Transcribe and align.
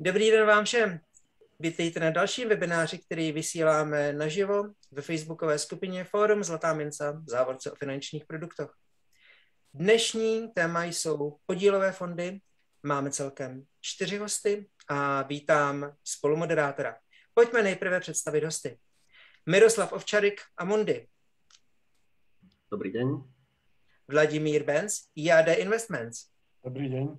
Dobrý 0.00 0.30
den 0.30 0.46
vám 0.46 0.64
všem. 0.64 1.00
Vítejte 1.60 2.00
na 2.00 2.10
dalším 2.10 2.48
webináři, 2.48 2.98
který 2.98 3.32
vysíláme 3.32 4.12
naživo 4.12 4.64
ve 4.90 5.02
facebookové 5.02 5.58
skupině 5.58 6.04
Fórum 6.04 6.44
Zlatá 6.44 6.74
minca 6.74 7.10
v 7.10 7.28
závorce 7.28 7.72
o 7.72 7.74
finančních 7.74 8.24
produktech. 8.24 8.70
Dnešní 9.74 10.48
téma 10.48 10.84
jsou 10.84 11.36
podílové 11.46 11.92
fondy. 11.92 12.40
Máme 12.82 13.10
celkem 13.10 13.64
čtyři 13.80 14.18
hosty 14.18 14.68
a 14.88 15.22
vítám 15.22 15.96
spolumoderátora. 16.04 16.96
Pojďme 17.34 17.62
nejprve 17.62 18.00
představit 18.00 18.44
hosty. 18.44 18.78
Miroslav 19.46 19.92
Ovčarik 19.92 20.40
a 20.56 20.64
Mundi. 20.64 21.08
Dobrý 22.70 22.92
den. 22.92 23.24
Vladimír 24.08 24.64
Benz, 24.64 25.00
IAD 25.16 25.48
Investments. 25.48 26.26
Dobrý 26.64 26.88
den. 26.88 27.18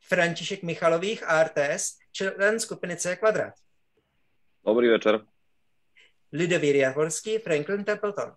František 0.00 0.62
Michalových, 0.62 1.22
ARTS, 1.22 1.98
člen 2.12 2.60
skupiny 2.60 2.96
C 2.96 3.16
Kvadrat. 3.16 3.54
Dobrý 4.66 4.88
večer. 4.88 5.26
Lidovír 6.32 6.76
Javorský, 6.76 7.38
Franklin 7.38 7.84
Templeton. 7.84 8.36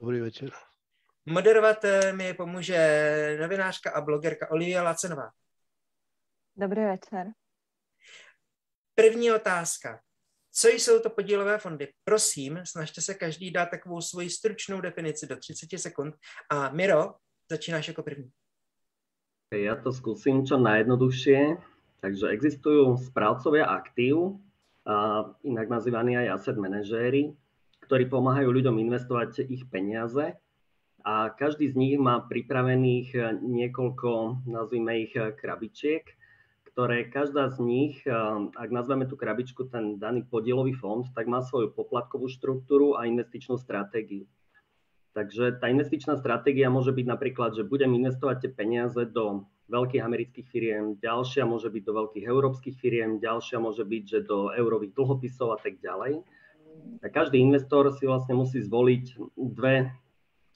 Dobrý 0.00 0.20
večer. 0.20 0.50
Moderovat 1.26 1.84
mi 2.12 2.34
pomůže 2.34 3.38
novinářka 3.40 3.90
a 3.90 4.00
blogerka 4.00 4.50
Olivia 4.50 4.82
Lacenová. 4.82 5.30
Dobrý 6.56 6.84
večer. 6.84 7.26
První 8.94 9.32
otázka. 9.32 10.02
Co 10.52 10.68
jsou 10.68 11.00
to 11.00 11.10
podílové 11.10 11.58
fondy? 11.58 11.92
Prosím, 12.04 12.60
snažte 12.64 13.00
se 13.00 13.14
každý 13.14 13.50
dát 13.50 13.66
takovou 13.66 14.00
svoji 14.00 14.30
stručnou 14.30 14.80
definici 14.80 15.26
do 15.26 15.36
30 15.36 15.78
sekund. 15.78 16.14
A 16.50 16.68
Miro, 16.68 17.14
začínáš 17.50 17.88
jako 17.88 18.02
první. 18.02 18.32
Ja 19.50 19.74
to 19.74 19.90
skúsim 19.90 20.46
čo 20.46 20.62
najjednoduchšie. 20.62 21.58
Takže 22.00 22.30
existujú 22.30 22.94
správcovia 23.02 23.66
aktív, 23.66 24.38
a 24.86 25.26
inak 25.44 25.68
nazývaní 25.68 26.16
aj 26.16 26.40
asset 26.40 26.56
manažéri, 26.56 27.34
ktorí 27.84 28.08
pomáhajú 28.08 28.48
ľuďom 28.48 28.78
investovať 28.78 29.44
ich 29.50 29.68
peniaze 29.68 30.38
a 31.04 31.14
každý 31.34 31.68
z 31.68 31.74
nich 31.76 31.94
má 32.00 32.24
pripravených 32.24 33.42
niekoľko, 33.42 34.44
nazvime 34.48 35.04
ich 35.04 35.12
krabičiek, 35.14 36.06
ktoré 36.72 37.10
každá 37.10 37.50
z 37.52 37.58
nich, 37.60 37.94
ak 38.54 38.70
nazveme 38.72 39.04
tú 39.04 39.18
krabičku 39.18 39.68
ten 39.68 40.00
daný 40.00 40.24
podielový 40.24 40.72
fond, 40.78 41.04
tak 41.12 41.28
má 41.28 41.44
svoju 41.44 41.74
poplatkovú 41.76 42.30
štruktúru 42.30 42.96
a 42.96 43.04
investičnú 43.04 43.58
stratégiu. 43.60 44.24
Takže 45.10 45.58
tá 45.58 45.66
investičná 45.66 46.14
stratégia 46.14 46.70
môže 46.70 46.94
byť 46.94 47.06
napríklad, 47.06 47.58
že 47.58 47.66
budem 47.66 47.98
investovať 47.98 48.46
tie 48.46 48.50
peniaze 48.54 49.02
do 49.10 49.50
veľkých 49.70 50.02
amerických 50.02 50.46
firiem, 50.50 50.84
ďalšia 50.98 51.46
môže 51.46 51.70
byť 51.70 51.82
do 51.82 51.92
veľkých 51.94 52.24
európskych 52.26 52.76
firiem, 52.78 53.22
ďalšia 53.22 53.58
môže 53.62 53.82
byť, 53.86 54.02
že 54.06 54.20
do 54.26 54.50
eurových 54.54 54.94
dlhopisov 54.94 55.54
a 55.54 55.58
tak 55.58 55.78
ďalej. 55.78 56.22
A 57.02 57.06
každý 57.10 57.42
investor 57.42 57.90
si 57.94 58.06
vlastne 58.06 58.38
musí 58.38 58.62
zvoliť 58.62 59.34
dve, 59.34 59.90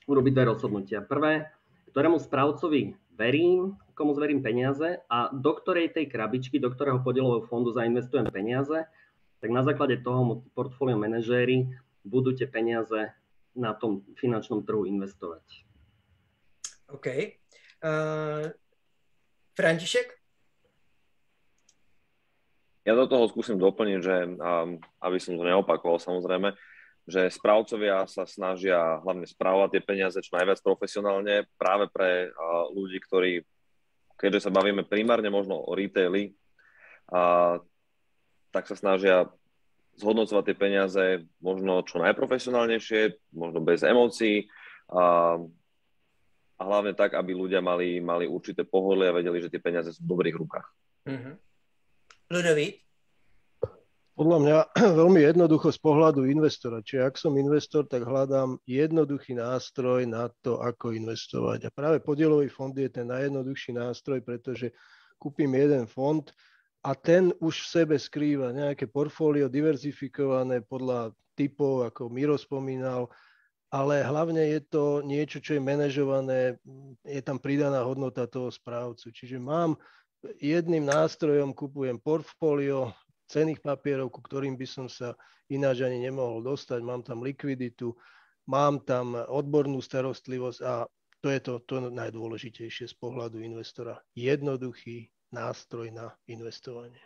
urobiť 0.07 0.33
dve 0.35 0.45
rozhodnutia. 0.51 1.03
Prvé, 1.03 1.51
ktorému 1.91 2.19
správcovi 2.23 2.95
verím, 3.15 3.79
komu 3.95 4.15
zverím 4.15 4.43
peniaze 4.43 5.03
a 5.07 5.31
do 5.31 5.55
ktorej 5.55 5.95
tej 5.95 6.11
krabičky, 6.11 6.59
do 6.59 6.71
ktorého 6.71 7.03
podielového 7.03 7.47
fondu 7.47 7.71
zainvestujem 7.71 8.27
peniaze, 8.35 8.87
tak 9.39 9.51
na 9.55 9.63
základe 9.63 10.03
toho 10.03 10.43
portfólio 10.55 10.99
manažéri 10.99 11.71
budú 12.03 12.35
tie 12.35 12.51
peniaze 12.51 13.15
na 13.55 13.75
tom 13.75 14.03
finančnom 14.19 14.67
trhu 14.67 14.87
investovať. 14.87 15.43
OK. 16.91 17.07
Uh, 17.81 18.51
František? 19.55 20.09
Ja 22.85 22.93
do 22.93 23.09
toho 23.09 23.25
skúsim 23.33 23.57
doplniť, 23.57 23.99
že 24.05 24.17
um, 24.29 24.77
aby 25.01 25.17
som 25.17 25.41
to 25.41 25.45
neopakoval 25.47 25.97
samozrejme, 25.97 26.53
že 27.09 27.33
správcovia 27.33 28.05
sa 28.05 28.29
snažia 28.29 29.01
hlavne 29.01 29.25
správovať 29.25 29.77
tie 29.77 29.83
peniaze 29.85 30.19
čo 30.21 30.37
najviac 30.37 30.61
profesionálne 30.61 31.49
práve 31.57 31.89
pre 31.89 32.29
uh, 32.29 32.69
ľudí, 32.73 33.01
ktorí, 33.01 33.41
keďže 34.21 34.49
sa 34.49 34.51
bavíme 34.53 34.85
primárne 34.85 35.33
možno 35.33 35.57
o 35.57 35.73
retaili, 35.73 36.37
uh, 37.09 37.57
tak 38.53 38.69
sa 38.69 38.77
snažia 38.77 39.33
zhodnocovať 39.99 40.45
tie 40.51 40.57
peniaze 40.57 41.05
možno 41.39 41.83
čo 41.87 42.03
najprofesionálnejšie, 42.03 43.33
možno 43.35 43.59
bez 43.63 43.87
emócií 43.87 44.51
a, 44.91 45.39
a 46.59 46.63
hlavne 46.63 46.95
tak, 46.95 47.15
aby 47.15 47.35
ľudia 47.35 47.63
mali, 47.63 48.03
mali 48.03 48.27
určité 48.27 48.67
pohodlie 48.67 49.11
a 49.11 49.17
vedeli, 49.17 49.39
že 49.39 49.51
tie 49.51 49.63
peniaze 49.63 49.95
sú 49.95 50.03
v 50.03 50.11
dobrých 50.11 50.37
rukách. 50.37 50.67
Mm-hmm. 51.07 51.35
Ludovít? 52.33 52.85
Podľa 54.15 54.39
mňa 54.39 54.59
veľmi 55.03 55.21
jednoducho 55.27 55.75
z 55.75 55.79
pohľadu 55.83 56.31
investora. 56.31 56.79
Čiže 56.83 57.03
ak 57.03 57.15
som 57.19 57.35
investor, 57.35 57.83
tak 57.91 58.07
hľadám 58.07 58.63
jednoduchý 58.63 59.35
nástroj 59.35 60.07
na 60.07 60.31
to, 60.43 60.63
ako 60.63 60.95
investovať. 60.95 61.67
A 61.67 61.75
práve 61.75 61.99
podielový 61.99 62.47
fond 62.47 62.71
je 62.71 62.87
ten 62.87 63.11
najjednoduchší 63.11 63.75
nástroj, 63.75 64.23
pretože 64.23 64.71
kúpim 65.19 65.51
jeden 65.51 65.91
fond, 65.91 66.23
a 66.85 66.93
ten 66.93 67.33
už 67.41 67.65
v 67.65 67.71
sebe 67.81 67.97
skrýva 67.97 68.53
nejaké 68.53 68.85
portfólio 68.85 69.49
diverzifikované 69.49 70.61
podľa 70.61 71.17
typov, 71.33 71.89
ako 71.89 72.13
Miro 72.13 72.37
spomínal, 72.37 73.09
ale 73.73 74.05
hlavne 74.05 74.45
je 74.55 74.61
to 74.69 75.01
niečo, 75.01 75.41
čo 75.41 75.57
je 75.57 75.65
manažované, 75.65 76.61
je 77.03 77.23
tam 77.25 77.41
pridaná 77.41 77.83
hodnota 77.83 78.29
toho 78.29 78.53
správcu. 78.53 79.11
Čiže 79.11 79.41
mám 79.41 79.81
jedným 80.39 80.85
nástrojom, 80.85 81.57
kupujem 81.57 81.97
portfólio 81.99 82.93
cených 83.33 83.65
papierov, 83.65 84.13
ku 84.13 84.21
ktorým 84.21 84.55
by 84.55 84.69
som 84.69 84.87
sa 84.87 85.17
ináč 85.49 85.81
ani 85.81 86.05
nemohol 86.05 86.45
dostať, 86.45 86.85
mám 86.85 87.01
tam 87.01 87.25
likviditu, 87.25 87.97
mám 88.45 88.85
tam 88.85 89.17
odbornú 89.17 89.81
starostlivosť 89.81 90.61
a 90.63 90.85
to 91.25 91.33
je 91.33 91.41
to, 91.41 91.55
to 91.65 91.89
najdôležitejšie 91.89 92.85
z 92.85 92.95
pohľadu 93.01 93.41
investora. 93.41 93.97
Jednoduchý, 94.13 95.09
nástroj 95.35 95.91
na 95.91 96.15
investovanie. 96.31 97.03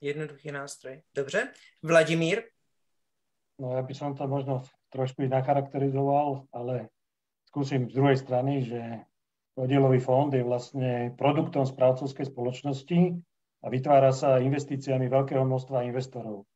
Jednoduchý 0.00 0.52
nástroj. 0.54 1.02
Dobře. 1.14 1.52
Vladimír? 1.82 2.42
No 3.60 3.76
ja 3.76 3.84
by 3.84 3.92
som 3.92 4.16
to 4.16 4.24
možno 4.24 4.64
trošku 4.88 5.28
nacharakterizoval, 5.28 6.48
ale 6.48 6.88
skúsim 7.52 7.92
z 7.92 7.92
druhej 7.92 8.16
strany, 8.16 8.64
že 8.64 9.04
podielový 9.52 10.00
fond 10.00 10.32
je 10.32 10.40
vlastne 10.40 11.12
produktom 11.20 11.68
správcovskej 11.68 12.32
spoločnosti 12.32 13.20
a 13.60 13.66
vytvára 13.68 14.16
sa 14.16 14.40
investíciami 14.40 15.12
veľkého 15.12 15.44
množstva 15.44 15.84
investorov. 15.92 16.48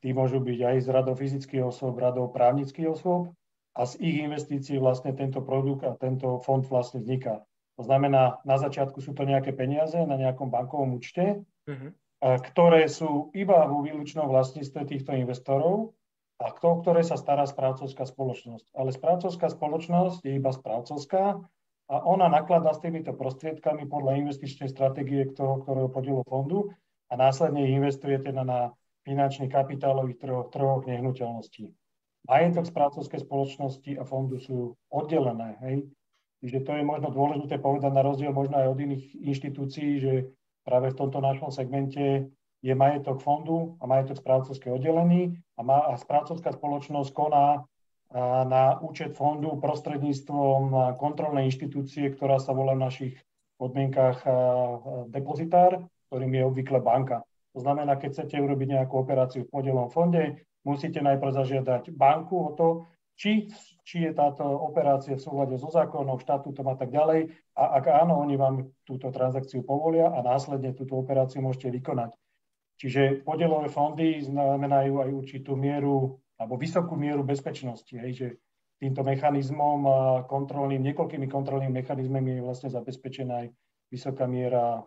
Tí 0.00 0.16
môžu 0.16 0.40
byť 0.40 0.58
aj 0.64 0.76
z 0.80 0.88
radov 0.88 1.20
fyzických 1.20 1.60
osôb, 1.68 2.00
radov 2.00 2.32
právnických 2.32 2.88
osôb 2.88 3.36
a 3.76 3.84
z 3.84 4.00
ich 4.00 4.24
investícií 4.24 4.80
vlastne 4.80 5.12
tento 5.12 5.44
produkt 5.44 5.84
a 5.84 5.92
tento 6.00 6.40
fond 6.40 6.64
vlastne 6.64 7.04
vzniká. 7.04 7.44
To 7.76 7.82
znamená, 7.84 8.40
na 8.48 8.56
začiatku 8.56 9.04
sú 9.04 9.12
to 9.12 9.28
nejaké 9.28 9.52
peniaze 9.52 9.96
na 9.96 10.16
nejakom 10.16 10.48
bankovom 10.48 10.96
účte, 10.96 11.44
uh-huh. 11.68 11.90
ktoré 12.20 12.88
sú 12.88 13.28
iba 13.36 13.68
vo 13.68 13.84
výlučnom 13.84 14.24
vlastníctve 14.32 14.88
týchto 14.88 15.12
investorov 15.12 15.92
a 16.40 16.52
o 16.52 16.72
ktoré 16.80 17.04
sa 17.04 17.20
stará 17.20 17.44
správcovská 17.44 18.08
spoločnosť. 18.08 18.72
Ale 18.76 18.92
správcovská 18.92 19.52
spoločnosť 19.52 20.24
je 20.24 20.32
iba 20.36 20.52
správcovská 20.52 21.40
a 21.86 21.96
ona 22.02 22.26
nakladá 22.26 22.74
s 22.74 22.82
týmito 22.82 23.14
prostriedkami 23.14 23.86
podľa 23.86 24.20
investičnej 24.24 24.68
stratégie 24.72 25.32
toho, 25.32 25.62
ktorého 25.62 25.88
podielu 25.88 26.24
fondu 26.26 26.72
a 27.08 27.14
následne 27.14 27.62
investuje 27.70 28.18
teda 28.18 28.42
na 28.42 28.60
finančných 29.06 29.52
kapitálových 29.52 30.18
trhoch, 30.18 30.50
trhoch 30.50 30.82
nehnuteľností. 30.82 31.70
Majetok 32.26 32.66
správcovskej 32.66 33.22
spoločnosti 33.22 33.92
a 33.96 34.02
fondu 34.02 34.42
sú 34.42 34.74
oddelené. 34.90 35.62
Hej. 35.62 35.86
Čiže 36.44 36.64
to 36.64 36.72
je 36.76 36.84
možno 36.84 37.08
dôležité 37.08 37.56
povedať 37.56 37.92
na 37.92 38.04
rozdiel 38.04 38.32
možno 38.32 38.60
aj 38.60 38.68
od 38.72 38.78
iných 38.78 39.04
inštitúcií, 39.24 39.90
že 40.00 40.12
práve 40.66 40.92
v 40.92 40.98
tomto 40.98 41.22
našom 41.24 41.48
segmente 41.48 42.28
je 42.60 42.74
majetok 42.74 43.22
fondu 43.22 43.78
a 43.80 43.86
majetok 43.86 44.20
správcovské 44.20 44.68
oddelený 44.72 45.38
a, 45.56 45.60
má, 45.62 45.86
a 45.88 45.96
správcovská 45.96 46.52
spoločnosť 46.52 47.10
koná 47.14 47.64
na 48.46 48.78
účet 48.80 49.18
fondu 49.18 49.58
prostredníctvom 49.58 50.94
kontrolnej 50.96 51.50
inštitúcie, 51.50 52.14
ktorá 52.14 52.38
sa 52.38 52.54
volá 52.54 52.78
v 52.78 52.84
našich 52.86 53.14
podmienkách 53.58 54.22
depozitár, 55.10 55.82
ktorým 56.08 56.32
je 56.32 56.42
obvykle 56.46 56.78
banka. 56.78 57.26
To 57.56 57.64
znamená, 57.64 57.96
keď 57.96 58.12
chcete 58.12 58.36
urobiť 58.38 58.68
nejakú 58.78 58.94
operáciu 59.00 59.48
v 59.48 59.52
podielom 59.52 59.88
fonde, 59.90 60.44
musíte 60.62 61.00
najprv 61.02 61.32
zažiadať 61.34 61.90
banku 61.94 62.36
o 62.36 62.50
to, 62.54 62.68
či, 63.16 63.48
či 63.82 64.04
je 64.04 64.12
táto 64.12 64.44
operácia 64.44 65.16
v 65.16 65.24
súhľade 65.24 65.56
so 65.56 65.72
zákonom, 65.72 66.20
štatútom 66.20 66.68
a 66.68 66.76
tak 66.76 66.92
ďalej. 66.92 67.32
A 67.56 67.80
ak 67.80 67.84
áno, 67.88 68.20
oni 68.20 68.36
vám 68.36 68.68
túto 68.84 69.08
transakciu 69.08 69.64
povolia 69.64 70.12
a 70.12 70.20
následne 70.20 70.76
túto 70.76 71.00
operáciu 71.00 71.40
môžete 71.40 71.72
vykonať. 71.72 72.12
Čiže 72.76 73.24
podielové 73.24 73.72
fondy 73.72 74.20
znamenajú 74.20 75.00
aj 75.00 75.10
určitú 75.16 75.56
mieru 75.56 76.20
alebo 76.36 76.60
vysokú 76.60 76.92
mieru 77.00 77.24
bezpečnosti, 77.24 77.96
hej, 77.96 78.12
že 78.12 78.28
týmto 78.76 79.00
mechanizmom 79.00 79.88
kontrolným, 80.28 80.84
niekoľkými 80.84 81.24
kontrolnými 81.32 81.72
mechanizmami 81.72 82.36
je 82.36 82.44
vlastne 82.44 82.68
zabezpečená 82.68 83.48
aj 83.48 83.48
vysoká 83.88 84.28
miera 84.28 84.84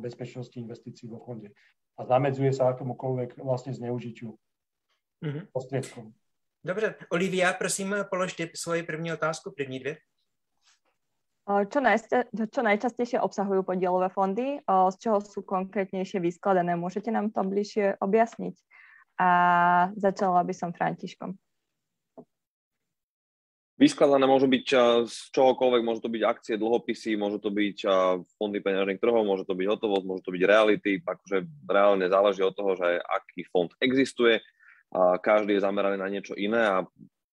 bezpečnosti 0.00 0.56
investícií 0.56 1.12
vo 1.12 1.20
fonde. 1.20 1.52
A 2.00 2.08
zamedzuje 2.08 2.48
sa 2.56 2.72
akémukoľvek 2.72 3.36
vlastne 3.44 3.76
zneužitiu 3.76 4.32
mm-hmm. 5.20 5.52
prostriedkov. 5.52 6.08
Dobře. 6.64 6.94
Olivia, 7.10 7.52
prosím, 7.52 7.94
položte 8.10 8.48
svoji 8.54 8.82
první 8.82 9.12
otázku, 9.12 9.50
první 9.50 9.78
dvě. 9.80 9.96
Čo, 11.46 11.78
najste, 11.78 12.26
čo 12.34 12.58
najčastejšie 12.66 13.22
obsahujú 13.22 13.62
podielové 13.62 14.10
fondy, 14.10 14.58
z 14.66 14.96
čoho 14.98 15.22
sú 15.22 15.46
konkrétnejšie 15.46 16.18
vyskladané? 16.18 16.74
Môžete 16.74 17.14
nám 17.14 17.30
to 17.30 17.46
bližšie 17.46 18.02
objasniť? 18.02 18.58
A 19.22 19.30
začala 19.94 20.42
by 20.42 20.50
som 20.50 20.74
Františkom. 20.74 21.38
Vyskladané 23.78 24.26
môžu 24.26 24.50
byť 24.50 24.66
z 25.06 25.16
čohokoľvek, 25.36 25.86
môžu 25.86 26.00
to 26.02 26.10
byť 26.10 26.22
akcie, 26.26 26.54
dlhopisy, 26.58 27.14
môžu 27.14 27.38
to 27.38 27.54
byť 27.54 27.86
fondy 28.40 28.58
peňažných 28.58 28.98
trhov, 28.98 29.22
môže 29.22 29.46
to 29.46 29.54
byť 29.54 29.66
hotovosť, 29.70 30.02
môže 30.02 30.26
to 30.26 30.34
byť 30.34 30.42
reality, 30.42 30.98
akože 30.98 31.46
reálne 31.68 32.10
záleží 32.10 32.42
od 32.42 32.58
toho, 32.58 32.74
že 32.74 32.98
aký 33.06 33.46
fond 33.46 33.70
existuje. 33.78 34.42
A 34.94 35.18
každý 35.18 35.58
je 35.58 35.64
zameraný 35.66 35.98
na 35.98 36.08
niečo 36.08 36.38
iné 36.38 36.62
a 36.62 36.86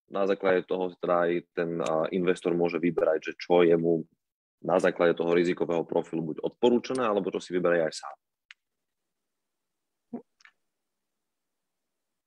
na 0.09 0.23
základe 0.29 0.65
toho 0.69 0.93
teda 0.97 1.25
aj 1.25 1.31
ten 1.57 1.69
investor 2.13 2.53
môže 2.53 2.77
vyberať, 2.77 3.31
že 3.31 3.33
čo 3.37 3.65
je 3.65 3.73
mu 3.73 4.05
na 4.63 4.79
základe 4.79 5.17
toho 5.17 5.35
rizikového 5.35 5.83
profilu 5.83 6.33
buď 6.33 6.37
odporúčané, 6.39 7.03
alebo 7.03 7.33
čo 7.33 7.43
si 7.43 7.51
vyberie 7.51 7.83
aj 7.83 7.93
sám. 7.93 8.15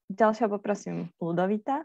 Ďalšia 0.07 0.47
poprosím 0.47 1.11
Ludovita. 1.19 1.83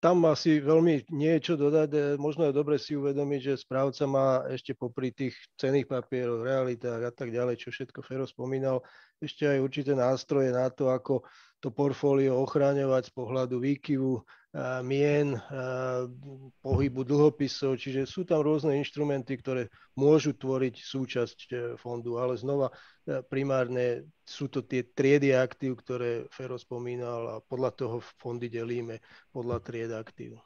Tam 0.00 0.20
asi 0.28 0.60
veľmi 0.60 1.08
nie 1.16 1.32
je 1.40 1.44
čo 1.52 1.54
dodať. 1.56 1.88
E, 1.96 1.98
možno 2.20 2.44
je 2.44 2.52
dobre 2.52 2.76
si 2.76 2.92
uvedomiť, 2.92 3.40
že 3.40 3.62
správca 3.64 4.04
má 4.04 4.44
ešte 4.52 4.76
popri 4.76 5.16
tých 5.16 5.32
cených 5.56 5.88
papieroch, 5.88 6.44
realitách 6.44 7.08
a 7.08 7.12
tak 7.12 7.32
ďalej, 7.32 7.56
čo 7.56 7.72
všetko 7.72 8.04
Fero 8.04 8.28
spomínal, 8.28 8.84
ešte 9.16 9.48
aj 9.48 9.64
určité 9.64 9.96
nástroje 9.96 10.52
na 10.52 10.68
to, 10.68 10.92
ako 10.92 11.24
to 11.64 11.72
portfólio 11.72 12.36
ochráňovať 12.44 13.08
z 13.08 13.12
pohľadu 13.16 13.56
výkyvu 13.56 14.20
mien, 14.84 15.34
pohybu 16.62 17.02
dlhopisov, 17.02 17.74
čiže 17.74 18.06
sú 18.06 18.22
tam 18.22 18.44
rôzne 18.44 18.78
inštrumenty, 18.78 19.40
ktoré 19.40 19.66
môžu 19.98 20.30
tvoriť 20.30 20.74
súčasť 20.78 21.38
e, 21.50 21.54
fondu, 21.74 22.22
ale 22.22 22.38
znova 22.38 22.70
primárne 23.26 24.06
sú 24.22 24.46
to 24.46 24.62
tie 24.62 24.86
triedy 24.86 25.34
aktív, 25.34 25.82
ktoré 25.82 26.30
Fero 26.30 26.54
spomínal 26.54 27.20
a 27.26 27.36
podľa 27.42 27.70
toho 27.74 27.96
fondy 28.22 28.46
delíme 28.46 29.02
podľa 29.34 29.58
tried 29.58 29.90
aktív. 29.90 30.38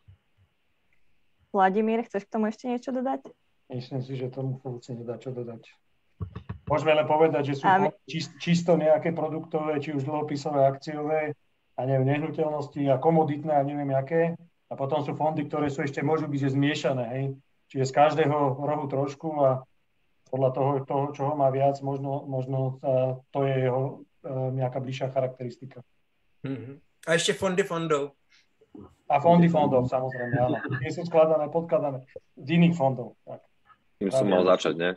Vladimír, 1.53 2.01
chceš 2.09 2.25
k 2.25 2.33
tomu 2.33 2.49
ešte 2.49 2.65
niečo 2.69 2.91
dodať? 2.93 3.29
Myslím 3.69 4.01
si, 4.01 4.17
že 4.17 4.33
tomu 4.33 4.57
funkcie 4.65 4.97
nedá 4.97 5.21
čo 5.21 5.37
dodať. 5.37 5.69
Môžeme 6.69 6.93
len 6.93 7.09
povedať, 7.09 7.53
že 7.53 7.55
sú 7.59 7.67
my... 7.67 7.89
čisto 8.39 8.77
nejaké 8.77 9.17
produktové, 9.17 9.81
či 9.81 9.97
už 9.97 10.05
dlhopisové, 10.05 10.69
akciové, 10.69 11.33
a 11.79 11.81
neviem, 11.87 12.11
nehnuteľnosti 12.11 12.83
a 12.91 13.01
komoditné 13.01 13.55
a 13.55 13.63
neviem 13.63 13.89
aké. 13.95 14.37
A 14.69 14.77
potom 14.77 15.01
sú 15.01 15.17
fondy, 15.17 15.49
ktoré 15.49 15.73
sú 15.73 15.81
ešte 15.81 16.05
môžu 16.05 16.29
byť 16.29 16.41
že 16.45 16.51
zmiešané, 16.53 17.05
hej. 17.17 17.25
Čiže 17.73 17.85
z 17.89 17.93
každého 17.95 18.61
rohu 18.61 18.85
trošku 18.85 19.29
a 19.41 19.65
podľa 20.29 20.51
toho, 20.53 20.71
toho 20.85 21.05
čo 21.17 21.23
ho 21.33 21.35
má 21.39 21.49
viac, 21.49 21.81
možno, 21.81 22.29
možno 22.29 22.77
to 23.33 23.39
je 23.49 23.65
jeho 23.65 24.05
nejaká 24.29 24.77
bližšia 24.83 25.09
charakteristika. 25.09 25.81
Mm-hmm. 26.45 26.75
A 27.09 27.17
ešte 27.17 27.33
fondy 27.33 27.65
fondov. 27.65 28.13
A 29.09 29.17
fondy 29.25 29.49
fondov, 29.49 29.89
samozrejme, 29.89 30.37
áno. 30.37 30.61
Nie 30.85 30.93
sú 30.93 31.09
skladané, 31.09 31.49
podkladané 31.49 32.05
z 32.37 32.49
iných 32.61 32.77
fondov. 32.77 33.17
Tak. 33.25 33.41
Tým 34.05 34.11
som 34.13 34.29
mal 34.29 34.45
začať, 34.45 34.75
ne? 34.77 34.91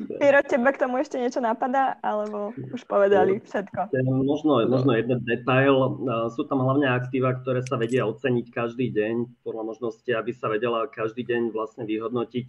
Piro, 0.00 0.40
teba 0.48 0.72
k 0.72 0.80
tomu 0.80 0.96
ešte 0.96 1.20
niečo 1.20 1.44
napadá, 1.44 2.00
alebo 2.00 2.56
už 2.72 2.88
povedali 2.88 3.36
všetko? 3.44 3.92
Možno, 4.24 4.64
možno 4.64 4.96
jeden 4.96 5.20
detail. 5.28 6.00
Sú 6.32 6.48
tam 6.48 6.64
hlavne 6.64 6.88
aktíva, 6.88 7.36
ktoré 7.36 7.60
sa 7.60 7.76
vedia 7.76 8.08
oceniť 8.08 8.48
každý 8.48 8.88
deň, 8.96 9.44
podľa 9.44 9.76
možnosti, 9.76 10.08
aby 10.08 10.32
sa 10.32 10.48
vedela 10.48 10.88
každý 10.88 11.20
deň 11.28 11.52
vlastne 11.52 11.84
vyhodnotiť 11.84 12.48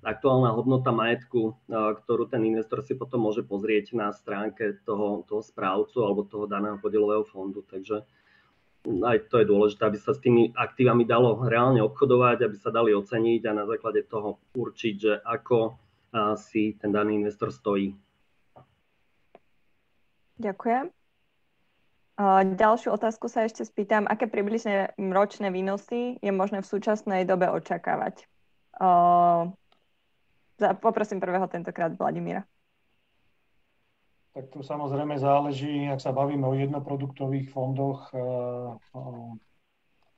aktuálna 0.00 0.52
hodnota 0.56 0.92
majetku, 0.92 1.56
ktorú 1.72 2.28
ten 2.28 2.44
investor 2.48 2.84
si 2.84 2.96
potom 2.96 3.24
môže 3.28 3.44
pozrieť 3.48 3.96
na 3.96 4.12
stránke 4.12 4.80
toho, 4.84 5.24
toho 5.24 5.40
správcu 5.44 6.04
alebo 6.04 6.28
toho 6.28 6.44
daného 6.48 6.80
podielového 6.80 7.24
fondu. 7.28 7.64
Takže 7.64 8.04
aj 8.88 9.28
to 9.28 9.44
je 9.44 9.50
dôležité, 9.50 9.82
aby 9.84 9.98
sa 10.00 10.16
s 10.16 10.20
tými 10.24 10.56
aktívami 10.56 11.04
dalo 11.04 11.36
reálne 11.44 11.84
obchodovať, 11.84 12.48
aby 12.48 12.56
sa 12.56 12.72
dali 12.72 12.96
oceniť 12.96 13.42
a 13.44 13.52
na 13.52 13.64
základe 13.68 14.04
toho 14.08 14.40
určiť, 14.56 14.94
že 14.96 15.12
ako 15.20 15.76
si 16.40 16.74
ten 16.80 16.90
daný 16.90 17.20
investor 17.20 17.52
stojí. 17.52 17.92
Ďakujem. 20.40 20.88
Ďalšiu 22.56 22.92
otázku 22.92 23.32
sa 23.32 23.48
ešte 23.48 23.64
spýtam, 23.64 24.04
aké 24.04 24.28
približne 24.28 24.92
ročné 24.96 25.48
výnosy 25.48 26.20
je 26.20 26.32
možné 26.32 26.60
v 26.60 26.68
súčasnej 26.68 27.24
dobe 27.24 27.48
očakávať? 27.48 28.28
Poprosím 30.80 31.20
prvého 31.20 31.48
tentokrát 31.48 31.96
Vladimíra. 31.96 32.44
Tak 34.30 34.46
to 34.54 34.62
samozrejme 34.62 35.18
záleží, 35.18 35.90
ak 35.90 35.98
sa 35.98 36.14
bavíme 36.14 36.46
o 36.46 36.54
jednoproduktových 36.54 37.50
fondoch, 37.50 38.14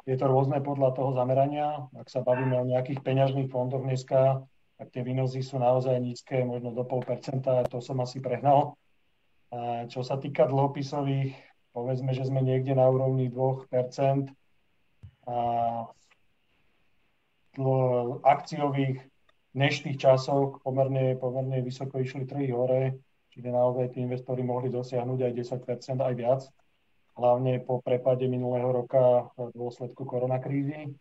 je 0.05 0.17
to 0.19 0.27
rôzne 0.29 0.61
podľa 0.61 0.93
toho 0.93 1.17
zamerania. 1.17 1.89
Ak 1.97 2.13
sa 2.13 2.21
bavíme 2.21 2.61
o 2.61 2.69
nejakých 2.69 3.01
peňažných 3.01 3.49
fondoch 3.49 3.81
dneska, 3.81 4.45
tak 4.77 4.93
tie 4.93 5.01
výnosy 5.01 5.41
sú 5.41 5.57
naozaj 5.63 5.97
nízke, 5.97 6.45
možno 6.45 6.77
do 6.77 6.85
0,5%, 6.85 7.73
to 7.73 7.79
som 7.81 8.05
asi 8.05 8.21
prehnal. 8.21 8.77
A 9.49 9.89
čo 9.89 10.05
sa 10.05 10.21
týka 10.21 10.45
dlhopisových, 10.45 11.33
povedzme, 11.73 12.13
že 12.13 12.29
sme 12.29 12.45
niekde 12.45 12.77
na 12.77 12.91
úrovni 12.93 13.33
2%. 13.33 14.29
A 15.25 15.37
akciových 18.27 19.07
dnešných 19.57 19.97
časoch 19.97 20.61
pomerne, 20.61 21.17
pomerne 21.17 21.65
vysoko 21.65 22.01
išli 22.01 22.25
trhy 22.29 22.53
hore, 22.53 22.97
čiže 23.33 23.49
naozaj 23.49 23.97
tí 23.97 24.05
investori 24.05 24.45
mohli 24.45 24.69
dosiahnuť 24.69 25.19
aj 25.25 25.33
10% 25.65 25.99
aj 26.05 26.15
viac, 26.15 26.43
hlavne 27.17 27.65
po 27.65 27.81
prepade 27.81 28.29
minulého 28.29 28.69
roka 28.69 29.33
v 29.35 29.51
dôsledku 29.57 30.05
koronakrízy. 30.05 30.93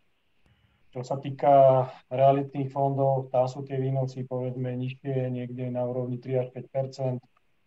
Čo 0.92 1.08
sa 1.08 1.16
týka 1.20 1.88
realitných 2.12 2.68
fondov, 2.68 3.32
tá 3.32 3.48
sú 3.48 3.64
tie 3.64 3.80
výnosy 3.80 4.28
povedzme 4.28 4.76
nižšie, 4.76 5.32
niekde 5.32 5.72
na 5.72 5.88
úrovni 5.88 6.20
3 6.20 6.44
až 6.44 6.48
5% 6.52 7.20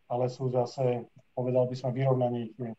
ale 0.08 0.28
sú 0.28 0.52
zase, 0.52 1.08
povedal 1.32 1.66
by 1.66 1.76
som, 1.76 1.90
vyrovnanejšie. 1.90 2.76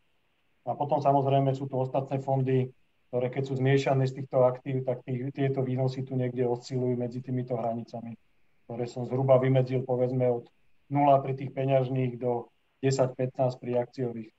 A 0.66 0.74
potom 0.74 0.98
samozrejme 0.98 1.54
sú 1.54 1.70
tu 1.70 1.78
ostatné 1.78 2.18
fondy, 2.18 2.70
ktoré 3.10 3.30
keď 3.30 3.42
sú 3.46 3.54
zmiešané 3.58 4.08
z 4.10 4.22
týchto 4.22 4.42
aktív, 4.42 4.82
tak 4.82 5.06
tých, 5.06 5.30
tieto 5.30 5.62
výnosy 5.62 6.02
tu 6.02 6.18
niekde 6.18 6.42
oscilujú 6.42 6.98
medzi 6.98 7.22
týmito 7.22 7.54
hranicami, 7.54 8.18
ktoré 8.66 8.84
som 8.90 9.06
zhruba 9.06 9.38
vymedzil 9.38 9.86
povedzme 9.86 10.26
od 10.26 10.50
0 10.90 11.24
pri 11.24 11.32
tých 11.34 11.50
peňažných 11.50 12.18
do 12.18 12.50
10-15 12.84 13.62
pri 13.62 13.72
akciových. 13.82 14.32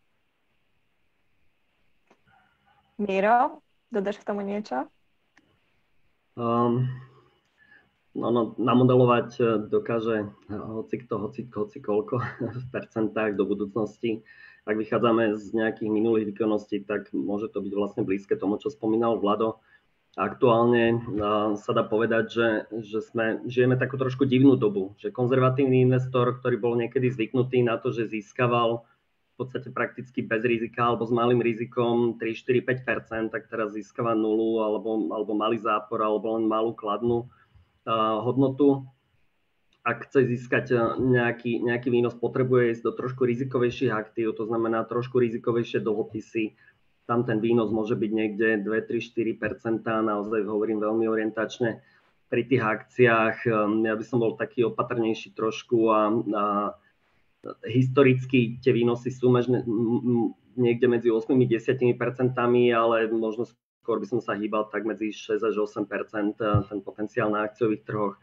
Miro, 2.97 3.61
dodáš 3.93 4.17
k 4.17 4.27
tomu 4.27 4.41
niečo? 4.41 4.89
Um, 6.33 6.89
no, 8.17 8.29
no, 8.33 8.41
namodelovať 8.57 9.29
e, 9.37 9.43
dokáže 9.69 10.33
hoci 10.49 10.95
kto, 11.05 11.13
hoci, 11.21 11.41
hoci 11.49 11.77
koľko 11.77 12.21
v 12.61 12.65
percentách 12.73 13.37
do 13.37 13.45
budúcnosti. 13.45 14.25
Ak 14.67 14.75
vychádzame 14.75 15.37
z 15.37 15.45
nejakých 15.55 15.89
minulých 15.93 16.33
výkonností, 16.33 16.83
tak 16.83 17.13
môže 17.13 17.47
to 17.53 17.61
byť 17.61 17.73
vlastne 17.73 18.01
blízke 18.03 18.35
tomu, 18.35 18.59
čo 18.59 18.73
spomínal 18.73 19.15
Vlado. 19.21 19.61
Aktuálne 20.17 20.97
sa 21.61 21.71
dá 21.77 21.85
povedať, 21.85 22.25
že, 22.33 22.49
že 22.81 23.05
sme, 23.05 23.45
žijeme 23.45 23.77
takú 23.77 24.01
trošku 24.01 24.25
divnú 24.25 24.57
dobu, 24.57 24.97
že 24.97 25.13
konzervatívny 25.13 25.85
investor, 25.85 26.41
ktorý 26.41 26.57
bol 26.57 26.73
niekedy 26.73 27.05
zvyknutý 27.13 27.61
na 27.61 27.77
to, 27.77 27.93
že 27.93 28.09
získaval 28.09 28.81
v 29.37 29.45
podstate 29.45 29.69
prakticky 29.69 30.25
bez 30.25 30.41
rizika 30.41 30.89
alebo 30.89 31.05
s 31.05 31.13
malým 31.13 31.37
rizikom 31.37 32.17
3, 32.17 32.33
4, 32.33 32.65
5% 32.65 33.29
tak 33.29 33.45
teraz 33.45 33.77
získava 33.77 34.17
nulu 34.17 34.65
alebo, 34.65 35.05
alebo 35.13 35.37
malý 35.37 35.61
zápor 35.61 36.01
alebo 36.01 36.33
len 36.33 36.49
malú 36.49 36.73
kladnú 36.73 37.29
uh, 37.85 38.17
hodnotu. 38.25 38.89
Ak 39.85 40.09
chce 40.09 40.33
získať 40.33 40.97
nejaký, 40.97 41.61
nejaký 41.61 41.93
výnos, 41.93 42.17
potrebuje 42.17 42.73
ísť 42.73 42.83
do 42.89 42.91
trošku 42.97 43.23
rizikovejších 43.23 43.93
aktív, 43.93 44.33
to 44.33 44.49
znamená 44.49 44.81
trošku 44.83 45.21
rizikovejšie 45.21 45.79
dlhopisy. 45.79 46.57
Tam 47.07 47.23
ten 47.23 47.39
výnos 47.39 47.71
môže 47.71 47.95
byť 47.95 48.11
niekde 48.11 48.47
2, 48.67 48.67
3, 48.67 48.99
4% 48.99 49.79
naozaj 49.83 50.43
hovorím 50.43 50.83
veľmi 50.83 51.07
orientačne. 51.07 51.79
Pri 52.27 52.43
tých 52.43 52.59
akciách 52.59 53.47
ja 53.87 53.93
by 53.95 54.03
som 54.03 54.19
bol 54.19 54.35
taký 54.35 54.67
opatrnejší 54.67 55.31
trošku 55.31 55.87
a, 55.87 56.11
a 56.11 56.43
historicky 57.63 58.59
tie 58.59 58.75
výnosy 58.75 59.07
sú 59.07 59.31
možno 59.31 59.63
niekde 60.59 60.91
medzi 60.91 61.07
8-10 61.07 61.95
percentami, 61.95 62.75
ale 62.75 63.07
možno 63.07 63.47
skôr 63.79 64.03
by 64.03 64.07
som 64.11 64.19
sa 64.19 64.35
hýbal 64.35 64.67
tak 64.67 64.83
medzi 64.83 65.15
6 65.15 65.47
až 65.47 65.55
8% 65.63 65.87
ten 66.43 66.79
potenciál 66.83 67.31
na 67.31 67.47
akciových 67.47 67.87
trhoch. 67.87 68.19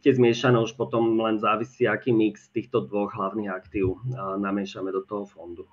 Tie 0.00 0.12
zmiešané 0.16 0.56
už 0.64 0.80
potom 0.80 1.20
len 1.20 1.36
závisí, 1.36 1.84
aký 1.84 2.12
mix 2.12 2.48
týchto 2.48 2.88
dvoch 2.88 3.12
hlavných 3.12 3.52
aktív 3.52 4.00
namiešame 4.40 4.88
do 4.92 5.04
toho 5.04 5.28
fondu. 5.28 5.68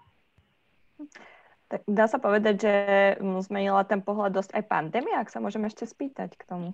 Tak 1.67 1.83
dá 1.83 2.07
sa 2.07 2.15
povedať, 2.15 2.55
že 2.63 2.73
zmenila 3.43 3.83
ten 3.83 3.99
pohľad 3.99 4.31
dosť 4.39 4.55
aj 4.55 4.63
pandémia, 4.71 5.19
ak 5.19 5.27
sa 5.27 5.43
môžeme 5.43 5.67
ešte 5.67 5.83
spýtať 5.83 6.39
k 6.39 6.47
tomu. 6.47 6.71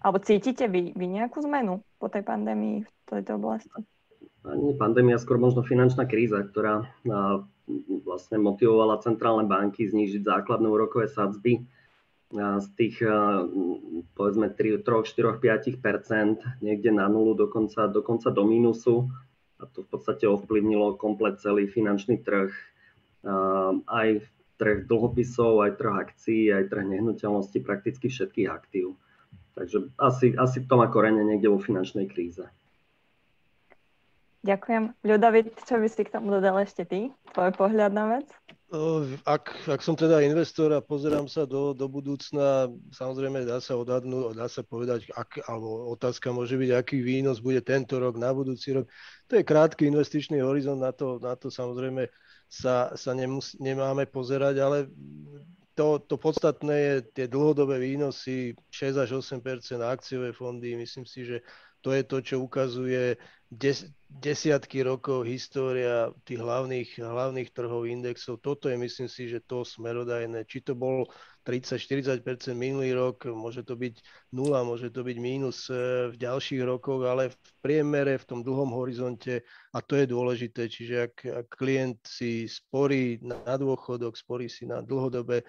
Alebo 0.00 0.24
cítite 0.24 0.68
vy, 0.72 0.96
vy 0.96 1.06
nejakú 1.08 1.44
zmenu 1.44 1.84
po 2.00 2.08
tej 2.08 2.24
pandémii 2.24 2.84
v 2.84 2.90
tejto 3.04 3.36
oblasti? 3.36 3.68
Ani 4.46 4.72
pandémia, 4.78 5.20
skôr 5.20 5.36
možno 5.36 5.66
finančná 5.66 6.08
kríza, 6.08 6.40
ktorá 6.40 6.88
vlastne 8.06 8.38
motivovala 8.40 9.02
centrálne 9.02 9.44
banky 9.44 9.84
znížiť 9.84 10.22
základné 10.22 10.70
úrokové 10.70 11.10
sadzby 11.10 11.66
z 12.36 12.66
tých 12.78 13.02
povedzme 14.14 14.48
3, 14.54 14.80
3 14.80 14.86
4, 14.86 15.42
5% 15.42 16.62
niekde 16.64 16.90
na 16.94 17.10
nulu, 17.10 17.34
dokonca, 17.34 17.90
dokonca 17.90 18.32
do 18.32 18.48
mínusu. 18.48 19.10
A 19.56 19.66
to 19.66 19.82
v 19.82 19.88
podstate 19.88 20.28
ovplyvnilo 20.28 21.00
komplet 21.00 21.40
celý 21.40 21.66
finančný 21.66 22.22
trh 22.22 22.52
aj 23.86 24.24
trh 24.56 24.88
dlhopisov, 24.88 25.64
aj 25.64 25.76
trh 25.76 25.94
akcií, 26.08 26.42
aj 26.52 26.72
trh 26.72 26.84
nehnuteľnosti, 26.84 27.58
prakticky 27.60 28.08
všetkých 28.08 28.48
aktív. 28.48 28.96
Takže 29.56 29.88
asi, 29.96 30.36
asi 30.36 30.64
to 30.64 30.74
má 30.76 30.88
korene 30.92 31.24
niekde 31.24 31.48
vo 31.48 31.56
finančnej 31.60 32.08
kríze. 32.08 32.44
Ďakujem. 34.46 34.94
Ľudovit, 35.02 35.58
čo 35.66 35.80
by 35.80 35.88
si 35.90 36.02
k 36.06 36.12
tomu 36.12 36.30
dodal 36.30 36.62
ešte 36.62 36.86
ty? 36.86 37.10
Tvoj 37.34 37.50
pohľad 37.58 37.90
na 37.90 38.04
vec? 38.14 38.30
Ak, 39.26 39.54
ak 39.66 39.78
som 39.82 39.94
teda 39.94 40.22
investor 40.26 40.74
a 40.74 40.82
pozerám 40.82 41.30
sa 41.30 41.46
do, 41.46 41.70
do 41.70 41.86
budúcna, 41.86 42.70
samozrejme 42.90 43.46
dá 43.46 43.62
sa 43.62 43.78
odhadnúť, 43.78 44.34
dá 44.34 44.46
sa 44.50 44.66
povedať, 44.66 45.06
ak, 45.14 45.46
alebo 45.46 45.90
otázka 45.94 46.34
môže 46.34 46.58
byť, 46.58 46.70
aký 46.74 46.98
výnos 46.98 47.38
bude 47.38 47.62
tento 47.62 47.98
rok, 47.98 48.18
na 48.18 48.30
budúci 48.34 48.74
rok. 48.74 48.90
To 49.30 49.38
je 49.38 49.46
krátky 49.46 49.86
investičný 49.86 50.42
horizont, 50.42 50.82
na 50.82 50.90
to, 50.90 51.22
na 51.22 51.38
to 51.38 51.46
samozrejme 51.50 52.10
sa, 52.46 52.94
sa 52.94 53.12
nemus, 53.12 53.58
nemáme 53.58 54.06
pozerať, 54.06 54.54
ale 54.62 54.78
to, 55.76 56.00
to 56.00 56.16
podstatné 56.16 56.74
je 56.74 56.94
tie 57.12 57.26
dlhodobé 57.28 57.76
výnosy, 57.76 58.56
6 58.72 58.96
až 58.96 59.20
8% 59.20 59.44
akciové 59.84 60.32
fondy, 60.32 60.72
myslím 60.78 61.04
si, 61.04 61.28
že 61.28 61.44
to 61.84 61.92
je 61.92 62.02
to, 62.02 62.18
čo 62.24 62.42
ukazuje 62.42 63.14
des, 63.46 63.86
desiatky 64.10 64.82
rokov 64.82 65.22
história 65.28 66.10
tých 66.26 66.42
hlavných, 66.42 66.98
hlavných 66.98 67.52
trhov 67.54 67.86
indexov. 67.86 68.42
Toto 68.42 68.66
je, 68.66 68.74
myslím 68.74 69.06
si, 69.06 69.30
že 69.30 69.44
to 69.44 69.62
smerodajné. 69.62 70.42
Či 70.50 70.66
to 70.66 70.74
bol 70.74 71.06
30-40% 71.46 72.58
minulý 72.58 72.90
rok, 72.90 73.30
môže 73.30 73.62
to 73.62 73.78
byť 73.78 74.02
nula, 74.34 74.66
môže 74.66 74.90
to 74.90 75.06
byť 75.06 75.16
mínus 75.22 75.70
e, 75.70 76.10
v 76.10 76.14
ďalších 76.18 76.66
rokoch, 76.66 77.06
ale 77.06 77.30
v 77.30 77.36
priemere, 77.62 78.18
v 78.18 78.26
tom 78.26 78.40
dlhom 78.42 78.74
horizonte, 78.74 79.46
a 79.70 79.78
to 79.78 79.94
je 79.94 80.10
dôležité, 80.10 80.66
čiže 80.66 80.94
ak, 81.06 81.14
ak 81.22 81.46
klient 81.54 82.02
si 82.02 82.50
sporí 82.50 83.22
na 83.22 83.54
dôchodok, 83.54 84.18
sporí 84.18 84.50
si 84.50 84.66
na 84.66 84.82
dlhodobé 84.82 85.46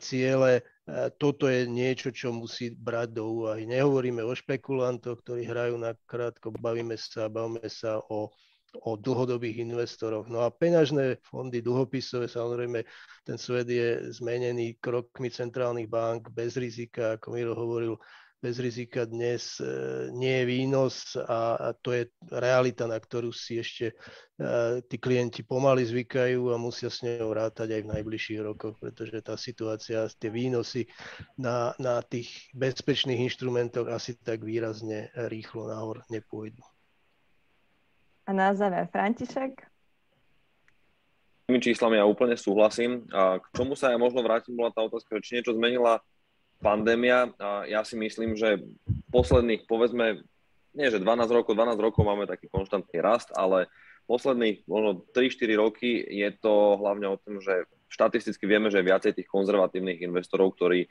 ciele. 0.00 0.62
Toto 1.16 1.48
je 1.48 1.64
niečo, 1.64 2.12
čo 2.12 2.34
musí 2.34 2.74
brať 2.74 3.16
do 3.16 3.24
úvahy. 3.40 3.64
Nehovoríme 3.64 4.20
o 4.20 4.36
špekulantoch, 4.36 5.24
ktorí 5.24 5.48
hrajú 5.48 5.80
na 5.80 5.96
krátko, 6.04 6.52
bavíme 6.52 6.98
sa, 7.00 7.32
bavíme 7.32 7.64
sa 7.72 8.04
o, 8.12 8.28
o 8.82 8.98
dlhodobých 8.98 9.62
investoroch. 9.62 10.26
No 10.26 10.42
a 10.42 10.50
peňažné 10.50 11.22
fondy, 11.22 11.62
dlhopisové, 11.62 12.26
samozrejme, 12.26 12.82
ten 13.22 13.38
svet 13.38 13.70
je 13.70 14.10
zmenený 14.10 14.82
krokmi 14.82 15.30
centrálnych 15.30 15.86
bank 15.86 16.34
bez 16.34 16.58
rizika, 16.58 17.16
ako 17.16 17.26
Miro 17.30 17.54
hovoril, 17.54 17.94
bez 18.44 18.60
rizika 18.60 19.08
dnes 19.08 19.56
e, 19.56 19.64
nie 20.12 20.44
je 20.44 20.44
výnos 20.44 21.16
a, 21.16 21.72
to 21.80 21.96
je 21.96 22.12
realita, 22.28 22.84
na 22.84 23.00
ktorú 23.00 23.32
si 23.32 23.56
ešte 23.56 23.88
e, 23.88 24.84
tí 24.84 25.00
klienti 25.00 25.40
pomaly 25.40 25.80
zvykajú 25.80 26.52
a 26.52 26.60
musia 26.60 26.92
s 26.92 27.00
ňou 27.00 27.32
rátať 27.32 27.72
aj 27.72 27.82
v 27.88 27.90
najbližších 27.96 28.40
rokoch, 28.44 28.76
pretože 28.76 29.16
tá 29.24 29.40
situácia, 29.40 30.04
tie 30.20 30.28
výnosy 30.28 30.84
na, 31.40 31.72
na 31.80 32.04
tých 32.04 32.52
bezpečných 32.52 33.24
inštrumentoch 33.32 33.88
asi 33.88 34.12
tak 34.20 34.44
výrazne 34.44 35.08
rýchlo 35.32 35.72
nahor 35.72 36.04
nepôjdu. 36.12 36.60
A 38.24 38.30
na 38.32 38.56
záver 38.56 38.88
František? 38.88 39.68
Tými 41.44 41.60
číslami 41.60 42.00
ja 42.00 42.08
úplne 42.08 42.40
súhlasím. 42.40 43.04
A 43.12 43.36
k 43.36 43.46
čomu 43.52 43.76
sa 43.76 43.92
ja 43.92 44.00
možno 44.00 44.24
vrátim, 44.24 44.56
bola 44.56 44.72
tá 44.72 44.80
otázka, 44.80 45.20
či 45.20 45.40
niečo 45.40 45.52
zmenila 45.52 46.00
pandémia 46.64 47.28
a 47.36 47.68
ja 47.68 47.84
si 47.84 48.00
myslím, 48.00 48.32
že 48.32 48.64
posledných, 49.12 49.68
povedzme, 49.68 50.24
nie 50.72 50.88
že 50.88 51.04
12 51.04 51.28
rokov, 51.28 51.52
12 51.52 51.76
rokov 51.76 52.02
máme 52.02 52.24
taký 52.24 52.48
konštantný 52.48 53.04
rast, 53.04 53.28
ale 53.36 53.68
posledných 54.08 54.64
možno 54.64 55.04
3-4 55.12 55.60
roky 55.60 56.00
je 56.00 56.28
to 56.40 56.80
hlavne 56.80 57.04
o 57.12 57.20
tom, 57.20 57.44
že 57.44 57.68
štatisticky 57.92 58.48
vieme, 58.48 58.72
že 58.72 58.82
viacej 58.82 59.14
tých 59.14 59.28
konzervatívnych 59.28 60.02
investorov, 60.02 60.56
ktorí 60.56 60.88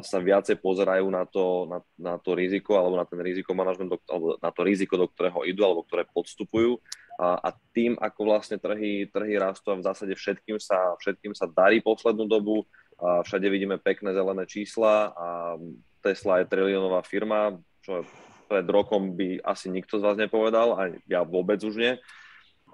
sa 0.00 0.16
viacej 0.16 0.64
pozerajú 0.64 1.12
na 1.12 1.28
to, 1.28 1.68
na, 1.68 1.78
na 2.00 2.14
to 2.16 2.32
riziko 2.32 2.80
alebo 2.80 2.96
na 2.96 3.04
ten 3.04 3.20
riziko 3.20 3.52
manažment, 3.52 4.00
alebo 4.08 4.40
na 4.40 4.48
to 4.48 4.64
riziko, 4.64 4.96
do 4.96 5.04
ktorého 5.12 5.44
idú 5.44 5.60
alebo 5.60 5.84
ktoré 5.84 6.08
podstupujú. 6.08 6.80
A, 7.20 7.36
a 7.36 7.48
tým, 7.76 7.92
ako 8.00 8.20
vlastne 8.32 8.56
trhy, 8.56 9.12
trhy 9.12 9.36
rastú 9.36 9.74
a 9.74 9.76
v 9.76 9.84
zásade 9.84 10.14
všetkým 10.16 10.56
sa, 10.56 10.96
všetkým 10.96 11.36
sa 11.36 11.44
darí 11.44 11.84
poslednú 11.84 12.24
dobu, 12.24 12.64
a 12.98 13.22
všade 13.22 13.46
vidíme 13.46 13.76
pekné 13.78 14.10
zelené 14.16 14.48
čísla 14.48 15.12
a 15.14 15.54
Tesla 16.00 16.42
je 16.42 16.50
triliónová 16.50 17.04
firma, 17.06 17.54
čo 17.84 18.02
pred 18.48 18.64
rokom 18.64 19.12
by 19.12 19.44
asi 19.44 19.68
nikto 19.68 20.00
z 20.00 20.06
vás 20.08 20.16
nepovedal, 20.16 20.74
a 20.74 20.82
ja 21.04 21.20
vôbec 21.20 21.60
už 21.60 21.76
nie. 21.76 21.92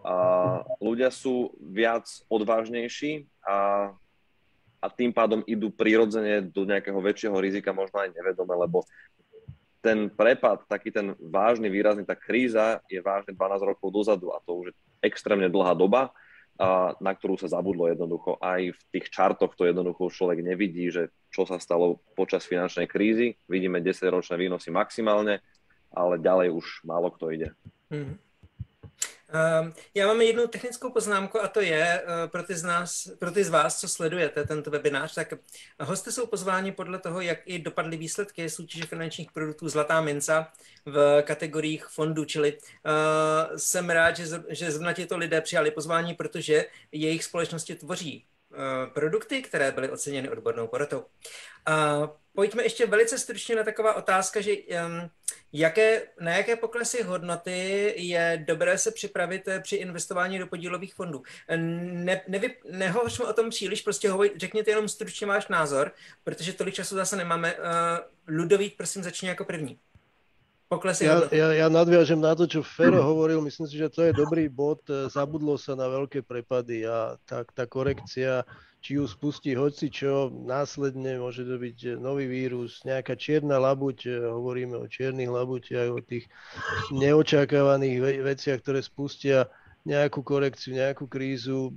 A 0.06 0.14
ľudia 0.78 1.10
sú 1.10 1.50
viac 1.58 2.06
odvážnejší 2.30 3.26
a, 3.42 3.90
a 4.84 4.92
tým 4.92 5.16
pádom 5.16 5.40
idú 5.48 5.72
prirodzene 5.72 6.44
do 6.44 6.68
nejakého 6.68 7.00
väčšieho 7.00 7.36
rizika, 7.40 7.72
možno 7.72 8.04
aj 8.04 8.12
nevedome, 8.12 8.52
lebo 8.52 8.84
ten 9.80 10.12
prepad, 10.12 10.64
taký 10.68 10.92
ten 10.92 11.16
vážny, 11.16 11.72
výrazný, 11.72 12.04
tá 12.04 12.16
kríza 12.16 12.84
je 12.88 13.00
vážne 13.00 13.32
12 13.32 13.70
rokov 13.72 13.88
dozadu 13.88 14.32
a 14.32 14.40
to 14.44 14.60
už 14.60 14.64
je 14.72 14.74
extrémne 15.04 15.48
dlhá 15.48 15.72
doba 15.76 16.12
na 17.02 17.12
ktorú 17.14 17.34
sa 17.34 17.50
zabudlo 17.50 17.90
jednoducho. 17.90 18.38
Aj 18.38 18.62
v 18.62 18.80
tých 18.94 19.10
čartoch 19.10 19.58
to 19.58 19.66
jednoducho 19.66 20.06
človek 20.06 20.38
nevidí, 20.38 20.86
že 20.86 21.10
čo 21.34 21.42
sa 21.42 21.58
stalo 21.58 21.98
počas 22.14 22.46
finančnej 22.46 22.86
krízy. 22.86 23.34
Vidíme 23.50 23.82
10-ročné 23.82 24.38
výnosy 24.38 24.70
maximálne, 24.70 25.42
ale 25.90 26.22
ďalej 26.22 26.54
už 26.54 26.86
málo 26.86 27.10
kto 27.10 27.34
ide. 27.34 27.48
Mm. 27.90 28.14
Ehm, 29.34 29.72
já 29.94 30.06
mám 30.06 30.20
jednu 30.20 30.46
technickou 30.46 30.90
poznámku 30.90 31.42
a 31.42 31.48
to 31.48 31.60
je 31.60 32.02
eh, 32.02 32.28
pro 32.28 32.42
ty, 32.42 32.54
z 32.54 32.62
nás, 32.62 33.08
pro 33.18 33.30
ty 33.30 33.44
z 33.44 33.48
vás, 33.48 33.80
co 33.80 33.88
sledujete 33.88 34.44
tento 34.44 34.70
webinář, 34.70 35.14
tak 35.14 35.34
hosty 35.80 36.12
jsou 36.12 36.26
pozváni 36.26 36.72
podle 36.72 36.98
toho, 36.98 37.20
jak 37.20 37.38
i 37.44 37.58
dopadly 37.58 37.96
výsledky 37.96 38.50
soutěže 38.50 38.86
finančních 38.86 39.32
produktů 39.32 39.68
Zlatá 39.68 40.00
minca 40.00 40.52
v 40.86 41.22
kategoriích 41.22 41.86
fondů, 41.86 42.24
čili 42.24 42.58
uh, 42.58 43.56
jsem 43.56 43.90
rád, 43.90 44.16
že, 44.16 44.24
že 44.48 44.70
zrovna 44.70 44.92
těto 44.92 45.16
lidé 45.16 45.40
přijali 45.40 45.70
pozvání, 45.70 46.14
protože 46.14 46.64
jejich 46.92 47.24
společnosti 47.24 47.74
tvoří 47.74 48.24
uh, 48.50 48.56
produkty, 48.92 49.42
které 49.42 49.72
byly 49.72 49.90
oceněny 49.90 50.30
odbornou 50.30 50.66
porotou. 50.66 50.98
Uh, 51.68 52.08
pojďme 52.34 52.62
ještě 52.62 52.86
velice 52.86 53.18
stručně 53.18 53.56
na 53.56 53.62
taková 53.62 53.94
otázka, 53.94 54.40
že 54.40 54.52
um, 54.56 55.10
jaké, 55.52 56.02
na 56.20 56.36
jaké 56.36 56.56
poklesy 56.56 57.02
hodnoty 57.02 57.94
je 57.96 58.44
dobré 58.46 58.78
se 58.78 58.90
připravit 58.90 59.48
eh, 59.48 59.60
při 59.60 59.76
investování 59.76 60.38
do 60.38 60.46
podílových 60.46 60.94
fondů. 60.94 61.22
Ne, 61.56 62.20
nevy, 62.28 62.56
nehovořme 62.70 63.24
o 63.24 63.32
tom 63.32 63.50
příliš, 63.50 63.82
prostě 63.82 64.10
hovoj, 64.10 64.30
řekněte 64.36 64.70
jenom 64.70 64.88
stručně 64.88 65.26
váš 65.26 65.48
názor, 65.48 65.92
protože 66.24 66.52
tolik 66.52 66.74
času 66.74 66.94
zase 66.94 67.16
nemáme. 67.16 67.54
Uh, 67.54 67.60
Ludovít, 68.28 68.76
prosím, 68.76 69.02
začni 69.02 69.28
jako 69.28 69.44
první. 69.44 69.78
Poklesy 70.64 71.04
ja, 71.04 71.28
ja, 71.28 71.48
ja 71.52 71.66
nadviažem 71.68 72.18
na 72.18 72.32
to, 72.32 72.48
čo 72.48 72.64
Fero 72.64 73.04
hovoril, 73.04 73.44
myslím 73.44 73.68
si, 73.68 73.76
že 73.76 73.92
to 73.92 74.00
je 74.08 74.16
dobrý 74.16 74.48
bod. 74.48 74.80
Eh, 74.88 75.12
zabudlo 75.12 75.60
sa 75.60 75.76
na 75.76 75.86
veľké 75.86 76.24
prepady 76.24 76.88
a 76.88 77.20
tá, 77.28 77.44
tá 77.44 77.68
korekcia 77.68 78.42
či 78.84 79.00
ju 79.00 79.08
spustí 79.08 79.56
hoci 79.56 79.88
čo, 79.88 80.28
následne 80.28 81.16
môže 81.16 81.40
to 81.48 81.56
byť 81.56 81.96
nový 81.96 82.28
vírus, 82.28 82.84
nejaká 82.84 83.16
čierna 83.16 83.56
labuť, 83.56 83.98
e, 84.04 84.10
hovoríme 84.28 84.76
o 84.76 84.84
čiernych 84.84 85.32
labutiach, 85.32 85.88
o 85.88 86.04
tých 86.04 86.28
neočakávaných 86.92 88.20
veciach, 88.20 88.60
ktoré 88.60 88.84
spustia 88.84 89.48
nejakú 89.84 90.24
korekciu, 90.24 90.76
nejakú 90.76 91.04
krízu. 91.04 91.72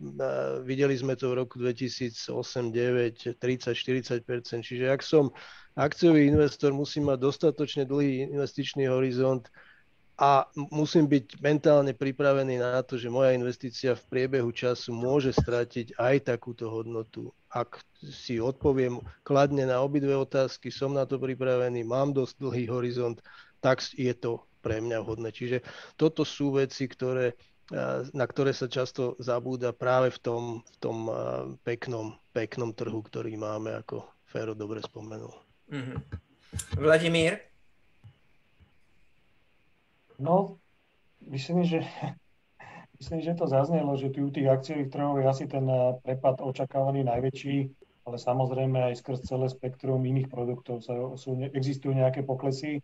Videli 0.63 0.95
sme 0.95 1.19
to 1.19 1.35
v 1.35 1.43
roku 1.43 1.59
2008, 1.59 2.23
9, 2.71 3.35
30, 3.35 3.75
40% 3.75 4.63
Čiže 4.63 4.85
ak 4.87 5.03
som 5.03 5.31
akciový 5.75 6.27
investor, 6.27 6.71
musím 6.71 7.11
mať 7.11 7.19
dostatočne 7.19 7.83
dlhý 7.83 8.31
investičný 8.31 8.87
horizont, 8.87 9.47
a 10.17 10.49
musím 10.73 11.05
byť 11.05 11.37
mentálne 11.45 11.93
pripravený 11.93 12.57
na 12.57 12.81
to, 12.81 12.97
že 12.97 13.05
moja 13.05 13.37
investícia 13.37 13.93
v 13.93 14.01
priebehu 14.09 14.49
času 14.49 14.89
môže 14.89 15.29
stratiť 15.29 15.93
aj 15.93 16.33
takúto 16.33 16.73
hodnotu. 16.73 17.29
Ak 17.53 17.85
si 18.01 18.41
odpoviem 18.41 18.97
kladne 19.21 19.69
na 19.69 19.77
obidve 19.77 20.17
otázky, 20.17 20.73
som 20.73 20.97
na 20.97 21.05
to 21.05 21.21
pripravený, 21.21 21.85
mám 21.85 22.17
dosť 22.17 22.33
dlhý 22.41 22.65
horizont, 22.65 23.21
tak 23.61 23.85
je 23.93 24.09
to 24.17 24.41
pre 24.65 24.81
mňa 24.81 25.05
vhodné. 25.05 25.29
Čiže 25.29 25.61
toto 26.01 26.25
sú 26.25 26.57
veci, 26.57 26.89
ktoré, 26.89 27.37
na 28.13 28.25
ktoré 28.25 28.55
sa 28.55 28.71
často 28.71 29.19
zabúda 29.19 29.75
práve 29.75 30.07
v 30.15 30.19
tom, 30.23 30.43
v 30.63 30.77
tom 30.79 30.97
peknom, 31.67 32.15
peknom 32.31 32.71
trhu, 32.71 33.03
ktorý 33.03 33.35
máme, 33.35 33.75
ako 33.75 34.07
Fero 34.27 34.55
dobre 34.55 34.79
spomenul. 34.83 35.35
Mm-hmm. 35.71 35.97
Vladimír? 36.79 37.39
No, 40.19 40.57
myslím, 41.27 41.63
že 41.63 41.83
myslím, 42.99 43.21
že 43.21 43.35
to 43.35 43.47
zaznelo, 43.47 43.95
že 43.95 44.09
tu 44.09 44.27
u 44.27 44.31
tých 44.31 44.47
akciových 44.47 44.89
trhov 44.91 45.19
je 45.21 45.25
asi 45.27 45.45
ten 45.47 45.67
eh, 45.69 45.95
prepad 46.03 46.41
očakávaný 46.41 47.03
najväčší, 47.03 47.57
ale 48.07 48.17
samozrejme 48.17 48.79
aj 48.91 49.03
skrz 49.03 49.27
celé 49.27 49.47
spektrum 49.51 50.03
iných 50.07 50.31
produktov 50.31 50.83
sú, 51.19 51.31
existujú 51.51 51.91
nejaké 51.91 52.23
poklesy. 52.23 52.79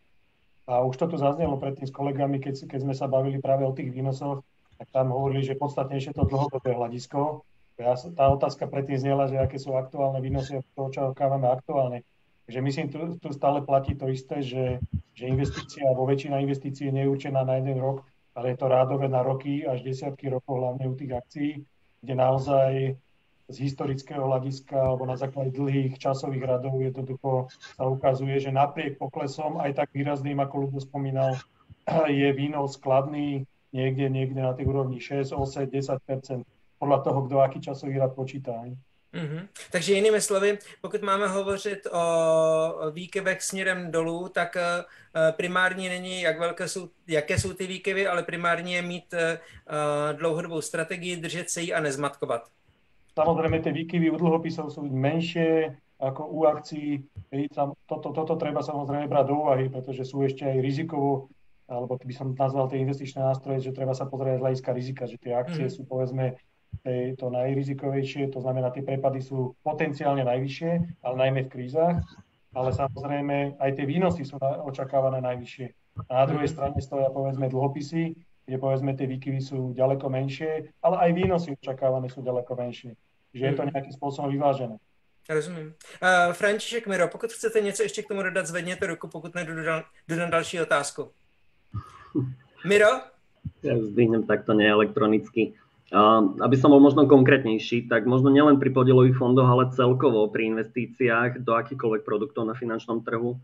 A 0.63 0.79
už 0.79 0.95
to 0.95 1.11
tu 1.11 1.15
zaznelo 1.19 1.59
predtým 1.59 1.87
s 1.87 1.91
kolegami, 1.91 2.39
keď, 2.39 2.71
keď 2.71 2.79
sme 2.87 2.95
sa 2.95 3.11
bavili 3.11 3.39
práve 3.39 3.67
o 3.67 3.75
tých 3.75 3.91
výnosoch, 3.91 4.43
tak 4.83 4.91
tam 4.91 5.15
hovorili, 5.15 5.47
že 5.47 5.55
podstatnejšie 5.55 6.11
to 6.11 6.27
dlhodobé 6.27 6.75
hľadisko. 6.75 7.47
Ja, 7.79 7.95
tá 7.95 8.27
otázka 8.35 8.67
predtým 8.67 8.99
znela, 8.99 9.31
že 9.31 9.39
aké 9.39 9.55
sú 9.55 9.79
aktuálne 9.79 10.19
výnosy 10.19 10.59
a 10.59 10.65
to 10.75 10.91
očakávame 10.91 11.47
aktuálne. 11.47 12.03
Takže 12.43 12.59
myslím, 12.59 12.87
tu, 12.91 12.99
tu 13.23 13.31
stále 13.31 13.63
platí 13.63 13.95
to 13.95 14.11
isté, 14.11 14.43
že, 14.43 14.83
že 15.15 15.31
investícia, 15.31 15.87
vo 15.95 16.03
väčšina 16.03 16.43
investícií 16.43 16.91
nie 16.91 17.07
je 17.07 17.13
určená 17.15 17.47
na 17.47 17.63
jeden 17.63 17.79
rok, 17.79 18.03
ale 18.35 18.51
je 18.51 18.57
to 18.59 18.67
rádové 18.67 19.07
na 19.07 19.23
roky 19.23 19.63
až 19.63 19.87
desiatky 19.87 20.27
rokov, 20.27 20.59
hlavne 20.59 20.83
u 20.91 20.95
tých 20.99 21.15
akcií, 21.15 21.51
kde 22.03 22.13
naozaj 22.19 22.99
z 23.47 23.55
historického 23.55 24.27
hľadiska 24.27 24.75
alebo 24.75 25.07
na 25.07 25.15
základe 25.15 25.55
dlhých 25.55 25.95
časových 25.95 26.43
radov 26.43 26.75
jednoducho 26.83 27.47
sa 27.79 27.87
ukazuje, 27.87 28.35
že 28.43 28.51
napriek 28.51 28.99
poklesom, 28.99 29.63
aj 29.63 29.79
tak 29.79 29.95
výrazným, 29.95 30.43
ako 30.43 30.67
Ludo 30.67 30.79
spomínal, 30.83 31.39
je 32.11 32.27
výnos 32.35 32.75
skladný 32.75 33.47
niekde, 33.73 34.09
niekde 34.09 34.41
na 34.41 34.53
tej 34.53 34.69
úrovni 34.69 35.01
6, 35.01 35.33
8, 35.33 35.67
10% 35.67 36.45
podľa 36.79 36.99
toho, 37.01 37.19
kto 37.25 37.35
aký 37.41 37.59
časový 37.59 37.97
rad 37.97 38.13
počíta. 38.13 38.53
Mm-hmm. 39.13 39.47
Takže 39.71 39.93
jinými 39.93 40.21
slovy, 40.21 40.57
pokud 40.81 41.01
máme 41.01 41.27
hovořit 41.27 41.87
o 41.91 42.03
výkyvech 42.91 43.41
směrem 43.41 43.91
dolů, 43.91 44.29
tak 44.29 44.55
uh, 44.55 44.61
primární 45.31 45.89
není, 45.89 46.21
jak 46.21 46.39
velké 46.39 46.67
jsou, 46.67 46.89
jaké 47.07 47.39
jsou 47.39 47.53
ty 47.53 47.67
výkyvy, 47.67 48.07
ale 48.07 48.23
primární 48.23 48.73
je 48.73 48.81
mít 48.81 49.13
uh, 49.13 50.17
dlouhodobou 50.17 50.61
strategii, 50.61 51.15
držet 51.15 51.49
se 51.49 51.61
jí 51.61 51.73
a 51.73 51.79
nezmatkovat. 51.79 52.49
Samozrejme, 53.13 53.61
tie 53.61 53.69
výkyvy 53.69 54.09
u 54.09 54.17
dlhopisov 54.17 54.73
sú 54.73 54.89
menšie 54.89 55.77
ako 56.01 56.33
u 56.33 56.49
akcií. 56.49 57.05
Toto, 57.85 58.09
toto 58.09 58.33
treba 58.41 58.65
samozrejme 58.65 59.05
brať 59.05 59.25
do 59.29 59.35
úvahy, 59.37 59.69
pretože 59.69 60.09
sú 60.09 60.25
ešte 60.25 60.49
aj 60.49 60.57
rizikovo, 60.65 61.29
alebo 61.73 61.97
by 61.97 62.13
som 62.13 62.37
nazval 62.37 62.69
tie 62.69 62.79
investičné 62.85 63.25
nástroje, 63.25 63.65
že 63.65 63.75
treba 63.75 63.97
sa 63.97 64.05
pozrieť 64.05 64.37
z 64.37 64.43
hľadiska 64.45 64.69
rizika, 64.71 65.03
že 65.09 65.17
tie 65.17 65.33
akcie 65.33 65.65
mm. 65.67 65.73
sú 65.73 65.81
povedzme 65.89 66.37
to 67.17 67.29
najrizikovejšie, 67.29 68.33
to 68.33 68.41
znamená, 68.41 68.73
tie 68.73 68.81
prepady 68.81 69.21
sú 69.21 69.53
potenciálne 69.61 70.25
najvyššie, 70.25 70.71
ale 71.05 71.15
najmä 71.15 71.45
v 71.45 71.53
krízach, 71.53 72.01
ale 72.53 72.69
samozrejme 72.73 73.61
aj 73.61 73.71
tie 73.77 73.85
výnosy 73.85 74.25
sú 74.25 74.41
očakávané 74.41 75.21
najvyššie. 75.21 75.67
A 76.09 76.25
na 76.25 76.25
druhej 76.25 76.49
strane 76.49 76.81
stoja 76.81 77.13
povedzme 77.13 77.45
dlhopisy, 77.49 78.17
kde 78.45 78.57
povedzme 78.57 78.97
tie 78.97 79.07
výkyvy 79.07 79.39
sú 79.39 79.71
ďaleko 79.77 80.09
menšie, 80.09 80.73
ale 80.81 80.95
aj 80.97 81.09
výnosy 81.13 81.55
očakávané 81.61 82.09
sú 82.09 82.25
ďaleko 82.25 82.51
menšie. 82.57 82.97
Že 83.31 83.43
je 83.45 83.53
to 83.53 83.63
nejakým 83.69 83.93
spôsobom 83.93 84.29
vyvážené. 84.33 84.77
Rozumím. 85.29 85.73
Uh, 86.03 86.33
František 86.33 86.87
Miro, 86.87 87.07
pokud 87.07 87.31
chcete 87.31 87.61
něco 87.61 87.83
ještě 87.83 88.03
k 88.03 88.07
tomu 88.07 88.23
dodat, 88.23 88.47
zvedněte 88.47 88.87
ruku, 88.87 89.07
pokud 89.07 89.35
nejdu 89.35 89.55
do, 89.55 89.63
na 90.15 90.29
další 90.29 90.61
otázku. 90.61 91.11
Miro? 92.63 93.09
Ja 93.65 93.75
zdvihnem 93.75 94.23
takto 94.23 94.55
neelektronicky. 94.55 95.57
Aby 96.39 96.55
som 96.57 96.73
bol 96.73 96.81
možno 96.81 97.05
konkrétnnejší, 97.05 97.85
tak 97.85 98.09
možno 98.09 98.33
nielen 98.33 98.57
pri 98.57 98.73
podielových 98.73 99.19
fondoch, 99.19 99.45
ale 99.45 99.69
celkovo 99.77 100.25
pri 100.33 100.49
investíciách 100.49 101.45
do 101.45 101.53
akýchkoľvek 101.53 102.01
produktov 102.01 102.49
na 102.49 102.57
finančnom 102.57 103.05
trhu, 103.05 103.37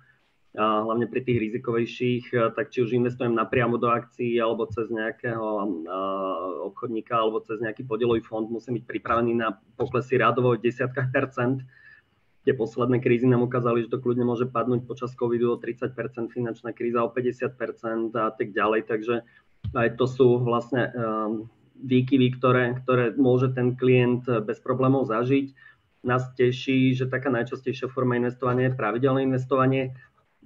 a 0.58 0.82
hlavne 0.82 1.06
pri 1.06 1.22
tých 1.22 1.38
rizikovejších, 1.46 2.58
tak 2.58 2.74
či 2.74 2.82
už 2.82 2.98
investujem 2.98 3.38
napriamo 3.38 3.78
do 3.78 3.86
akcií 3.86 4.42
alebo 4.42 4.65
cez 4.65 4.89
nejakého 4.89 5.46
obchodníka 6.74 7.13
alebo 7.13 7.46
cez 7.46 7.62
nejaký 7.62 7.86
podielový 7.86 8.26
fond, 8.26 8.50
musím 8.50 8.82
byť 8.82 8.86
pripravený 8.89 9.38
na 9.38 9.54
poklesy 9.78 10.18
rádovo 10.18 10.58
v 10.58 10.65
desiatkách 10.65 11.13
percent. 11.13 11.62
Tie 12.47 12.56
posledné 12.56 13.04
krízy 13.04 13.28
nám 13.28 13.43
ukázali, 13.43 13.84
že 13.84 13.91
to 13.91 13.99
kľudne 13.99 14.23
môže 14.23 14.47
padnúť 14.47 14.88
počas 14.88 15.12
covidu 15.12 15.54
o 15.54 15.60
30% 15.60 15.91
finančná 16.32 16.71
kríza 16.71 17.04
o 17.04 17.12
50% 17.12 18.15
a 18.15 18.32
tak 18.32 18.56
ďalej. 18.56 18.88
Takže 18.88 19.15
aj 19.75 19.89
to 19.99 20.06
sú 20.08 20.39
vlastne 20.39 20.88
výkyvy, 21.84 22.39
ktoré, 22.39 22.80
ktoré 22.84 23.12
môže 23.19 23.52
ten 23.52 23.75
klient 23.75 24.23
bez 24.47 24.63
problémov 24.63 25.12
zažiť. 25.12 25.52
Nás 26.08 26.32
teší, 26.39 26.95
že 26.95 27.12
taká 27.12 27.28
najčastejšia 27.28 27.91
forma 27.91 28.15
investovania 28.15 28.71
je 28.71 28.80
pravidelné 28.80 29.28
investovanie 29.28 29.91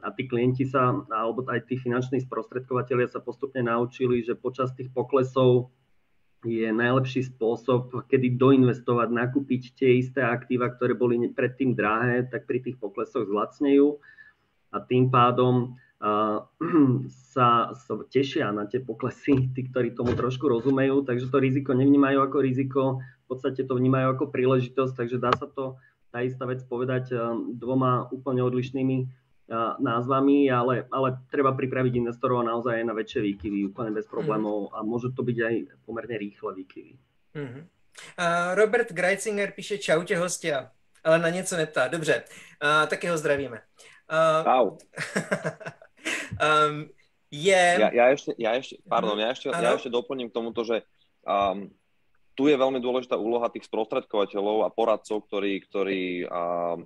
a 0.02 0.10
tí 0.10 0.26
klienti 0.26 0.66
sa, 0.66 0.98
alebo 1.14 1.46
aj 1.46 1.70
tí 1.70 1.78
finanční 1.78 2.26
sprostredkovateľia 2.26 3.14
sa 3.14 3.22
postupne 3.22 3.62
naučili, 3.62 4.26
že 4.26 4.34
počas 4.34 4.74
tých 4.74 4.90
poklesov 4.90 5.70
je 6.44 6.70
najlepší 6.70 7.32
spôsob, 7.32 8.08
kedy 8.12 8.36
doinvestovať, 8.36 9.10
nakúpiť 9.10 9.80
tie 9.80 10.00
isté 10.04 10.20
aktíva, 10.20 10.72
ktoré 10.76 10.92
boli 10.94 11.16
predtým 11.32 11.72
drahé, 11.72 12.28
tak 12.28 12.46
pri 12.46 12.60
tých 12.60 12.78
poklesoch 12.78 13.28
zlacnejú. 13.28 13.98
A 14.76 14.84
tým 14.84 15.08
pádom 15.08 15.80
sa, 17.34 17.72
sa 17.72 17.94
tešia 18.12 18.52
na 18.52 18.68
tie 18.68 18.84
poklesy, 18.84 19.56
tí, 19.56 19.72
ktorí 19.72 19.96
tomu 19.96 20.20
trošku 20.20 20.52
rozumejú, 20.52 21.08
takže 21.08 21.32
to 21.32 21.38
riziko 21.40 21.72
nevnímajú 21.72 22.20
ako 22.20 22.38
riziko, 22.44 22.82
v 23.00 23.26
podstate 23.32 23.64
to 23.64 23.80
vnímajú 23.80 24.20
ako 24.20 24.26
príležitosť, 24.28 24.94
takže 25.00 25.18
dá 25.24 25.32
sa 25.32 25.48
to, 25.48 25.80
tá 26.12 26.22
istá 26.22 26.44
vec 26.44 26.62
povedať 26.68 27.16
dvoma 27.56 28.12
úplne 28.12 28.44
odlišnými 28.44 29.23
názvami, 29.80 30.50
ale, 30.52 30.86
ale 30.90 31.18
treba 31.30 31.54
pripraviť 31.54 31.94
investorov 32.02 32.44
naozaj 32.44 32.82
aj 32.82 32.86
na 32.86 32.96
väčšie 32.98 33.22
výkyvy, 33.34 33.70
úplne 33.70 33.92
bez 33.94 34.10
problémov 34.10 34.74
a 34.74 34.82
môže 34.82 35.14
to 35.14 35.22
byť 35.22 35.38
aj 35.40 35.56
pomerne 35.86 36.16
rýchle 36.18 36.50
výkyvy. 36.54 36.94
Mm-hmm. 37.34 37.64
Uh, 38.18 38.58
Robert 38.58 38.90
Greitzinger 38.90 39.54
píše 39.54 39.78
čaute 39.78 40.18
hostia, 40.18 40.72
ale 41.04 41.20
na 41.20 41.30
něco 41.30 41.58
neptá. 41.58 41.88
Dobře, 41.88 42.24
uh, 42.64 42.90
taky 42.90 43.08
ho 43.08 43.18
zdravíme. 43.18 43.62
Uh, 44.10 44.78
um, 46.70 46.90
je... 47.32 47.64
Ja, 47.80 47.90
ja, 47.94 48.06
ešte, 48.14 48.38
ja, 48.38 48.54
ešte, 48.54 48.78
pardon, 48.86 49.18
ja 49.18 49.34
ešte, 49.34 49.50
ja 49.50 49.74
ešte 49.74 49.90
doplním 49.90 50.30
k 50.30 50.38
tomuto, 50.38 50.62
že 50.62 50.86
um, 51.26 51.66
tu 52.38 52.46
je 52.50 52.58
veľmi 52.58 52.78
dôležitá 52.78 53.18
úloha 53.18 53.50
tých 53.50 53.66
sprostredkovateľov 53.66 54.66
a 54.66 54.74
poradcov, 54.74 55.26
ktorí, 55.30 55.66
ktorí 55.66 56.02
um, 56.30 56.86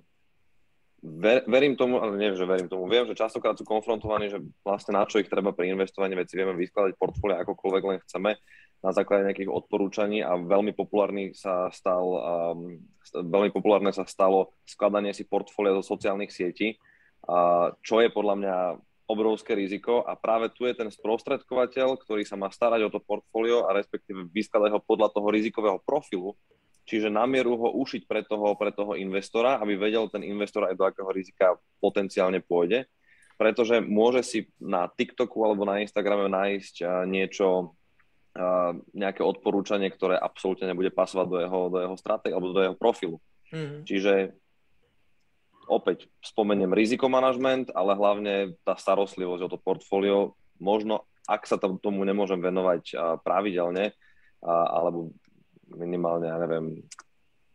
ver, 1.02 1.46
verím 1.46 1.78
tomu, 1.78 2.02
ale 2.02 2.18
neviem, 2.18 2.38
že 2.38 2.46
verím 2.48 2.68
tomu, 2.68 2.90
viem, 2.90 3.06
že 3.06 3.18
častokrát 3.18 3.54
sú 3.54 3.62
konfrontovaní, 3.62 4.30
že 4.30 4.42
vlastne 4.66 4.98
na 4.98 5.06
čo 5.06 5.22
ich 5.22 5.30
treba 5.30 5.54
pri 5.54 5.70
investovaní, 5.70 6.18
veci 6.18 6.34
vieme 6.34 6.58
vyskladať 6.58 6.98
portfólia 6.98 7.42
akokoľvek 7.42 7.82
len 7.86 7.98
chceme 8.06 8.36
na 8.78 8.90
základe 8.94 9.26
nejakých 9.26 9.50
odporúčaní 9.50 10.22
a 10.22 10.38
veľmi 10.38 10.70
populárny 10.74 11.34
sa 11.34 11.66
stal, 11.74 12.02
um, 12.02 12.78
veľmi 13.10 13.50
populárne 13.50 13.90
sa 13.90 14.06
stalo 14.06 14.54
skladanie 14.62 15.10
si 15.10 15.26
portfólia 15.26 15.74
zo 15.82 15.98
sociálnych 15.98 16.30
sietí, 16.30 16.78
uh, 17.26 17.74
čo 17.82 17.98
je 17.98 18.08
podľa 18.14 18.34
mňa 18.38 18.56
obrovské 19.08 19.56
riziko 19.56 20.04
a 20.04 20.14
práve 20.14 20.52
tu 20.52 20.68
je 20.68 20.76
ten 20.76 20.92
sprostredkovateľ, 20.92 21.96
ktorý 21.96 22.22
sa 22.28 22.36
má 22.36 22.52
starať 22.52 22.86
o 22.86 22.92
to 22.92 23.00
portfólio 23.00 23.64
a 23.66 23.72
respektíve 23.72 24.28
vyskladať 24.30 24.76
ho 24.76 24.80
podľa 24.84 25.10
toho 25.16 25.32
rizikového 25.32 25.80
profilu, 25.80 26.36
čiže 26.88 27.12
namieru 27.12 27.60
ho 27.60 27.68
ušiť 27.84 28.08
pre 28.08 28.24
toho, 28.24 28.56
pre 28.56 28.72
toho 28.72 28.96
investora, 28.96 29.60
aby 29.60 29.76
vedel 29.76 30.08
ten 30.08 30.24
investor 30.24 30.64
aj 30.64 30.74
do 30.80 30.88
akého 30.88 31.12
rizika 31.12 31.60
potenciálne 31.84 32.40
pôjde, 32.40 32.88
pretože 33.36 33.84
môže 33.84 34.24
si 34.24 34.48
na 34.56 34.88
TikToku 34.88 35.36
alebo 35.44 35.68
na 35.68 35.84
Instagrame 35.84 36.32
nájsť 36.32 37.04
niečo, 37.04 37.76
nejaké 38.94 39.26
odporúčanie, 39.26 39.90
ktoré 39.90 40.14
absolútne 40.14 40.70
nebude 40.70 40.94
pasovať 40.94 41.26
do 41.26 41.38
jeho, 41.42 41.60
do 41.74 41.78
jeho 41.82 41.96
stratégie 41.98 42.34
alebo 42.34 42.54
do 42.54 42.62
jeho 42.62 42.76
profilu. 42.78 43.18
Mm-hmm. 43.50 43.80
Čiže 43.82 44.12
opäť 45.66 46.06
spomeniem 46.22 46.70
rizikomanagement, 46.70 47.74
ale 47.74 47.98
hlavne 47.98 48.56
tá 48.62 48.78
starostlivosť 48.78 49.42
o 49.42 49.48
to 49.50 49.58
portfólio. 49.58 50.38
Možno, 50.62 51.04
ak 51.26 51.50
sa 51.50 51.58
tomu 51.58 52.06
nemôžem 52.06 52.38
venovať 52.38 52.94
pravidelne, 53.26 53.90
alebo 54.46 55.10
minimálne, 55.72 56.28
ja 56.28 56.38
neviem, 56.40 56.84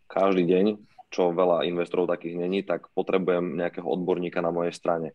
každý 0.07 0.45
deň, 0.45 0.65
čo 1.13 1.33
veľa 1.33 1.65
investorov 1.69 2.09
takých 2.09 2.37
není, 2.37 2.65
tak 2.65 2.89
potrebujem 2.93 3.57
nejakého 3.57 3.85
odborníka 3.85 4.41
na 4.41 4.49
mojej 4.49 4.73
strane. 4.73 5.13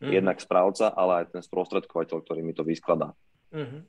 Mm. 0.00 0.20
Jednak 0.20 0.40
správca, 0.40 0.92
ale 0.92 1.24
aj 1.24 1.36
ten 1.36 1.42
sprostredkovateľ, 1.44 2.18
ktorý 2.24 2.40
mi 2.40 2.56
to 2.56 2.64
vyskladá. 2.64 3.12
Mm-hmm. 3.52 3.82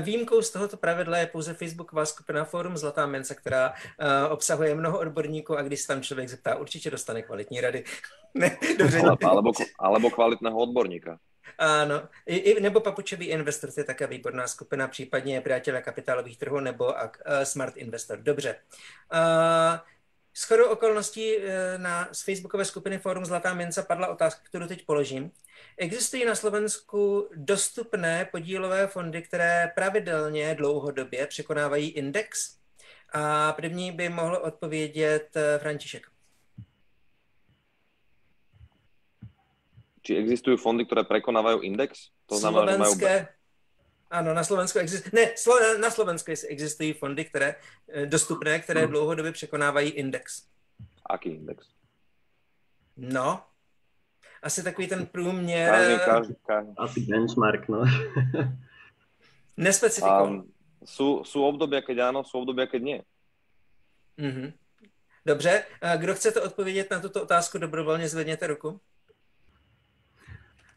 Výjimkou 0.00 0.42
z 0.42 0.50
tohoto 0.50 0.76
pravidla 0.76 1.18
je 1.18 1.26
pouze 1.26 1.54
Facebooková 1.54 2.06
skupina 2.06 2.44
Forum 2.44 2.76
Zlatá 2.76 3.06
Mensa, 3.06 3.34
která 3.34 3.70
uh, 3.70 4.32
obsahuje 4.32 4.74
mnoho 4.74 4.98
odborníků 4.98 5.58
a 5.58 5.62
když 5.62 5.80
se 5.80 5.86
tam 5.86 6.02
člověk 6.02 6.28
zeptá, 6.28 6.56
určitě 6.56 6.90
dostane 6.90 7.22
kvalitní 7.22 7.60
rady. 7.60 7.84
ne, 8.34 8.58
dobře. 8.78 9.00
Alebo, 9.22 9.52
alebo 9.78 10.10
kvalitného 10.10 10.58
odborníka. 10.58 11.18
Ano, 11.58 12.08
I, 12.26 12.60
nebo 12.60 12.80
Papučový 12.80 13.26
investor, 13.26 13.72
to 13.72 13.80
je 13.80 13.84
také 13.84 14.06
výborná 14.06 14.46
skupina, 14.48 14.88
případně 14.88 15.40
Přátelé 15.40 15.82
kapitálových 15.82 16.38
trhů 16.38 16.60
nebo 16.60 16.84
uh, 16.84 16.92
Smart 17.42 17.76
Investor. 17.76 18.18
Dobře. 18.18 18.56
Uh, 19.12 19.78
s 20.34 20.44
chodou 20.44 20.68
okolností 20.68 21.36
na, 21.76 22.08
z 22.12 22.22
facebookové 22.22 22.64
skupiny 22.64 22.98
Forum 22.98 23.24
Zlatá 23.24 23.54
mince 23.54 23.82
padla 23.82 24.08
otázka, 24.08 24.40
kterou 24.44 24.66
teď 24.66 24.86
položím. 24.86 25.30
Existují 25.76 26.24
na 26.24 26.34
Slovensku 26.34 27.28
dostupné 27.34 28.24
podílové 28.24 28.86
fondy, 28.86 29.22
které 29.22 29.72
pravidelně 29.74 30.54
dlouhodobě 30.54 31.26
překonávají 31.26 31.90
index? 31.90 32.56
A 33.12 33.52
první 33.52 33.92
by 33.92 34.08
mohl 34.08 34.36
odpovědět 34.36 35.36
František. 35.58 36.13
Či 40.04 40.20
existujú 40.20 40.60
fondy, 40.60 40.84
ktoré 40.84 41.08
prekonávajú 41.08 41.64
index? 41.64 42.12
To 42.28 42.36
znamená, 42.36 42.76
Slovenské, 42.76 43.08
že 43.08 43.24
majú... 43.24 43.32
Ano, 44.14 44.30
na 44.36 44.44
Slovensku 44.44 44.78
existují, 44.78 45.10
ne, 45.16 45.24
na 45.80 45.90
Slovensku 45.90 46.30
existují 46.30 46.92
fondy, 46.92 47.24
které 47.24 47.54
eh, 47.88 48.06
dostupné, 48.06 48.60
které 48.60 48.80
hmm. 48.80 48.90
dlouhodobě 48.90 49.32
překonávají 49.32 49.90
index. 49.90 50.46
Aký 51.08 51.28
index? 51.28 51.66
No, 52.96 53.42
asi 54.42 54.62
takový 54.62 54.88
ten 54.88 55.06
průměr. 55.06 55.70
Každý, 55.70 55.98
každý, 56.04 56.34
každý. 56.46 56.72
Asi 56.76 57.00
benchmark, 57.00 57.68
no. 57.68 57.84
Nespecifikovaný. 59.56 60.36
Um, 60.36 60.52
sú, 60.84 61.24
sú 61.24 61.40
obdobia, 61.48 61.80
keď 61.80 62.12
áno, 62.12 62.20
sú 62.26 62.44
obdobia, 62.44 62.68
keď 62.68 62.82
nie. 62.82 62.98
Mm-hmm. 64.20 64.52
Dobře, 65.26 65.64
kdo 65.96 66.14
chcete 66.14 66.40
odpovědět 66.40 66.90
na 66.90 67.00
tuto 67.00 67.22
otázku, 67.22 67.58
dobrovolně 67.58 68.08
zvedněte 68.08 68.46
ruku. 68.46 68.80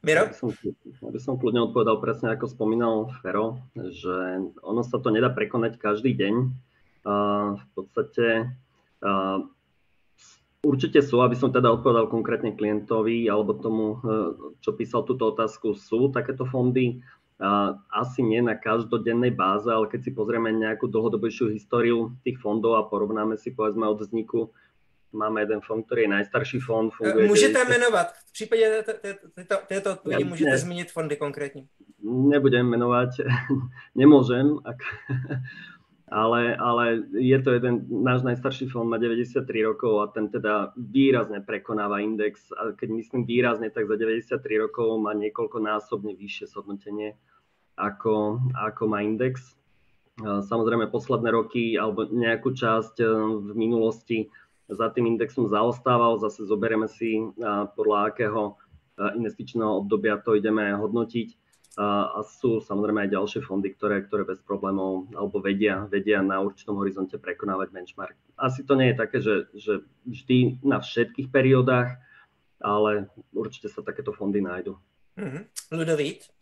Miro? 0.05 0.29
Ja 0.29 0.35
som, 0.35 0.53
ja 0.53 1.21
som 1.21 1.41
kľudne 1.41 1.65
odpovedal 1.69 1.97
presne 1.97 2.33
ako 2.37 2.45
spomínal 2.45 3.09
Fero, 3.19 3.57
že 3.73 4.45
ono 4.61 4.81
sa 4.85 5.01
to 5.01 5.09
nedá 5.09 5.33
prekonať 5.33 5.81
každý 5.81 6.13
deň. 6.13 6.35
Uh, 7.07 7.55
v 7.55 7.65
podstate 7.73 8.51
uh, 9.01 9.39
určite 10.61 10.99
sú, 11.01 11.23
aby 11.23 11.33
som 11.39 11.49
teda 11.49 11.71
odpovedal 11.71 12.11
konkrétne 12.11 12.53
klientovi 12.53 13.25
alebo 13.31 13.57
tomu, 13.57 13.97
uh, 14.03 14.35
čo 14.61 14.75
písal 14.75 15.07
túto 15.07 15.31
otázku, 15.31 15.73
sú 15.73 16.13
takéto 16.13 16.45
fondy. 16.45 17.01
Uh, 17.37 17.77
asi 17.93 18.25
nie 18.25 18.41
na 18.41 18.57
každodennej 18.57 19.33
báze, 19.33 19.69
ale 19.69 19.85
keď 19.87 20.09
si 20.09 20.11
pozrieme 20.13 20.49
nejakú 20.51 20.89
dlhodobejšiu 20.89 21.53
históriu 21.53 22.17
tých 22.25 22.41
fondov 22.41 22.81
a 22.81 22.89
porovnáme 22.89 23.37
si 23.37 23.53
povedzme 23.53 23.85
od 23.85 24.01
vzniku 24.01 24.49
Máme 25.13 25.41
jeden 25.41 25.61
fond, 25.61 25.85
který 25.85 26.01
je 26.01 26.07
najstarší 26.07 26.59
fond. 26.59 26.91
Funguje 26.93 27.27
Můžete 27.27 27.53
90... 27.53 27.69
jmenovat. 27.69 28.07
V 28.13 28.31
případě 28.31 28.83
této, 29.35 29.55
této 29.67 29.91
odpovědi 29.91 30.23
ja, 30.23 30.29
můžete 30.29 30.51
ne, 30.51 30.57
zmínit 30.57 30.91
fondy 30.91 31.15
konkrétně. 31.15 31.67
Nebudem 32.03 32.69
jmenovat, 32.69 33.09
nemôžem, 33.95 34.59
ak, 34.65 34.77
ale, 36.11 36.55
ale 36.55 37.03
je 37.11 37.41
to 37.41 37.51
jeden, 37.51 37.87
náš 37.89 38.21
najstarší 38.21 38.67
fond 38.67 38.89
má 38.89 38.97
93 38.97 39.63
rokov 39.63 40.01
a 40.01 40.07
ten 40.07 40.29
teda 40.29 40.71
výrazne 40.77 41.41
prekonáva 41.41 41.99
index. 41.99 42.51
A 42.51 42.71
keď 42.71 42.89
myslím 42.89 43.25
výrazne, 43.25 43.69
tak 43.69 43.87
za 43.87 43.95
93 43.95 44.57
rokov 44.57 45.01
má 45.01 45.13
niekoľkonásobne 45.13 46.15
vyššie 46.15 46.47
zhodnotenie 46.47 47.17
ako, 47.77 48.41
ako 48.57 48.83
má 48.89 49.05
index. 49.05 49.57
Samozrejme 50.17 50.89
posledné 50.89 51.29
roky 51.29 51.77
alebo 51.77 52.09
nejakú 52.09 52.49
časť 52.57 53.05
v 53.37 53.53
minulosti 53.53 54.33
za 54.67 54.91
tým 54.91 55.07
indexom 55.15 55.47
zaostával. 55.47 56.19
Zase 56.19 56.43
zoberieme 56.43 56.91
si, 56.91 57.23
podľa 57.75 58.11
akého 58.11 58.59
investičného 58.99 59.83
obdobia 59.83 60.19
to 60.19 60.35
ideme 60.35 60.75
hodnotiť. 60.75 61.33
A 61.77 62.25
sú 62.25 62.57
samozrejme 62.57 63.05
aj 63.05 63.13
ďalšie 63.13 63.45
fondy, 63.45 63.69
ktoré, 63.77 64.01
ktoré 64.09 64.25
bez 64.25 64.41
problémov 64.41 65.13
alebo 65.13 65.37
vedia, 65.37 65.85
vedia 65.85 66.25
na 66.25 66.41
určitom 66.41 66.73
horizonte 66.81 67.21
prekonávať 67.21 67.69
benchmark. 67.69 68.17
Asi 68.33 68.65
to 68.65 68.73
nie 68.73 68.89
je 68.89 68.97
také, 68.97 69.17
že, 69.21 69.35
že 69.53 69.85
vždy 70.09 70.65
na 70.65 70.81
všetkých 70.81 71.29
periódach, 71.29 72.01
ale 72.57 73.13
určite 73.29 73.69
sa 73.69 73.85
takéto 73.85 74.09
fondy 74.09 74.41
nájdu. 74.41 74.73
Mm-hmm. 75.21 75.43
Ludovít? 75.77 76.33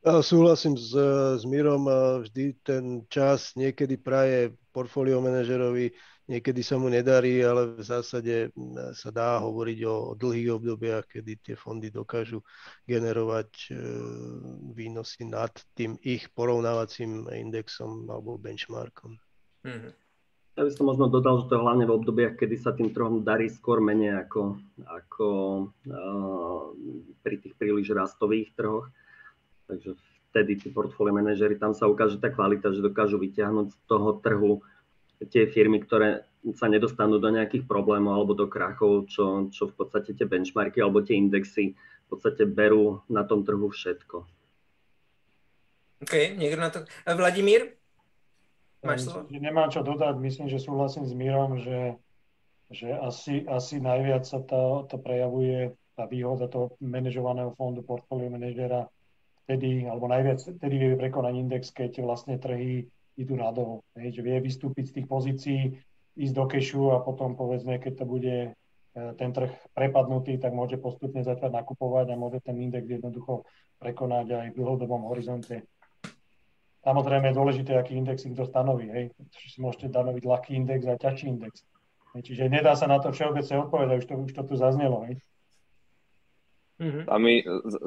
Súhlasím 0.00 0.80
s, 0.80 0.96
s 1.36 1.44
Mirom, 1.44 1.84
vždy 2.24 2.56
ten 2.64 3.04
čas 3.12 3.52
niekedy 3.52 4.00
praje 4.00 4.56
portfólio 4.72 5.20
manažerovi 5.20 5.92
Niekedy 6.28 6.60
sa 6.60 6.76
mu 6.76 6.92
nedarí, 6.92 7.40
ale 7.40 7.72
v 7.72 7.80
zásade 7.80 8.52
sa 8.92 9.08
dá 9.08 9.40
hovoriť 9.40 9.78
o 9.88 10.12
dlhých 10.12 10.60
obdobiach, 10.60 11.08
kedy 11.08 11.40
tie 11.40 11.56
fondy 11.56 11.88
dokážu 11.88 12.44
generovať 12.84 13.48
e, 13.48 13.68
výnosy 14.76 15.24
nad 15.24 15.48
tým 15.72 15.96
ich 16.04 16.28
porovnávacím 16.36 17.32
indexom 17.32 18.04
alebo 18.12 18.36
benchmarkom. 18.36 19.16
Mm-hmm. 19.64 19.92
Ja 20.58 20.66
by 20.66 20.72
som 20.74 20.90
možno 20.90 21.06
dodal, 21.08 21.40
že 21.40 21.48
to 21.48 21.54
je 21.54 21.64
hlavne 21.64 21.86
v 21.86 21.94
obdobiach, 21.96 22.34
kedy 22.34 22.56
sa 22.58 22.74
tým 22.74 22.90
trhom 22.90 23.22
darí 23.22 23.46
skôr 23.46 23.78
menej 23.78 24.26
ako, 24.26 24.58
ako 24.84 25.28
uh, 25.86 26.74
pri 27.22 27.38
tých 27.38 27.54
príliš 27.54 27.94
rastových 27.94 28.52
trhoch. 28.58 28.90
Takže 29.70 29.94
vtedy 30.34 30.58
tí 30.58 30.68
portfólio 30.74 31.14
manažery, 31.14 31.62
tam 31.62 31.78
sa 31.78 31.86
ukáže 31.86 32.18
tá 32.18 32.34
kvalita, 32.34 32.74
že 32.74 32.82
dokážu 32.82 33.22
vyťahnuť 33.22 33.70
z 33.70 33.78
toho 33.86 34.18
trhu 34.18 34.58
tie 35.26 35.50
firmy, 35.50 35.82
ktoré 35.82 36.22
sa 36.54 36.70
nedostanú 36.70 37.18
do 37.18 37.28
nejakých 37.34 37.66
problémov 37.66 38.14
alebo 38.14 38.32
do 38.38 38.46
krachov, 38.46 39.10
čo, 39.10 39.50
čo 39.50 39.66
v 39.66 39.74
podstate 39.74 40.14
tie 40.14 40.26
benchmarky 40.26 40.78
alebo 40.78 41.02
tie 41.02 41.18
indexy 41.18 41.74
v 41.74 42.06
podstate 42.06 42.48
berú 42.48 43.04
na 43.10 43.26
tom 43.26 43.44
trhu 43.44 43.68
všetko. 43.68 44.24
OK, 46.06 46.14
niekto 46.38 46.56
na 46.56 46.70
to... 46.70 46.78
A 47.04 47.12
Vladimír? 47.18 47.74
Máš 48.86 49.10
slovo? 49.10 49.26
Nemám 49.28 49.68
čo 49.74 49.82
dodať, 49.82 50.14
myslím, 50.22 50.46
že 50.46 50.62
súhlasím 50.62 51.04
s 51.04 51.12
Mírom, 51.12 51.58
že, 51.58 51.98
že 52.70 52.94
asi, 52.94 53.42
asi 53.50 53.82
najviac 53.82 54.22
sa 54.22 54.38
to, 54.46 54.86
to 54.86 54.96
prejavuje 55.02 55.74
tá 55.98 56.06
výhoda 56.06 56.46
toho 56.46 56.78
manažovaného 56.78 57.58
fondu 57.58 57.82
portfólio 57.82 58.30
manažera 58.30 58.86
vtedy, 59.44 59.90
alebo 59.90 60.06
najviac 60.06 60.38
vtedy 60.38 60.74
vie 60.78 60.94
prekonať 60.94 61.34
index, 61.34 61.74
keď 61.74 61.98
vlastne 62.06 62.38
trhy 62.38 62.86
idú 63.18 63.34
radovo. 63.34 63.82
Hej, 63.98 64.18
že 64.18 64.24
vie 64.24 64.38
vystúpiť 64.38 64.84
z 64.88 64.94
tých 65.02 65.06
pozícií, 65.10 65.60
ísť 66.18 66.34
do 66.34 66.44
kešu 66.46 66.94
a 66.94 67.02
potom 67.02 67.34
povedzme, 67.34 67.82
keď 67.82 68.02
to 68.02 68.04
bude 68.06 68.36
e, 68.46 68.50
ten 69.18 69.30
trh 69.34 69.50
prepadnutý, 69.74 70.38
tak 70.38 70.54
môže 70.54 70.78
postupne 70.78 71.22
začať 71.22 71.50
nakupovať 71.50 72.14
a 72.14 72.20
môže 72.20 72.38
ten 72.42 72.58
index 72.58 72.86
jednoducho 72.86 73.46
prekonať 73.78 74.26
aj 74.34 74.46
v 74.54 74.58
dlhodobom 74.58 75.06
horizonte. 75.10 75.66
Samozrejme 76.82 77.30
je 77.30 77.38
dôležité, 77.38 77.72
aký 77.74 77.98
index 77.98 78.22
si 78.22 78.30
kto 78.30 78.46
stanoví. 78.46 78.86
Hej. 78.90 79.04
Si 79.34 79.58
môžete 79.58 79.90
stanoviť 79.90 80.22
ľahký 80.22 80.50
index 80.54 80.86
a 80.86 80.94
ťažší 80.94 81.26
index. 81.30 81.66
Hej. 82.14 82.22
Čiže 82.32 82.50
nedá 82.50 82.74
sa 82.78 82.86
na 82.86 83.02
to 83.02 83.10
všeobecne 83.10 83.66
odpovedať, 83.66 83.96
už 84.02 84.06
to, 84.06 84.14
už 84.14 84.32
to 84.34 84.42
tu 84.46 84.54
zaznelo. 84.54 85.06
Hej. 85.06 85.18
Mm-hmm. 86.78 87.04
A 87.10 87.14
my 87.18 87.34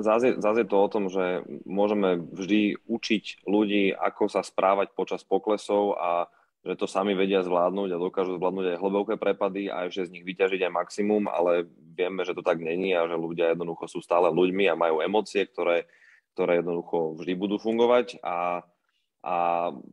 zase, 0.04 0.36
zase 0.44 0.60
je 0.64 0.70
to 0.70 0.78
o 0.78 0.92
tom, 0.92 1.08
že 1.08 1.48
môžeme 1.64 2.20
vždy 2.20 2.76
učiť 2.92 3.48
ľudí, 3.48 3.96
ako 3.96 4.28
sa 4.28 4.44
správať 4.44 4.92
počas 4.92 5.24
poklesov 5.24 5.96
a 5.96 6.28
že 6.62 6.78
to 6.78 6.86
sami 6.86 7.18
vedia 7.18 7.42
zvládnuť 7.42 7.90
a 7.90 8.02
dokážu 8.02 8.38
zvládnuť 8.38 8.76
aj 8.76 8.82
hlboké 8.84 9.14
prepady 9.18 9.72
a 9.72 9.90
že 9.90 10.06
z 10.06 10.14
nich 10.14 10.28
vyťažiť 10.28 10.62
aj 10.68 10.76
maximum, 10.76 11.26
ale 11.26 11.66
vieme, 11.74 12.22
že 12.22 12.38
to 12.38 12.46
tak 12.46 12.62
není 12.62 12.94
a 12.94 13.10
že 13.10 13.18
ľudia 13.18 13.56
jednoducho 13.56 13.90
sú 13.90 14.00
stále 14.04 14.30
ľuďmi 14.30 14.70
a 14.70 14.78
majú 14.78 15.02
emócie, 15.02 15.42
ktoré, 15.50 15.90
ktoré 16.38 16.62
jednoducho 16.62 17.18
vždy 17.18 17.34
budú 17.34 17.58
fungovať 17.58 18.22
a, 18.22 18.62
a 19.26 19.36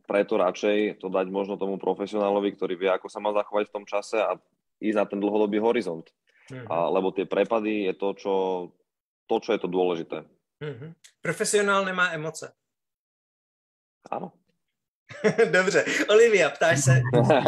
preto 0.05 0.37
radšej 0.37 1.01
to 1.01 1.09
dať 1.09 1.25
možno 1.33 1.57
tomu 1.57 1.81
profesionálovi, 1.81 2.53
ktorý 2.53 2.77
vie, 2.77 2.89
ako 2.93 3.09
sa 3.09 3.17
má 3.17 3.33
zachovať 3.33 3.65
v 3.71 3.73
tom 3.73 3.85
čase 3.89 4.21
a 4.21 4.37
ísť 4.77 4.97
na 4.99 5.05
ten 5.09 5.17
dlhodobý 5.17 5.57
horizont. 5.57 6.05
Mm-hmm. 6.53 6.69
A, 6.69 6.75
lebo 6.93 7.09
tie 7.09 7.25
prepady 7.25 7.89
je 7.89 7.93
to, 7.97 8.09
čo 8.13 8.33
to, 9.29 9.35
čo 9.37 9.53
je 9.53 9.61
to 9.61 9.69
dôležité. 9.69 10.25
Mm-hmm. 10.59 11.21
Profesionál 11.21 11.85
nemá 11.85 12.11
emoce. 12.17 12.49
Áno. 14.15 14.33
Dobře. 15.51 15.85
Olivia, 16.09 16.49
ptáš 16.49 16.79
se. 16.79 17.01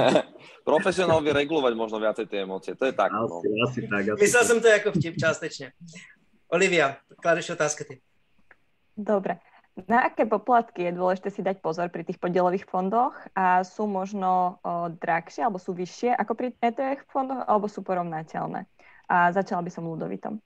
Profesionál 0.65 1.21
vie 1.25 1.33
regulovať 1.33 1.73
možno 1.73 1.97
viacej 1.97 2.25
tie 2.29 2.45
emócie. 2.45 2.77
To 2.77 2.85
je 2.85 2.93
tak. 2.93 3.09
Asi, 3.09 3.49
no. 3.49 3.65
asi 3.65 3.79
tak. 3.89 4.01
Asi 4.13 4.21
Myslel 4.21 4.43
tak. 4.45 4.49
som 4.49 4.57
to 4.61 4.67
ako 4.69 4.89
vtip 4.93 5.15
částečne. 5.17 5.67
Olivia, 6.53 7.01
kladeš 7.17 7.57
otázky 7.57 7.81
ty. 7.85 7.95
Dobre. 8.93 9.41
Na 9.87 10.05
aké 10.05 10.27
poplatky 10.27 10.91
je 10.91 10.97
dôležité 10.99 11.31
si 11.31 11.41
dať 11.41 11.63
pozor 11.63 11.87
pri 11.89 12.03
tých 12.03 12.19
podielových 12.19 12.67
fondoch 12.67 13.15
a 13.33 13.63
sú 13.63 13.87
možno 13.87 14.59
o, 14.61 14.91
drahšie 14.91 15.47
alebo 15.47 15.57
sú 15.57 15.71
vyššie 15.71 16.11
ako 16.13 16.35
pri 16.35 16.47
ETF 16.59 17.07
fondoch 17.07 17.41
alebo 17.47 17.71
sú 17.71 17.81
porovnateľné? 17.81 18.67
A 19.07 19.31
začala 19.31 19.63
by 19.63 19.71
som 19.71 19.87
ľudovitom. 19.87 20.43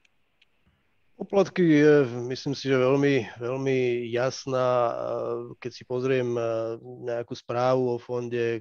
Poplatky 1.15 1.63
je, 1.63 1.95
myslím 2.27 2.51
si, 2.51 2.67
že 2.67 2.75
veľmi, 2.75 3.39
veľmi 3.39 4.11
jasná. 4.11 4.91
Keď 5.63 5.71
si 5.71 5.87
pozriem 5.87 6.35
nejakú 7.07 7.31
správu 7.31 7.95
o 7.95 7.97
fonde, 7.97 8.59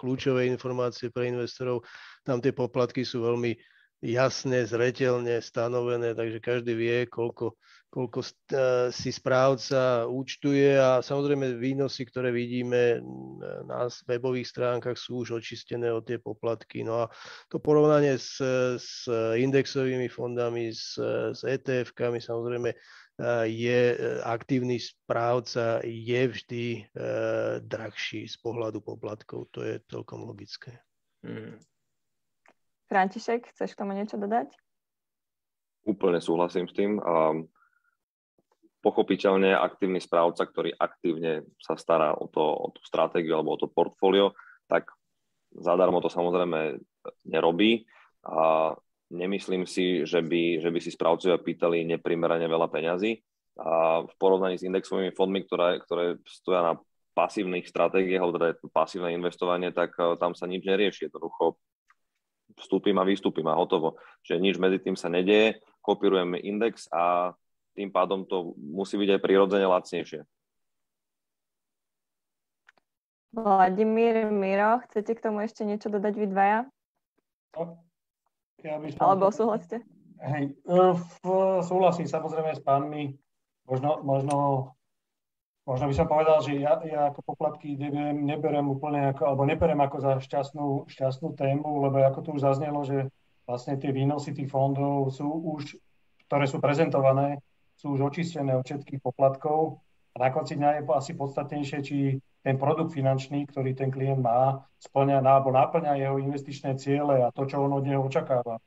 kľúčové 0.00 0.48
informácie 0.48 1.12
pre 1.12 1.28
investorov, 1.28 1.84
tam 2.24 2.40
tie 2.40 2.56
poplatky 2.56 3.04
sú 3.04 3.20
veľmi 3.28 3.52
jasne, 4.00 4.64
zretelne 4.64 5.36
stanovené, 5.44 6.16
takže 6.16 6.40
každý 6.40 6.72
vie, 6.74 6.96
koľko, 7.06 7.60
koľko 7.92 8.24
si 8.88 9.12
správca 9.12 10.08
účtuje 10.08 10.80
a 10.80 11.04
samozrejme 11.04 11.60
výnosy, 11.60 12.08
ktoré 12.08 12.32
vidíme 12.32 13.04
na 13.68 13.84
webových 14.08 14.48
stránkach 14.48 14.96
sú 14.96 15.20
už 15.28 15.44
očistené 15.44 15.92
od 15.92 16.08
tie 16.08 16.16
poplatky. 16.16 16.88
No 16.88 17.04
a 17.04 17.12
to 17.52 17.60
porovnanie 17.60 18.16
s, 18.16 18.40
s 18.80 19.04
indexovými 19.36 20.08
fondami, 20.08 20.72
s, 20.72 20.96
s 21.36 21.44
ETF-kami 21.44 22.16
samozrejme 22.16 22.72
je 23.44 23.80
aktívny 24.24 24.80
správca 24.80 25.84
je 25.84 26.22
vždy 26.32 26.66
drahší 27.60 28.24
z 28.24 28.36
pohľadu 28.40 28.80
poplatkov. 28.80 29.52
To 29.52 29.60
je 29.60 29.84
celkom 29.84 30.24
logické. 30.24 30.80
Hmm. 31.20 31.60
František, 32.88 33.52
chceš 33.52 33.76
k 33.76 33.80
tomu 33.84 33.92
niečo 33.92 34.16
dodať? 34.16 34.56
Úplne 35.84 36.24
súhlasím 36.24 36.66
s 36.68 36.74
tým. 36.76 36.96
Um, 37.00 37.52
pochopiteľne 38.82 39.54
aktívny 39.54 40.02
správca, 40.02 40.42
ktorý 40.44 40.74
aktívne 40.74 41.46
sa 41.62 41.78
stará 41.78 42.18
o, 42.18 42.26
to, 42.26 42.42
o 42.42 42.68
tú 42.74 42.82
stratégiu 42.82 43.38
alebo 43.38 43.54
o 43.54 43.60
to 43.62 43.70
portfólio, 43.70 44.34
tak 44.66 44.90
zadarmo 45.54 46.02
to 46.02 46.10
samozrejme 46.10 46.82
nerobí 47.30 47.86
a 48.26 48.74
nemyslím 49.12 49.68
si, 49.68 50.02
že 50.02 50.24
by, 50.24 50.64
že 50.64 50.68
by 50.72 50.78
si 50.80 50.90
správcovia 50.90 51.38
pýtali 51.38 51.84
neprimerane 51.84 52.48
veľa 52.48 52.68
peňazí. 52.72 53.20
A 53.60 54.00
v 54.08 54.14
porovnaní 54.16 54.56
s 54.56 54.64
indexovými 54.64 55.12
fondmi, 55.12 55.44
ktoré, 55.44 55.84
ktoré 55.84 56.16
stoja 56.24 56.64
na 56.64 56.74
pasívnych 57.12 57.68
stratégiách, 57.68 58.20
alebo 58.24 58.36
teda 58.40 58.56
pasívne 58.72 59.12
investovanie, 59.12 59.68
tak 59.76 59.92
e, 60.00 60.16
tam 60.16 60.32
sa 60.32 60.48
nič 60.48 60.64
nerieši. 60.64 61.12
Jednoducho 61.12 61.60
vstúpim 62.56 62.96
a 62.96 63.04
vystúpim 63.04 63.44
a 63.52 63.58
hotovo. 63.60 64.00
Čiže 64.24 64.40
nič 64.40 64.56
medzi 64.56 64.80
tým 64.80 64.96
sa 64.96 65.12
nedieje, 65.12 65.60
kopírujeme 65.84 66.40
index 66.40 66.88
a 66.88 67.36
tým 67.72 67.88
pádom 67.88 68.24
to 68.28 68.52
musí 68.56 69.00
byť 69.00 69.16
aj 69.16 69.20
prirodzene 69.24 69.66
lacnejšie. 69.68 70.22
Vladimír, 73.32 74.28
Miro, 74.28 74.84
chcete 74.88 75.16
k 75.16 75.24
tomu 75.24 75.40
ešte 75.40 75.64
niečo 75.64 75.88
dodať 75.88 76.14
vy 76.20 76.26
dvaja? 76.28 76.68
No, 77.56 77.80
ja 78.60 78.76
by 78.76 78.92
som... 78.92 79.00
Alebo 79.00 79.32
súhlasíte? 79.32 79.80
Hej, 80.20 80.52
v, 80.68 81.26
súhlasím 81.64 82.04
samozrejme 82.04 82.52
s 82.52 82.60
pánmi. 82.60 83.16
Možno, 83.64 84.04
možno, 84.04 84.36
možno 85.64 85.84
by 85.88 85.94
som 85.96 86.06
povedal, 86.12 86.44
že 86.44 86.60
ja, 86.60 86.76
ja 86.84 87.08
ako 87.08 87.24
poplatky 87.24 87.74
neberem, 87.80 88.20
neberem 88.28 88.68
úplne 88.68 89.16
ako, 89.16 89.32
alebo 89.32 89.42
neberem 89.48 89.80
ako 89.80 89.96
za 90.04 90.12
šťastnú, 90.20 90.86
šťastnú 90.92 91.32
tému, 91.32 91.88
lebo 91.88 92.04
ako 92.04 92.20
tu 92.20 92.28
už 92.36 92.44
zaznelo, 92.44 92.84
že 92.84 93.08
vlastne 93.48 93.80
tie 93.80 93.96
výnosy 93.96 94.36
tých 94.36 94.52
fondov 94.52 95.08
sú 95.08 95.24
už, 95.26 95.80
ktoré 96.28 96.44
sú 96.44 96.60
prezentované, 96.60 97.40
sú 97.82 97.98
už 97.98 98.14
očistené 98.14 98.54
od 98.54 98.62
všetkých 98.62 99.02
poplatkov 99.02 99.82
a 100.14 100.22
na 100.22 100.30
konci 100.30 100.54
dňa 100.54 100.78
je 100.78 100.82
asi 100.94 101.12
podstatnejšie, 101.18 101.78
či 101.82 101.98
ten 102.46 102.54
produkt 102.54 102.94
finančný, 102.94 103.50
ktorý 103.50 103.74
ten 103.74 103.90
klient 103.90 104.22
má, 104.22 104.62
splňa 104.78 105.18
alebo 105.18 105.50
naplňa 105.50 105.98
jeho 105.98 106.22
investičné 106.22 106.78
ciele 106.78 107.26
a 107.26 107.34
to, 107.34 107.42
čo 107.42 107.58
on 107.58 107.74
od 107.74 107.82
neho 107.82 108.06
očakáva. 108.06 108.62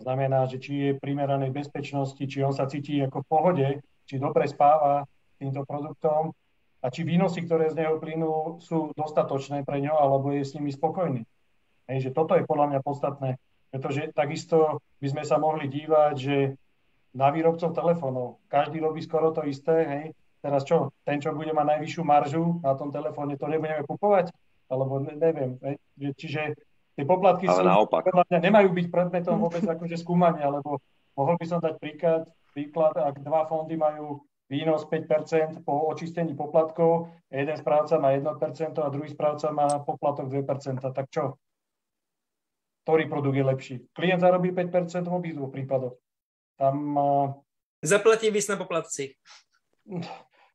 Znamená, 0.00 0.48
že 0.48 0.56
či 0.64 0.72
je 0.80 1.00
primeranej 1.00 1.52
bezpečnosti, 1.52 2.24
či 2.24 2.40
on 2.40 2.56
sa 2.56 2.64
cíti 2.64 3.04
ako 3.04 3.20
v 3.20 3.28
pohode, 3.28 3.68
či 4.08 4.16
dobre 4.16 4.48
spáva 4.48 5.04
týmto 5.36 5.60
produktom 5.68 6.32
a 6.80 6.86
či 6.88 7.04
výnosy, 7.04 7.44
ktoré 7.44 7.68
z 7.68 7.84
neho 7.84 8.00
plynú, 8.00 8.60
sú 8.64 8.96
dostatočné 8.96 9.64
pre 9.64 9.80
ňo, 9.84 9.92
alebo 9.92 10.32
je 10.32 10.44
s 10.44 10.56
nimi 10.56 10.72
spokojný. 10.72 11.24
Hej, 11.84 12.08
že 12.08 12.10
toto 12.16 12.32
je 12.32 12.48
podľa 12.48 12.72
mňa 12.72 12.80
podstatné, 12.80 13.30
pretože 13.72 14.08
takisto 14.16 14.80
by 15.04 15.08
sme 15.12 15.22
sa 15.24 15.36
mohli 15.36 15.68
dívať, 15.68 16.14
že 16.16 16.36
na 17.14 17.30
výrobcov 17.30 17.70
telefónov. 17.70 18.42
Každý 18.50 18.82
robí 18.82 19.00
skoro 19.00 19.30
to 19.30 19.46
isté, 19.46 19.86
hej. 19.86 20.04
Teraz 20.44 20.66
čo, 20.68 20.92
ten, 21.08 21.22
čo 21.22 21.32
bude 21.32 21.56
mať 21.56 21.78
najvyššiu 21.78 22.02
maržu 22.04 22.60
na 22.60 22.76
tom 22.76 22.92
telefóne, 22.92 23.40
to 23.40 23.48
nebudeme 23.48 23.80
kupovať? 23.86 24.28
Alebo 24.68 25.00
ne, 25.00 25.16
neviem. 25.16 25.56
Hej. 25.64 25.80
Čiže 26.20 26.40
tie 26.98 27.04
poplatky 27.06 27.48
sú, 27.48 27.64
naopak. 27.64 28.12
mňa 28.12 28.40
nemajú 28.44 28.68
byť 28.76 28.86
predmetom 28.92 29.40
vôbec 29.40 29.64
akože 29.78 29.96
skúmania, 29.96 30.50
lebo 30.52 30.82
mohol 31.16 31.40
by 31.40 31.46
som 31.48 31.62
dať 31.64 31.80
príklad, 31.80 32.28
príklad, 32.52 32.92
ak 32.98 33.24
dva 33.24 33.48
fondy 33.48 33.78
majú 33.78 34.20
výnos 34.52 34.84
5% 34.84 35.64
po 35.64 35.88
očistení 35.88 36.36
poplatkov, 36.36 37.08
jeden 37.32 37.56
správca 37.56 37.96
má 37.96 38.12
1% 38.12 38.28
a 38.76 38.92
druhý 38.92 39.08
správca 39.08 39.48
má 39.48 39.80
poplatok 39.80 40.28
2%, 40.28 40.84
tak 40.92 41.06
čo? 41.08 41.40
Ktorý 42.84 43.08
produkt 43.08 43.40
je 43.40 43.44
lepší? 43.48 43.76
Klient 43.96 44.20
zarobí 44.20 44.52
5% 44.52 45.08
v 45.08 45.14
obidvoch 45.16 45.48
prípadoch. 45.48 45.96
Tam... 46.58 46.76
Zaplatí 47.84 48.32
na 48.32 48.56
poplatci. 48.56 49.12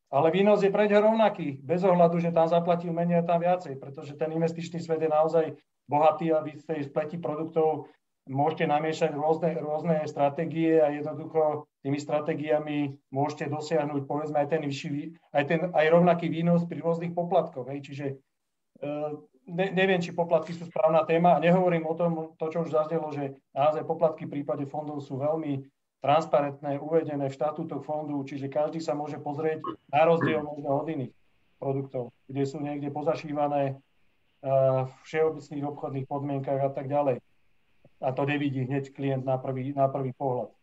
Ale 0.09 0.33
výnos 0.33 0.65
je 0.65 0.73
pre 0.73 0.89
rovnaký, 0.89 1.61
bez 1.61 1.85
ohľadu, 1.85 2.17
že 2.17 2.33
tam 2.33 2.49
zaplatil 2.49 2.89
menej 2.89 3.21
a 3.21 3.27
tam 3.29 3.45
viacej, 3.45 3.77
pretože 3.77 4.17
ten 4.17 4.33
investičný 4.33 4.81
svet 4.81 5.05
je 5.05 5.09
naozaj 5.09 5.45
bohatý 5.85 6.33
a 6.33 6.41
vy 6.41 6.57
z 6.57 6.65
tej 6.65 6.79
spleti 6.89 7.21
produktov 7.21 7.85
môžete 8.29 8.65
namiešať 8.69 9.13
rôzne, 9.13 9.57
rôzne 9.57 10.05
stratégie 10.05 10.81
a 10.81 10.93
jednoducho 10.93 11.69
tými 11.81 11.97
stratégiami 11.97 12.97
môžete 13.09 13.49
dosiahnuť 13.49 14.05
povedzme 14.05 14.37
aj 14.41 14.47
ten, 14.53 14.61
vyšší, 14.65 15.33
aj 15.33 15.43
ten 15.49 15.59
aj 15.73 15.85
rovnaký 15.89 16.29
výnos 16.29 16.65
pri 16.69 16.81
rôznych 16.81 17.17
poplatkoch. 17.17 17.65
Hej. 17.73 17.89
Čiže 17.89 18.05
e, 18.81 18.95
ne, 19.49 19.67
neviem, 19.73 19.97
či 19.97 20.13
poplatky 20.13 20.53
sú 20.53 20.69
správna 20.69 21.05
téma 21.09 21.37
a 21.37 21.43
nehovorím 21.43 21.89
o 21.89 21.97
tom, 21.97 22.11
to, 22.37 22.45
čo 22.53 22.61
už 22.65 22.69
zaznelo, 22.69 23.09
že 23.09 23.33
naozaj 23.57 23.81
poplatky 23.85 24.29
v 24.29 24.41
prípade 24.41 24.69
fondov 24.69 25.01
sú 25.01 25.17
veľmi 25.17 25.65
transparentné, 25.99 26.79
uvedené 26.79 27.27
v 27.27 27.35
štatútoch 27.35 27.83
fondu, 27.83 28.23
čiže 28.23 28.47
každý 28.47 28.79
sa 28.79 28.95
môže 28.95 29.19
pozrieť 29.19 29.59
na 29.91 30.07
rozdiel 30.07 30.39
možno 30.39 30.83
od 30.83 30.87
iných 30.87 31.13
produktov, 31.59 32.15
kde 32.31 32.43
sú 32.47 32.63
niekde 32.63 32.87
pozašívané 32.87 33.75
uh, 33.75 34.87
v 34.87 34.93
všeobecných 35.03 35.65
obchodných 35.67 36.07
podmienkach 36.07 36.59
a 36.63 36.71
tak 36.71 36.87
ďalej. 36.87 37.19
A 37.99 38.15
to 38.15 38.23
nevidí 38.23 38.63
hneď 38.63 38.95
klient 38.95 39.27
na 39.27 39.35
prvý, 39.35 39.75
na 39.75 39.91
prvý 39.91 40.15
pohľad. 40.15 40.55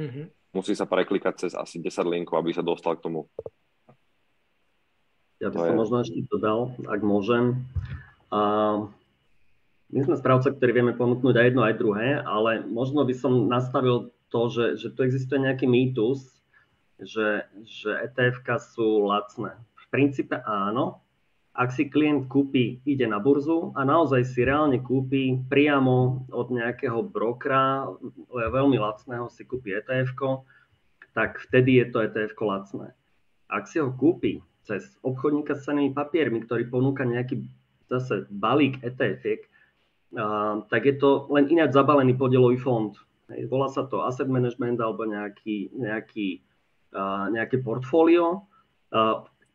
Mm-hmm. 0.00 0.26
Musí 0.56 0.72
sa 0.72 0.88
preklikať 0.88 1.48
cez 1.48 1.52
asi 1.52 1.76
10 1.76 1.92
linkov, 2.08 2.40
aby 2.40 2.56
sa 2.56 2.64
dostal 2.64 2.96
k 2.96 3.04
tomu. 3.04 3.28
Ja 5.36 5.52
by 5.52 5.68
som 5.68 5.76
možno 5.76 6.00
ešte 6.00 6.24
dodal, 6.32 6.72
ak 6.88 7.00
môžem. 7.04 7.68
Uh, 8.32 8.88
my 9.92 10.00
sme 10.08 10.16
správca, 10.16 10.56
ktorí 10.56 10.72
vieme 10.72 10.96
ponúknuť 10.96 11.34
aj 11.36 11.46
jedno, 11.52 11.62
aj 11.68 11.76
druhé, 11.76 12.08
ale 12.24 12.64
možno 12.64 13.04
by 13.04 13.12
som 13.12 13.46
nastavil 13.46 14.08
to, 14.32 14.48
že, 14.48 14.66
že 14.80 14.88
tu 14.96 15.04
existuje 15.04 15.44
nejaký 15.44 15.68
mýtus, 15.68 16.24
že, 16.96 17.44
že 17.68 17.90
etf 18.00 18.40
sú 18.72 19.04
lacné. 19.04 19.52
V 19.76 19.84
princípe 19.92 20.40
áno, 20.48 21.04
ak 21.52 21.68
si 21.68 21.92
klient 21.92 22.32
kúpi, 22.32 22.80
ide 22.88 23.04
na 23.04 23.20
burzu 23.20 23.76
a 23.76 23.84
naozaj 23.84 24.24
si 24.24 24.40
reálne 24.40 24.80
kúpi 24.80 25.36
priamo 25.52 26.24
od 26.32 26.48
nejakého 26.48 27.04
brokera, 27.04 27.84
veľmi 28.32 28.80
lacného 28.80 29.28
si 29.28 29.44
kúpi 29.44 29.76
etf 29.76 30.16
tak 31.12 31.36
vtedy 31.44 31.84
je 31.84 31.86
to 31.92 32.00
etf 32.00 32.32
lacné. 32.40 32.96
Ak 33.52 33.68
si 33.68 33.76
ho 33.76 33.92
kúpi 33.92 34.40
cez 34.64 34.96
obchodníka 35.04 35.52
s 35.52 35.68
cenými 35.68 35.92
papiermi, 35.92 36.40
ktorý 36.48 36.72
ponúka 36.72 37.04
nejaký 37.04 37.44
zase 37.92 38.24
balík 38.32 38.80
etf 38.80 39.51
tak 40.68 40.82
je 40.84 40.94
to 41.00 41.26
len 41.32 41.48
ináč 41.48 41.72
zabalený 41.72 42.14
podielový 42.20 42.60
fond. 42.60 42.92
Volá 43.48 43.72
sa 43.72 43.88
to 43.88 44.04
asset 44.04 44.28
management 44.28 44.76
alebo 44.76 45.08
nejaký, 45.08 45.72
nejaký, 45.72 46.44
nejaké 47.32 47.64
portfólio. 47.64 48.44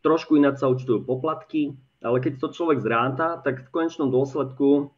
Trošku 0.02 0.38
ináč 0.38 0.66
sa 0.66 0.72
účtujú 0.74 1.06
poplatky, 1.06 1.78
ale 2.02 2.18
keď 2.22 2.42
to 2.42 2.54
človek 2.54 2.82
zráta, 2.82 3.38
tak 3.42 3.70
v 3.70 3.74
konečnom 3.74 4.10
dôsledku 4.10 4.90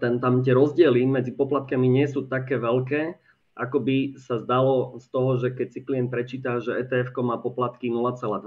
ten, 0.00 0.20
tam 0.20 0.44
tie 0.44 0.52
rozdiely 0.52 1.08
medzi 1.08 1.32
poplatkami 1.32 1.88
nie 1.88 2.04
sú 2.04 2.26
také 2.28 2.60
veľké, 2.60 3.16
ako 3.56 3.76
by 3.80 3.96
sa 4.16 4.40
zdalo 4.40 4.96
z 4.98 5.06
toho, 5.12 5.30
že 5.36 5.48
keď 5.52 5.68
si 5.72 5.80
klient 5.84 6.08
prečíta, 6.08 6.60
že 6.64 6.80
ETF 6.80 7.12
má 7.20 7.36
poplatky 7.40 7.92
0,2, 7.92 8.44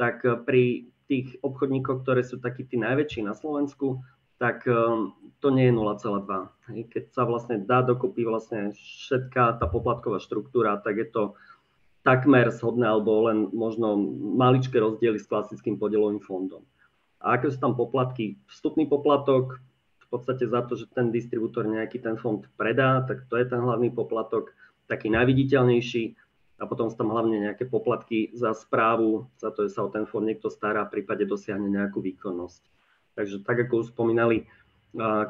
tak 0.00 0.24
pri 0.48 0.90
tých 1.06 1.36
obchodníkoch, 1.44 2.02
ktoré 2.02 2.24
sú 2.24 2.40
takí 2.40 2.64
tí 2.64 2.80
najväčší 2.80 3.22
na 3.22 3.36
Slovensku, 3.36 4.00
tak 4.38 4.66
ehm, 4.66 5.14
to 5.38 5.48
nie 5.52 5.70
je 5.70 5.74
0,2. 5.76 6.90
Keď 6.90 7.04
sa 7.14 7.22
vlastne 7.28 7.62
dá 7.62 7.84
dokopy 7.84 8.26
vlastne 8.26 8.74
všetká 8.74 9.60
tá 9.60 9.66
poplatková 9.68 10.18
štruktúra, 10.18 10.80
tak 10.80 10.98
je 10.98 11.08
to 11.08 11.22
takmer 12.04 12.52
shodné 12.52 12.84
alebo 12.84 13.32
len 13.32 13.48
možno 13.52 13.96
maličké 14.36 14.76
rozdiely 14.76 15.16
s 15.16 15.28
klasickým 15.28 15.80
podielovým 15.80 16.20
fondom. 16.20 16.62
A 17.24 17.40
aké 17.40 17.48
sú 17.48 17.56
tam 17.56 17.72
poplatky? 17.72 18.36
Vstupný 18.52 18.84
poplatok, 18.84 19.56
v 20.04 20.06
podstate 20.12 20.44
za 20.44 20.60
to, 20.68 20.76
že 20.76 20.92
ten 20.92 21.08
distribútor 21.08 21.64
nejaký 21.64 22.04
ten 22.04 22.20
fond 22.20 22.44
predá, 22.60 23.00
tak 23.08 23.24
to 23.32 23.40
je 23.40 23.48
ten 23.48 23.58
hlavný 23.58 23.88
poplatok. 23.88 24.52
taký 24.84 25.08
najviditeľnejší 25.08 26.12
a 26.60 26.68
potom 26.68 26.92
sú 26.92 27.00
tam 27.00 27.08
hlavne 27.08 27.40
nejaké 27.40 27.64
poplatky 27.64 28.36
za 28.36 28.52
správu, 28.52 29.24
za 29.40 29.48
to, 29.48 29.64
že 29.64 29.72
sa 29.72 29.80
o 29.80 29.88
ten 29.88 30.04
fond 30.04 30.20
niekto 30.20 30.52
stará, 30.52 30.84
v 30.84 31.00
prípade 31.00 31.24
dosiahne 31.24 31.72
nejakú 31.72 32.04
výkonnosť. 32.04 32.73
Takže 33.14 33.46
tak, 33.46 33.66
ako 33.66 33.86
už 33.86 33.94
spomínali 33.94 34.46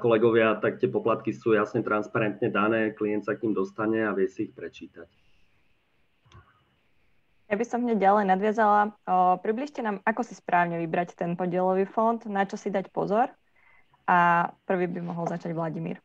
kolegovia, 0.01 0.61
tak 0.61 0.77
tie 0.77 0.93
poplatky 0.93 1.33
sú 1.33 1.57
jasne 1.57 1.81
transparentne 1.81 2.53
dané, 2.53 2.93
klient 2.93 3.25
sa 3.25 3.33
k 3.33 3.49
ním 3.49 3.57
dostane 3.57 4.05
a 4.05 4.13
vie 4.13 4.29
si 4.29 4.49
ich 4.49 4.53
prečítať. 4.53 5.09
Ja 7.49 7.61
by 7.61 7.65
som 7.65 7.85
hneď 7.85 8.01
ďalej 8.01 8.25
nadviazala. 8.29 8.81
O, 9.05 9.37
približte 9.41 9.85
nám, 9.85 10.01
ako 10.05 10.25
si 10.25 10.33
správne 10.37 10.81
vybrať 10.81 11.17
ten 11.17 11.37
podielový 11.37 11.85
fond, 11.85 12.21
na 12.25 12.49
čo 12.49 12.57
si 12.57 12.73
dať 12.73 12.89
pozor. 12.89 13.29
A 14.05 14.49
prvý 14.69 14.89
by 14.89 15.01
mohol 15.01 15.29
začať 15.29 15.57
Vladimír. 15.57 16.01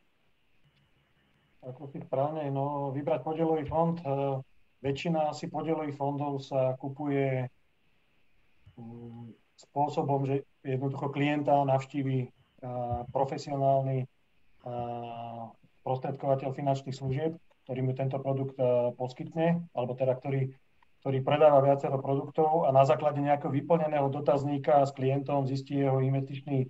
Ako 1.63 1.91
si 1.91 1.99
správne, 1.99 2.47
no 2.47 2.95
vybrať 2.95 3.23
podielový 3.23 3.67
fond, 3.67 3.99
Väčšina 4.79 5.35
asi 5.35 5.51
podielových 5.51 5.99
fondov 5.99 6.39
sa 6.39 6.71
kupuje 6.79 7.51
mm, 8.79 9.27
spôsobom, 9.59 10.23
že 10.23 10.47
jednoducho 10.63 11.11
klienta 11.11 11.63
navštívi 11.63 12.31
profesionálny 13.15 14.03
prostredkovateľ 15.83 16.49
finančných 16.51 16.95
služieb, 16.95 17.39
ktorý 17.63 17.79
mu 17.85 17.93
tento 17.95 18.19
produkt 18.19 18.59
poskytne, 18.99 19.63
alebo 19.71 19.95
teda 19.95 20.19
ktorý, 20.19 20.51
ktorý 20.99 21.17
predáva 21.23 21.63
viacero 21.63 22.01
produktov 22.03 22.67
a 22.67 22.75
na 22.75 22.83
základe 22.83 23.23
nejakého 23.23 23.53
vyplneného 23.53 24.11
dotazníka 24.11 24.83
s 24.83 24.91
klientom 24.91 25.47
zistí 25.47 25.79
jeho 25.79 26.03
investičný, 26.03 26.67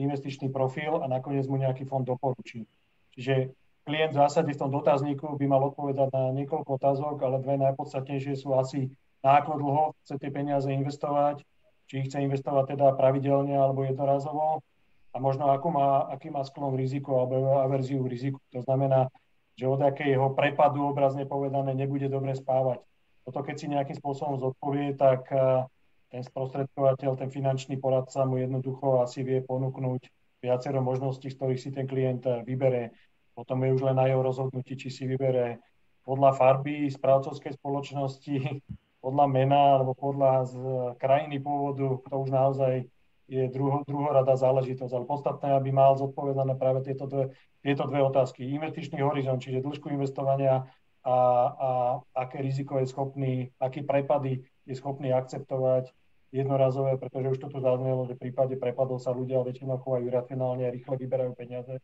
investičný 0.00 0.48
profil 0.48 1.04
a 1.04 1.06
nakoniec 1.08 1.44
mu 1.44 1.60
nejaký 1.60 1.84
fond 1.84 2.04
doporučí. 2.04 2.64
Čiže 3.12 3.52
klient 3.84 4.16
v 4.16 4.20
zásade 4.24 4.48
v 4.48 4.60
tom 4.64 4.72
dotazníku 4.72 5.36
by 5.36 5.44
mal 5.44 5.60
odpovedať 5.68 6.08
na 6.08 6.32
niekoľko 6.32 6.80
otázok, 6.80 7.16
ale 7.20 7.44
dve 7.44 7.60
najpodstatnejšie 7.60 8.32
sú 8.40 8.56
asi 8.56 8.88
na 9.20 9.44
ako 9.44 9.52
dlho 9.60 9.84
chce 10.04 10.16
tie 10.16 10.30
peniaze 10.32 10.68
investovať, 10.72 11.44
či 11.86 12.04
chce 12.04 12.24
investovať 12.24 12.76
teda 12.76 12.96
pravidelne 12.96 13.54
alebo 13.54 13.84
jednorazovo 13.84 14.64
a 15.12 15.16
možno 15.20 15.52
akú 15.52 15.70
má, 15.70 16.08
aký 16.10 16.32
má 16.32 16.42
sklon 16.42 16.74
riziku 16.74 17.20
alebo 17.20 17.62
averziu 17.62 18.02
k 18.02 18.10
riziku. 18.10 18.38
To 18.56 18.64
znamená, 18.64 19.08
že 19.54 19.70
od 19.70 19.78
akého 19.78 20.34
prepadu 20.34 20.82
obrazne 20.90 21.28
povedané 21.28 21.76
nebude 21.76 22.10
dobre 22.10 22.34
spávať. 22.34 22.82
Toto 23.24 23.40
keď 23.40 23.56
si 23.56 23.66
nejakým 23.70 23.96
spôsobom 23.96 24.36
zodpovie, 24.40 24.98
tak 24.98 25.30
eh, 25.30 25.64
ten 26.10 26.22
sprostredkovateľ, 26.24 27.16
ten 27.16 27.30
finančný 27.30 27.78
poradca 27.78 28.26
mu 28.26 28.42
jednoducho 28.42 29.00
asi 29.04 29.22
vie 29.22 29.40
ponúknuť 29.40 30.02
viacero 30.44 30.84
možností, 30.84 31.32
z 31.32 31.36
ktorých 31.38 31.60
si 31.62 31.70
ten 31.72 31.86
klient 31.88 32.26
eh, 32.26 32.42
vybere 32.42 32.92
potom 33.34 33.66
je 33.66 33.74
už 33.74 33.82
len 33.82 33.98
na 33.98 34.06
jeho 34.06 34.22
rozhodnutí, 34.22 34.78
či 34.78 34.88
si 34.94 35.10
vybere 35.10 35.58
podľa 36.06 36.38
farby 36.38 36.86
správcovskej 36.86 37.58
spoločnosti, 37.58 38.62
podľa 39.04 39.26
mena 39.28 39.76
alebo 39.76 39.92
podľa 39.92 40.48
z 40.48 40.56
krajiny 40.96 41.36
pôvodu, 41.36 42.00
to 42.00 42.14
už 42.16 42.32
naozaj 42.32 42.88
je 43.28 43.44
druho, 43.52 43.84
druhorada 43.84 44.32
záležitosť. 44.32 44.92
Ale 44.96 45.04
podstatné, 45.04 45.48
aby 45.60 45.68
mal 45.76 45.92
zodpovedané 46.00 46.56
práve 46.56 46.88
tieto 46.88 47.04
dve, 47.04 47.36
tieto 47.60 47.84
dve 47.84 48.00
otázky. 48.00 48.48
Investičný 48.48 49.04
horizont, 49.04 49.44
čiže 49.44 49.60
dĺžku 49.60 49.92
investovania 49.92 50.64
a, 51.04 51.16
a 51.52 51.68
aké 52.16 52.40
riziko 52.40 52.80
je 52.80 52.88
schopný, 52.88 53.52
aký 53.60 53.84
prepady 53.84 54.40
je 54.64 54.74
schopný 54.76 55.12
akceptovať 55.12 55.92
jednorazové, 56.32 56.96
pretože 56.96 57.36
už 57.36 57.38
to 57.44 57.48
tu 57.52 57.58
zaznelo, 57.60 58.08
že 58.08 58.16
v 58.16 58.28
prípade 58.28 58.56
prepadov 58.56 59.04
sa 59.04 59.12
ľudia 59.12 59.44
väčšinou 59.44 59.84
chovajú 59.84 60.08
racionálne 60.08 60.64
a 60.64 60.72
rýchle 60.72 60.96
vyberajú 60.96 61.36
peniaze 61.36 61.76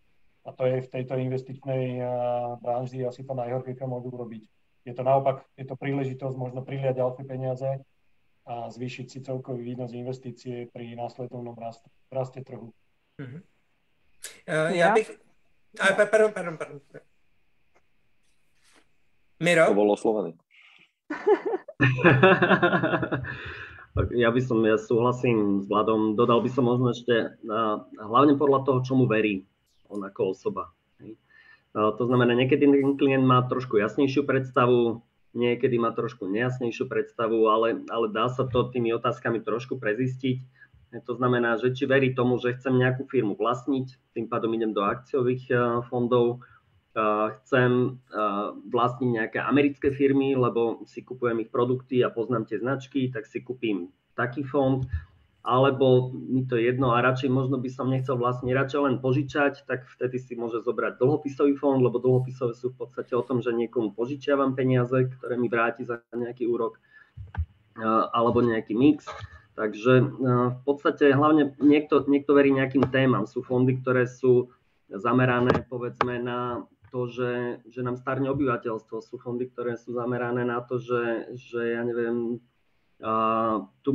a 0.45 0.51
to 0.57 0.65
je 0.65 0.81
v 0.81 0.89
tejto 0.89 1.21
investičnej 1.21 2.01
branži 2.65 3.05
asi 3.05 3.23
to 3.23 3.37
najhoršie, 3.37 3.77
čo 3.77 3.85
môžu 3.85 4.09
urobiť. 4.09 4.43
Je 4.85 4.93
to 4.97 5.03
naopak, 5.05 5.45
je 5.61 5.65
to 5.69 5.77
príležitosť 5.77 6.37
možno 6.37 6.65
priliať 6.65 6.97
ďalšie 6.97 7.25
peniaze 7.29 7.71
a 8.49 8.55
zvýšiť 8.73 9.07
si 9.07 9.19
celkový 9.21 9.63
výnos 9.63 9.93
investície 9.93 10.67
pri 10.73 10.97
následovnom 10.97 11.55
raste, 11.55 11.87
raste 12.09 12.41
trhu. 12.41 12.73
Uh-huh. 13.21 13.41
Uh, 14.49 14.73
ja 14.73 14.97
bych... 14.97 15.13
A, 15.79 15.95
pardon, 15.95 16.33
pardon, 16.33 16.57
pardon. 16.59 16.81
Miro? 19.41 19.71
To 19.71 19.77
bolo 19.77 19.95
slovený. 19.97 20.35
ja 24.23 24.29
by 24.31 24.41
som, 24.45 24.61
ja 24.67 24.77
súhlasím 24.77 25.65
s 25.65 25.67
Vladom, 25.71 26.15
dodal 26.19 26.43
by 26.45 26.51
som 26.53 26.69
možno 26.69 26.93
ešte, 26.93 27.39
hlavne 27.97 28.37
podľa 28.37 28.67
toho, 28.69 28.79
čomu 28.85 29.09
verí 29.09 29.49
on 29.91 30.05
ako 30.07 30.37
osoba. 30.37 30.71
Hej. 31.71 31.95
To 31.99 32.05
znamená, 32.07 32.35
niekedy 32.35 32.67
ten 32.67 32.99
klient 32.99 33.23
má 33.23 33.47
trošku 33.47 33.79
jasnejšiu 33.79 34.27
predstavu, 34.27 35.03
niekedy 35.39 35.79
má 35.79 35.95
trošku 35.95 36.27
nejasnejšiu 36.27 36.91
predstavu, 36.91 37.47
ale, 37.47 37.87
ale 37.87 38.11
dá 38.11 38.27
sa 38.27 38.43
to 38.47 38.71
tými 38.75 38.91
otázkami 38.91 39.41
trošku 39.47 39.79
prezistiť. 39.79 40.43
To 41.07 41.15
znamená, 41.15 41.55
že 41.63 41.71
či 41.71 41.87
verí 41.87 42.19
tomu, 42.19 42.43
že 42.43 42.59
chcem 42.59 42.75
nejakú 42.75 43.07
firmu 43.07 43.39
vlastniť, 43.39 44.19
tým 44.19 44.27
pádom 44.27 44.51
idem 44.59 44.75
do 44.75 44.83
akciových 44.83 45.47
fondov, 45.87 46.43
chcem 47.39 48.03
vlastniť 48.67 49.11
nejaké 49.15 49.39
americké 49.39 49.95
firmy, 49.95 50.35
lebo 50.35 50.83
si 50.91 51.07
kupujem 51.07 51.47
ich 51.47 51.51
produkty 51.55 52.03
a 52.03 52.11
poznám 52.11 52.51
tie 52.51 52.59
značky, 52.59 53.07
tak 53.15 53.31
si 53.31 53.39
kúpim 53.39 53.95
taký 54.19 54.43
fond 54.43 54.83
alebo 55.51 56.15
mi 56.15 56.47
to 56.47 56.55
jedno 56.55 56.95
a 56.95 57.03
radšej 57.03 57.27
možno 57.27 57.59
by 57.59 57.67
som 57.67 57.91
nechcel 57.91 58.15
vlastne 58.15 58.55
radšej 58.55 58.81
len 58.87 58.97
požičať, 59.03 59.67
tak 59.67 59.83
vtedy 59.99 60.23
si 60.23 60.39
môže 60.39 60.63
zobrať 60.63 61.03
dlhopisový 61.03 61.59
fond, 61.59 61.83
lebo 61.83 61.99
dlhopisové 61.99 62.55
sú 62.55 62.71
v 62.71 62.87
podstate 62.87 63.19
o 63.19 63.27
tom, 63.27 63.43
že 63.43 63.51
niekomu 63.51 63.91
požičiavam 63.91 64.55
peniaze, 64.55 65.11
ktoré 65.19 65.35
mi 65.35 65.51
vráti 65.51 65.83
za 65.83 65.99
nejaký 66.15 66.47
úrok, 66.47 66.79
alebo 68.15 68.39
nejaký 68.47 68.79
mix. 68.79 69.11
Takže 69.59 70.07
v 70.55 70.61
podstate 70.63 71.11
hlavne 71.11 71.59
niekto, 71.59 72.07
niekto 72.07 72.33
verí 72.33 72.55
nejakým 72.55 72.87
témam. 72.95 73.27
Sú 73.27 73.43
fondy, 73.43 73.77
ktoré 73.83 74.07
sú 74.07 74.55
zamerané 74.87 75.67
povedzme 75.67 76.23
na 76.23 76.63
to, 76.95 77.11
že, 77.11 77.59
že 77.69 77.83
nám 77.83 77.99
starne 77.99 78.31
obyvateľstvo. 78.31 79.03
Sú 79.03 79.19
fondy, 79.19 79.51
ktoré 79.51 79.75
sú 79.75 79.99
zamerané 79.99 80.47
na 80.47 80.63
to, 80.63 80.79
že, 80.79 81.35
že 81.37 81.75
ja 81.75 81.83
neviem, 81.83 82.39
tu 83.83 83.91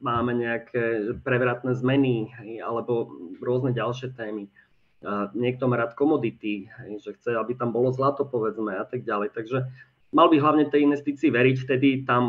máme 0.00 0.36
nejaké 0.36 1.14
prevratné 1.24 1.72
zmeny 1.72 2.30
alebo 2.60 3.08
rôzne 3.40 3.72
ďalšie 3.72 4.12
témy. 4.12 4.48
Niekto 5.32 5.68
má 5.68 5.76
rád 5.80 5.96
komodity, 5.96 6.68
že 7.00 7.14
chce, 7.16 7.36
aby 7.36 7.56
tam 7.56 7.72
bolo 7.72 7.92
zlato, 7.92 8.24
povedzme, 8.28 8.76
a 8.76 8.84
tak 8.84 9.04
ďalej. 9.06 9.32
Takže 9.32 9.68
mal 10.12 10.26
by 10.32 10.36
hlavne 10.40 10.64
tej 10.68 10.88
investícii 10.88 11.30
veriť, 11.30 11.56
vtedy 11.62 11.88
tam 12.04 12.22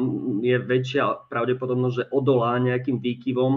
je 0.44 0.58
väčšia 0.60 1.32
pravdepodobnosť, 1.32 1.96
že 1.96 2.10
odolá 2.12 2.60
nejakým 2.60 3.00
výkyvom 3.00 3.54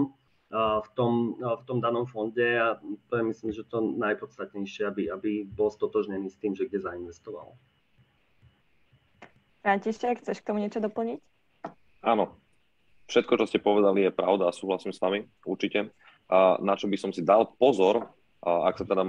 v 0.51 0.89
tom, 0.99 1.39
v 1.39 1.63
tom 1.63 1.79
danom 1.79 2.03
fonde 2.03 2.43
a 2.43 2.75
to 3.07 3.13
je 3.15 3.23
myslím, 3.23 3.51
že 3.55 3.63
to 3.71 3.79
najpodstatnejšie, 3.95 4.83
aby, 4.83 5.07
aby 5.07 5.31
bol 5.47 5.71
stotožnený 5.71 6.27
s 6.27 6.35
tým, 6.35 6.51
že 6.59 6.67
kde 6.67 6.83
zainvestoval. 6.83 7.55
František, 9.63 10.19
chceš 10.19 10.43
k 10.43 10.47
tomu 10.51 10.59
niečo 10.59 10.83
doplniť? 10.83 11.19
Áno, 12.03 12.35
Všetko, 13.11 13.43
čo 13.43 13.45
ste 13.51 13.59
povedali, 13.59 14.07
je 14.07 14.15
pravda 14.15 14.47
a 14.47 14.55
súhlasím 14.55 14.95
s 14.95 15.03
vami, 15.03 15.27
určite. 15.43 15.91
A 16.31 16.55
na 16.63 16.79
čo 16.79 16.87
by 16.87 16.95
som 16.95 17.11
si 17.11 17.27
dal 17.27 17.43
pozor, 17.59 18.07
ak 18.39 18.79
sa 18.79 18.87
teda 18.87 19.03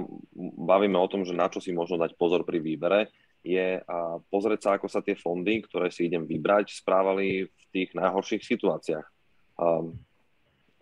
bavíme 0.59 0.99
o 0.99 1.07
tom, 1.07 1.23
že 1.23 1.31
na 1.31 1.47
čo 1.47 1.63
si 1.63 1.71
možno 1.71 1.95
dať 1.95 2.19
pozor 2.19 2.43
pri 2.43 2.59
výbere, 2.59 3.07
je 3.43 3.79
pozrieť 4.27 4.59
sa, 4.59 4.69
ako 4.75 4.91
sa 4.91 4.99
tie 4.99 5.15
fondy, 5.15 5.63
ktoré 5.63 5.87
si 5.87 6.11
idem 6.11 6.27
vybrať, 6.27 6.83
správali 6.83 7.47
v 7.47 7.63
tých 7.71 7.95
najhorších 7.95 8.43
situáciách. 8.43 9.07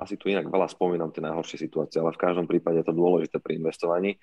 Asi 0.02 0.18
tu 0.18 0.34
inak 0.34 0.50
veľa 0.50 0.66
spomínam 0.66 1.14
tie 1.14 1.22
najhoršie 1.22 1.62
situácie, 1.62 2.02
ale 2.02 2.18
v 2.18 2.22
každom 2.26 2.50
prípade 2.50 2.82
je 2.82 2.90
to 2.90 2.98
dôležité 2.98 3.38
pri 3.38 3.62
investovaní. 3.62 4.17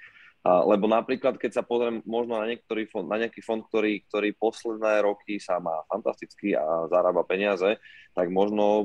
Lebo 0.46 0.86
napríklad, 0.86 1.36
keď 1.36 1.60
sa 1.60 1.66
pozriem 1.66 2.00
možno 2.06 2.38
na, 2.38 2.46
niektorý 2.46 2.86
fond, 2.88 3.04
na 3.04 3.18
nejaký 3.18 3.42
fond, 3.42 3.60
ktorý, 3.60 4.06
ktorý 4.06 4.32
posledné 4.38 5.02
roky 5.02 5.42
sa 5.42 5.58
má 5.58 5.82
fantasticky 5.90 6.54
a 6.54 6.86
zarába 6.88 7.26
peniaze, 7.26 7.76
tak 8.14 8.30
možno 8.30 8.64
e, 8.64 8.84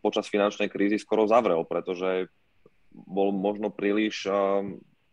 počas 0.00 0.26
finančnej 0.26 0.72
krízy 0.72 0.96
skoro 0.96 1.28
zavrel, 1.28 1.62
pretože 1.68 2.32
bol 2.90 3.30
možno 3.30 3.68
príliš 3.68 4.26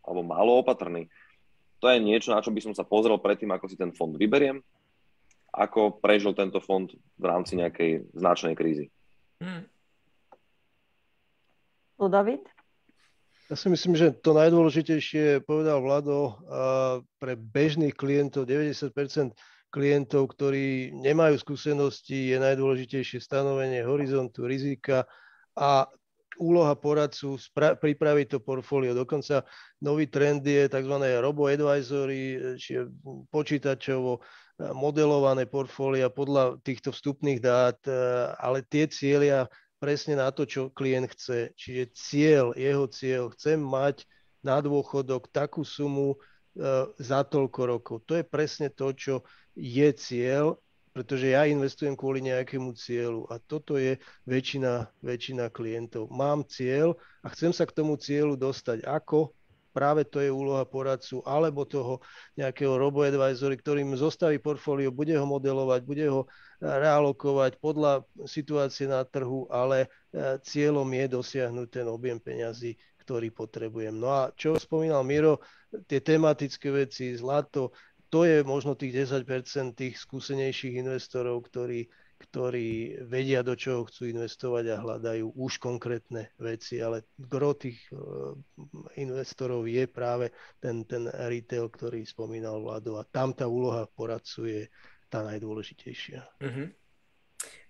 alebo 0.01 0.21
málo 0.21 0.61
opatrný. 0.61 1.09
To 1.81 1.89
je 1.89 1.97
niečo, 1.97 2.29
na 2.29 2.45
čo 2.45 2.53
by 2.53 2.61
som 2.61 2.73
sa 2.77 2.85
pozrel 2.85 3.17
predtým, 3.17 3.49
ako 3.49 3.65
si 3.65 3.75
ten 3.75 3.89
fond 3.89 4.13
vyberiem, 4.13 4.61
ako 5.49 5.97
prežil 5.97 6.37
tento 6.37 6.61
fond 6.61 6.87
v 6.93 7.25
rámci 7.25 7.57
nejakej 7.57 8.13
značnej 8.13 8.53
krízy. 8.53 8.93
Hmm. 9.41 9.65
Ludovit? 11.97 12.45
Ja 13.51 13.59
si 13.59 13.67
myslím, 13.67 13.99
že 13.99 14.15
to 14.15 14.31
najdôležitejšie 14.31 15.43
povedal 15.43 15.83
Vlado 15.83 16.39
pre 17.19 17.35
bežných 17.35 17.91
klientov, 17.91 18.47
90% 18.47 19.35
klientov, 19.67 20.31
ktorí 20.31 20.95
nemajú 20.95 21.35
skúsenosti, 21.35 22.31
je 22.31 22.39
najdôležitejšie 22.39 23.19
stanovenie 23.19 23.83
horizontu 23.83 24.47
rizika 24.47 25.03
a 25.59 25.83
úloha 26.39 26.79
poradcu 26.79 27.35
spra- 27.35 27.75
pripraviť 27.75 28.27
to 28.31 28.39
portfólio. 28.39 28.95
Dokonca 28.95 29.43
nový 29.83 30.07
trend 30.07 30.47
je 30.47 30.71
tzv. 30.71 30.95
robo-advisory, 31.19 32.55
čiže 32.55 32.87
počítačovo 33.35 34.23
modelované 34.71 35.43
portfólia 35.43 36.07
podľa 36.07 36.55
týchto 36.63 36.95
vstupných 36.95 37.43
dát, 37.43 37.83
ale 38.39 38.63
tie 38.63 38.87
cieľia 38.87 39.51
presne 39.81 40.13
na 40.13 40.29
to, 40.29 40.45
čo 40.45 40.69
klient 40.69 41.09
chce. 41.09 41.57
Čiže 41.57 41.83
cieľ, 41.97 42.45
jeho 42.53 42.85
cieľ, 42.85 43.33
chcem 43.33 43.57
mať 43.57 44.05
na 44.45 44.61
dôchodok 44.61 45.33
takú 45.33 45.65
sumu 45.65 46.13
e, 46.13 46.17
za 47.01 47.25
toľko 47.25 47.61
rokov. 47.65 47.95
To 48.05 48.13
je 48.13 48.21
presne 48.21 48.69
to, 48.69 48.93
čo 48.93 49.25
je 49.57 49.89
cieľ, 49.97 50.61
pretože 50.93 51.33
ja 51.33 51.49
investujem 51.49 51.97
kvôli 51.97 52.21
nejakému 52.21 52.77
cieľu 52.77 53.25
a 53.33 53.41
toto 53.41 53.81
je 53.81 53.97
väčšina, 54.29 54.85
väčšina 55.01 55.49
klientov. 55.49 56.13
Mám 56.13 56.45
cieľ 56.45 56.93
a 57.25 57.33
chcem 57.33 57.49
sa 57.49 57.65
k 57.65 57.73
tomu 57.73 57.97
cieľu 57.97 58.37
dostať. 58.37 58.85
Ako? 58.85 59.33
Práve 59.71 60.05
to 60.05 60.19
je 60.19 60.29
úloha 60.29 60.67
poradcu 60.67 61.23
alebo 61.23 61.63
toho 61.65 62.03
nejakého 62.35 62.75
robo-advisory, 62.75 63.57
ktorým 63.57 63.95
zostaví 63.95 64.37
portfólio, 64.37 64.91
bude 64.91 65.15
ho 65.15 65.25
modelovať, 65.25 65.81
bude 65.87 66.05
ho 66.11 66.21
realokovať 66.61 67.57
podľa 67.57 68.05
situácie 68.27 68.85
na 68.85 69.01
trhu, 69.01 69.49
ale 69.49 69.89
e, 70.13 70.37
cieľom 70.45 70.85
je 70.85 71.05
dosiahnuť 71.09 71.67
ten 71.73 71.87
objem 71.89 72.21
peňazí, 72.21 72.77
ktorý 73.01 73.33
potrebujem. 73.33 73.97
No 73.97 74.13
a 74.13 74.21
čo 74.37 74.53
spomínal 74.61 75.01
Miro, 75.01 75.41
tie 75.89 76.03
tematické 76.03 76.69
veci, 76.69 77.17
zlato, 77.17 77.73
to 78.11 78.27
je 78.27 78.43
možno 78.43 78.75
tých 78.75 79.07
10% 79.09 79.73
tých 79.73 79.95
skúsenejších 79.95 80.83
investorov, 80.83 81.47
ktorí 81.47 81.87
ktorí 82.21 83.01
vedia, 83.09 83.41
do 83.41 83.57
čoho 83.57 83.89
chcú 83.89 84.05
investovať 84.13 84.65
a 84.69 84.81
hľadajú 84.81 85.33
už 85.33 85.57
konkrétne 85.57 86.29
veci, 86.37 86.77
ale 86.77 87.09
gro 87.17 87.57
tých 87.57 87.81
eh, 87.89 87.97
investorov 89.01 89.65
je 89.65 89.89
práve 89.89 90.29
ten, 90.61 90.85
ten 90.85 91.09
retail, 91.09 91.73
ktorý 91.73 92.05
spomínal 92.05 92.61
Vlado 92.61 93.01
a 93.01 93.03
tam 93.09 93.33
tá 93.33 93.49
úloha 93.49 93.89
poradcu 93.89 94.41
je 94.45 94.61
tá 95.11 95.25
najdôležitejšia. 95.27 96.21
Uh-huh. 96.39 96.67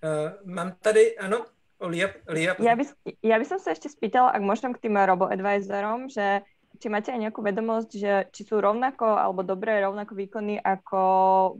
Uh, 0.04 0.38
mám 0.45 0.78
tady, 0.78 1.18
ano, 1.18 1.47
Lia, 1.82 2.14
Lia. 2.30 2.54
Ja, 2.62 2.78
by, 2.78 2.86
ja 3.26 3.36
by 3.41 3.45
som 3.49 3.58
sa 3.58 3.74
ešte 3.74 3.89
spýtala, 3.89 4.30
ak 4.30 4.45
môžem 4.45 4.70
k 4.70 4.86
tým 4.86 4.93
robo-advisorom, 4.93 6.14
že 6.14 6.45
či 6.82 6.90
máte 6.90 7.14
aj 7.14 7.30
nejakú 7.30 7.46
vedomosť, 7.46 7.90
že 7.94 8.14
či 8.34 8.42
sú 8.42 8.58
rovnako 8.58 9.06
alebo 9.06 9.46
dobré 9.46 9.78
rovnako 9.86 10.18
výkonní 10.18 10.58
ako 10.58 11.02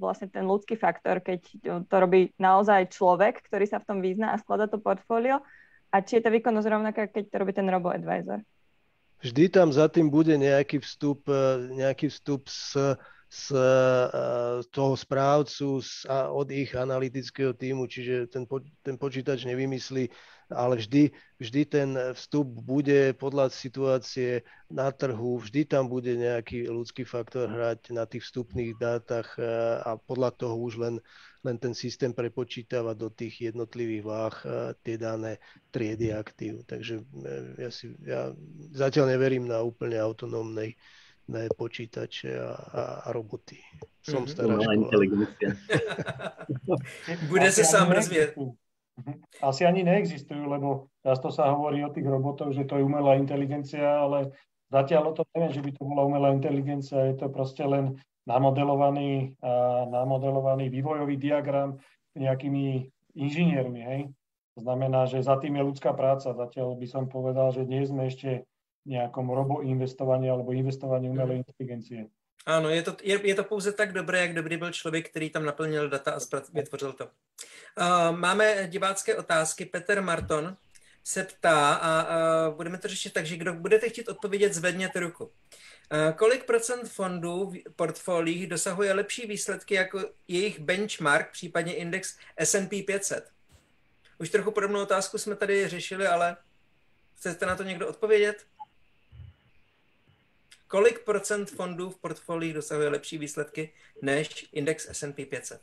vlastne 0.02 0.34
ten 0.34 0.50
ľudský 0.50 0.74
faktor, 0.74 1.22
keď 1.22 1.46
to 1.86 1.96
robí 2.02 2.34
naozaj 2.42 2.90
človek, 2.90 3.46
ktorý 3.46 3.70
sa 3.70 3.78
v 3.78 3.86
tom 3.86 3.98
vyzná 4.02 4.34
a 4.34 4.42
skladá 4.42 4.66
to 4.66 4.82
portfólio 4.82 5.46
a 5.94 5.98
či 6.02 6.18
je 6.18 6.26
tá 6.26 6.34
výkonnosť 6.34 6.68
rovnaká, 6.68 7.02
keď 7.14 7.30
to 7.30 7.36
robí 7.38 7.54
ten 7.54 7.70
robo-advisor? 7.70 8.42
Vždy 9.22 9.54
tam 9.54 9.70
za 9.70 9.86
tým 9.86 10.10
bude 10.10 10.34
nejaký 10.34 10.82
vstup, 10.82 11.30
e, 11.30 11.78
nejaký 11.78 12.10
vstup 12.10 12.50
z, 12.50 12.98
z 13.30 13.44
e, 13.54 14.66
toho 14.74 14.98
správcu 14.98 15.78
z, 15.78 16.10
od 16.10 16.50
ich 16.50 16.74
analytického 16.74 17.54
týmu, 17.54 17.86
čiže 17.86 18.34
ten, 18.34 18.50
ten 18.82 18.98
počítač 18.98 19.46
nevymyslí 19.46 20.10
ale 20.52 20.78
vždy, 20.78 21.12
vždy 21.40 21.62
ten 21.66 21.90
vstup 22.14 22.48
bude 22.48 23.16
podľa 23.18 23.50
situácie 23.50 24.46
na 24.70 24.92
trhu, 24.92 25.40
vždy 25.40 25.66
tam 25.66 25.88
bude 25.88 26.14
nejaký 26.14 26.70
ľudský 26.70 27.04
faktor 27.04 27.50
hrať 27.50 27.96
na 27.96 28.06
tých 28.06 28.28
vstupných 28.28 28.78
dátach 28.78 29.36
e, 29.36 29.44
a 29.82 29.98
podľa 29.98 30.32
toho 30.36 30.56
už 30.60 30.74
len, 30.80 30.96
len 31.42 31.56
ten 31.58 31.74
systém 31.74 32.14
prepočítava 32.14 32.94
do 32.94 33.10
tých 33.10 33.52
jednotlivých 33.52 34.04
váh 34.06 34.36
e, 34.44 34.48
tie 34.84 34.96
dané 34.96 35.42
triedy 35.74 36.14
aktív. 36.14 36.64
Takže 36.68 37.02
e, 37.02 37.04
ja, 37.60 37.70
si, 37.74 37.92
ja 38.06 38.32
zatiaľ 38.76 39.16
neverím 39.18 39.50
na 39.50 39.64
úplne 39.66 39.98
autonómnej 39.98 40.76
ne 41.32 41.48
počítače 41.48 42.36
a, 42.36 42.52
a, 42.52 42.82
a 43.06 43.10
roboty. 43.16 43.56
Som 44.04 44.26
mm-hmm. 44.26 44.34
stará 44.34 44.56
inteligencia. 44.76 45.50
Bude 47.32 47.50
sa 47.54 47.64
sám 47.64 47.94
rozvieť. 47.94 48.36
Mhm. 49.02 49.14
Asi 49.42 49.66
ani 49.66 49.82
neexistujú, 49.82 50.46
lebo 50.46 50.94
často 51.02 51.34
sa 51.34 51.50
hovorí 51.50 51.82
o 51.82 51.90
tých 51.90 52.06
robotoch, 52.06 52.54
že 52.54 52.70
to 52.70 52.78
je 52.78 52.86
umelá 52.86 53.18
inteligencia, 53.18 54.06
ale 54.06 54.30
zatiaľ 54.70 55.12
o 55.12 55.14
to 55.18 55.26
neviem, 55.34 55.54
že 55.58 55.66
by 55.66 55.72
to 55.74 55.82
bola 55.82 56.06
umelá 56.06 56.30
inteligencia, 56.30 57.10
je 57.10 57.18
to 57.18 57.28
proste 57.34 57.66
len 57.66 57.98
namodelovaný, 58.30 59.34
namodelovaný 59.90 60.70
vývojový 60.70 61.18
diagram 61.18 61.82
nejakými 62.14 62.86
inžiniermi. 63.18 63.82
Hej? 63.82 64.02
To 64.54 64.60
znamená, 64.62 65.10
že 65.10 65.26
za 65.26 65.42
tým 65.42 65.58
je 65.58 65.68
ľudská 65.74 65.98
práca. 65.98 66.30
Zatiaľ 66.30 66.78
by 66.78 66.88
som 66.88 67.10
povedal, 67.10 67.50
že 67.50 67.66
nie 67.66 67.82
sme 67.82 68.06
ešte 68.06 68.46
nejakom 68.86 69.26
robo 69.26 69.66
investovaní 69.66 70.30
alebo 70.30 70.54
investovaní 70.54 71.10
umelej 71.10 71.42
inteligencie. 71.42 72.14
Ano, 72.46 72.70
je 72.70 72.82
to, 72.84 72.98
je, 73.04 73.28
je 73.28 73.36
to 73.36 73.44
pouze 73.44 73.72
tak 73.72 73.94
dobré, 73.94 74.20
jak 74.20 74.34
dobrý 74.34 74.58
byl 74.58 74.72
člověk, 74.72 75.10
který 75.10 75.30
tam 75.30 75.46
naplnil 75.46 75.90
data 75.90 76.12
a 76.12 76.42
vytvořil 76.54 76.94
to. 76.94 77.06
Uh, 77.06 78.18
máme 78.18 78.68
divácké 78.68 79.16
otázky. 79.16 79.66
Petr 79.66 80.02
Marton 80.02 80.58
se 81.04 81.24
ptá 81.24 81.74
a 81.74 82.04
uh, 82.50 82.56
budeme 82.56 82.78
to 82.78 82.88
řešit 82.88 83.14
tak, 83.14 83.26
že 83.26 83.38
kdo 83.38 83.54
budete 83.54 83.90
chtít 83.90 84.10
odpovědět, 84.10 84.54
zvedněte 84.54 85.00
ruku. 85.00 85.24
Uh, 85.24 85.32
kolik 86.18 86.44
procent 86.44 86.90
fondů 86.90 87.50
v 87.50 87.76
portfoliích 87.76 88.48
dosahuje 88.48 88.94
lepší 88.94 89.28
výsledky 89.28 89.76
jako 89.76 90.00
jejich 90.28 90.60
benchmark, 90.60 91.32
případně 91.32 91.74
index 91.74 92.18
S&P 92.38 92.84
500? 92.84 93.30
Už 94.18 94.30
trochu 94.30 94.52
podobnou 94.52 94.82
otázku 94.82 95.18
jsme 95.18 95.36
tady 95.36 95.68
řešili, 95.68 96.08
ale 96.08 96.38
chcete 97.16 97.46
na 97.46 97.56
to 97.56 97.64
někdo 97.64 97.88
odpovědět? 97.88 98.46
Kolik 100.72 101.00
procent 101.00 101.52
fondů 101.52 101.90
v 101.90 101.98
portfoliích 101.98 102.54
dosahuje 102.54 102.90
lepší 102.90 103.18
výsledky 103.18 103.74
než 104.02 104.46
index 104.54 104.88
S&P 104.92 105.26
500? 105.26 105.62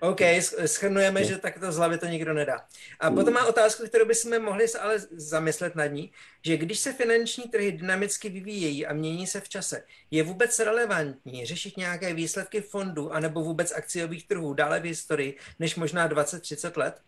OK, 0.00 0.20
schrnujeme, 0.66 1.24
že 1.24 1.38
takto 1.38 1.72
z 1.72 1.76
hlavy 1.76 1.98
to 1.98 2.06
nikdo 2.06 2.34
nedá. 2.34 2.66
A 3.00 3.10
potom 3.10 3.34
má 3.34 3.46
otázku, 3.46 3.86
kterou 3.86 4.04
bychom 4.04 4.42
mohli 4.42 4.66
ale 4.80 4.98
zamyslet 5.10 5.74
nad 5.74 5.86
ní, 5.86 6.12
že 6.44 6.56
když 6.56 6.78
se 6.78 6.92
finanční 6.92 7.44
trhy 7.44 7.72
dynamicky 7.72 8.28
vyvíjejí 8.28 8.86
a 8.86 8.92
mění 8.92 9.26
se 9.26 9.40
v 9.40 9.48
čase, 9.48 9.84
je 10.10 10.22
vůbec 10.22 10.58
relevantní 10.58 11.46
řešit 11.46 11.76
nějaké 11.76 12.14
výsledky 12.14 12.60
fondů 12.60 13.12
anebo 13.12 13.42
vůbec 13.42 13.72
akciových 13.72 14.28
trhů 14.28 14.54
dále 14.54 14.80
v 14.80 14.84
historii, 14.84 15.38
než 15.58 15.76
možná 15.76 16.08
20-30 16.08 16.78
let? 16.78 17.00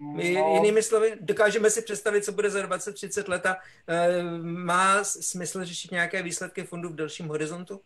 My, 0.00 0.32
no. 0.32 0.54
Jinými 0.54 0.82
slovy, 0.82 1.16
dokážeme 1.20 1.70
si 1.70 1.82
představit, 1.82 2.24
co 2.24 2.32
bude 2.32 2.50
za 2.50 2.66
20-30 2.66 3.28
let 3.28 3.46
a 3.46 3.56
e, 3.86 4.22
má 4.42 5.04
smysl 5.04 5.64
řešit 5.64 5.90
nějaké 5.90 6.22
výsledky 6.22 6.64
fondu 6.64 6.88
v 6.88 6.94
delším 6.94 7.28
horizontu? 7.28 7.80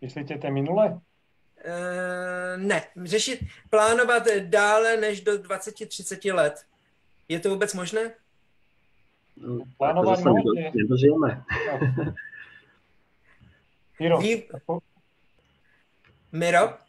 Myslíte 0.00 0.38
to 0.38 0.50
minule? 0.50 1.00
E, 1.64 2.56
ne, 2.56 2.82
řešit, 3.04 3.40
plánovat 3.70 4.22
dále 4.40 4.96
než 4.96 5.20
do 5.20 5.32
20-30 5.32 6.34
let. 6.34 6.64
Je 7.28 7.40
to 7.40 7.50
vůbec 7.50 7.74
možné? 7.74 8.10
No, 9.36 9.64
plánovat 9.78 10.18
můžeme. 10.18 10.70
Nedožijeme. 10.74 11.44
Miro. 14.00 14.18
Miro? 16.32 16.83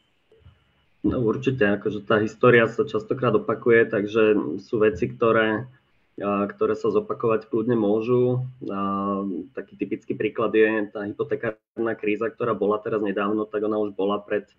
No 1.06 1.22
určite, 1.22 1.70
akože 1.70 2.02
tá 2.02 2.18
história 2.18 2.66
sa 2.66 2.82
častokrát 2.82 3.38
opakuje, 3.38 3.86
takže 3.86 4.58
sú 4.58 4.82
veci, 4.82 5.06
ktoré, 5.06 5.70
ktoré 6.18 6.74
sa 6.74 6.90
zopakovať 6.90 7.46
kľudne 7.46 7.78
môžu. 7.78 8.42
A 8.66 9.22
taký 9.54 9.78
typický 9.78 10.18
príklad 10.18 10.58
je 10.58 10.90
tá 10.90 11.06
hypotekárna 11.06 11.94
kríza, 11.94 12.34
ktorá 12.34 12.58
bola 12.58 12.82
teraz 12.82 13.06
nedávno, 13.06 13.46
tak 13.46 13.62
ona 13.70 13.78
už 13.78 13.94
bola 13.94 14.18
pred 14.18 14.50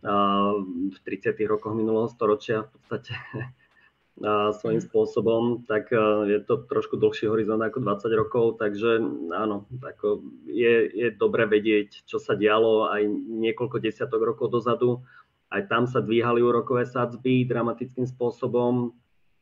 v 0.00 0.96
30. 1.04 1.36
rokoch 1.44 1.76
minulého 1.76 2.08
storočia 2.08 2.64
v 2.64 2.68
podstate 2.72 3.12
svojím 4.60 4.80
spôsobom, 4.84 5.64
tak 5.64 5.92
je 6.28 6.40
to 6.44 6.64
trošku 6.68 7.00
dlhší 7.00 7.28
horizont 7.28 7.60
ako 7.60 7.84
20 7.84 8.20
rokov, 8.20 8.44
takže 8.60 9.00
áno, 9.32 9.64
ako 9.80 10.24
je, 10.48 10.92
je 10.92 11.08
dobre 11.12 11.48
vedieť, 11.48 12.04
čo 12.04 12.20
sa 12.20 12.36
dialo 12.36 12.92
aj 12.92 13.08
niekoľko 13.28 13.80
desiatok 13.80 14.20
rokov 14.24 14.52
dozadu 14.52 15.04
aj 15.50 15.66
tam 15.66 15.84
sa 15.90 15.98
dvíhali 15.98 16.38
úrokové 16.42 16.86
sadzby 16.86 17.42
dramatickým 17.42 18.06
spôsobom. 18.06 18.94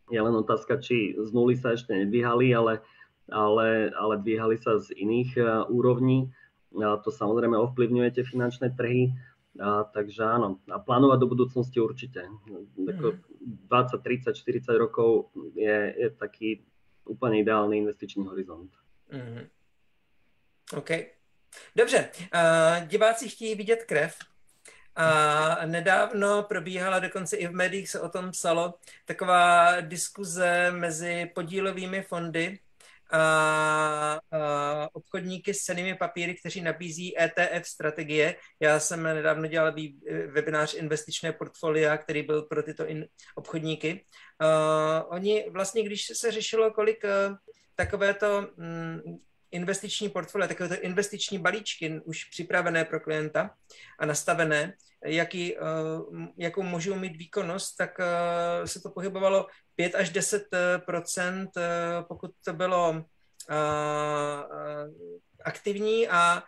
Je 0.09 0.17
len 0.17 0.33
otázka, 0.33 0.81
či 0.81 1.13
z 1.21 1.31
nuly 1.37 1.53
sa 1.53 1.77
ešte 1.77 1.93
nedvíhali, 1.93 2.49
ale, 2.57 2.81
ale, 3.29 3.93
ale 3.93 4.15
dvíhali 4.17 4.57
sa 4.57 4.81
z 4.81 4.97
iných 4.97 5.31
uh, 5.37 5.49
úrovní. 5.69 6.33
A 6.81 6.97
to 7.05 7.13
samozrejme 7.13 7.61
ovplyvňuje 7.61 8.09
tie 8.17 8.25
finančné 8.25 8.73
trhy. 8.73 9.13
A, 9.61 9.85
takže 9.85 10.25
áno, 10.25 10.65
a 10.73 10.81
plánovať 10.81 11.19
do 11.21 11.29
budúcnosti 11.29 11.77
určite. 11.77 12.25
Ako 12.89 13.21
20, 13.69 14.01
30, 14.01 14.33
40 14.33 14.81
rokov 14.81 15.29
je, 15.53 15.93
je 15.93 16.09
taký 16.17 16.65
úplne 17.05 17.45
ideálny 17.45 17.85
investičný 17.85 18.25
horizont. 18.25 18.73
Mm-hmm. 19.13 19.45
OK. 20.77 20.91
Dobře, 21.77 22.11
uh, 22.35 22.89
diváci 22.89 23.29
chtějí 23.29 23.55
vidět 23.55 23.85
krev, 23.85 24.19
A 25.01 25.67
nedávno 25.67 26.43
probíhala, 26.43 26.99
dokonce 26.99 27.37
i 27.37 27.47
v 27.47 27.53
médiích 27.53 27.91
se 27.91 28.01
o 28.01 28.09
tom 28.09 28.31
psalo, 28.31 28.75
taková 29.05 29.81
diskuze 29.81 30.71
mezi 30.71 31.31
podílovými 31.35 32.03
fondy 32.03 32.59
a, 33.11 33.21
a 34.33 34.89
obchodníky 34.93 35.55
s 35.55 35.63
cenými 35.63 35.95
papíry, 35.95 36.35
kteří 36.35 36.61
nabízí 36.61 37.21
ETF 37.21 37.67
strategie. 37.67 38.37
Já 38.61 38.81
jsem 38.81 39.03
nedávno 39.03 39.47
dělal 39.47 39.75
webinář 40.27 40.75
investičné 40.75 41.33
portfolia, 41.33 41.97
který 41.97 42.23
byl 42.23 42.43
pro 42.43 42.63
tyto 42.63 42.87
in, 42.87 43.07
obchodníky. 43.35 44.05
Uh, 44.43 45.15
oni 45.15 45.47
vlastně, 45.51 45.83
když 45.83 46.07
se 46.13 46.31
řešilo, 46.31 46.71
kolik 46.71 47.05
uh, 47.05 47.37
takovéto 47.75 48.49
um, 48.57 49.21
investiční 49.51 50.09
portfolio, 50.09 50.49
takovéto 50.49 50.81
investiční 50.81 51.39
balíčky 51.39 52.01
už 52.05 52.25
připravené 52.25 52.85
pro 52.85 53.01
klienta 53.01 53.51
a 53.99 54.07
nastavené, 54.07 54.75
jaký, 55.05 55.57
uh, 55.57 56.27
jakou 56.37 56.63
můžou 56.63 56.95
mít 56.95 57.17
výkonnost, 57.17 57.77
tak 57.77 57.99
uh, 57.99 58.67
se 58.67 58.81
to 58.81 58.91
pohybovalo 58.91 59.47
5 59.75 59.95
až 59.95 60.11
10 60.11 60.43
uh, 60.53 60.59
pokud 62.09 62.31
to 62.45 62.53
bylo 62.53 63.05
aktivní 65.45 66.09
a 66.09 66.43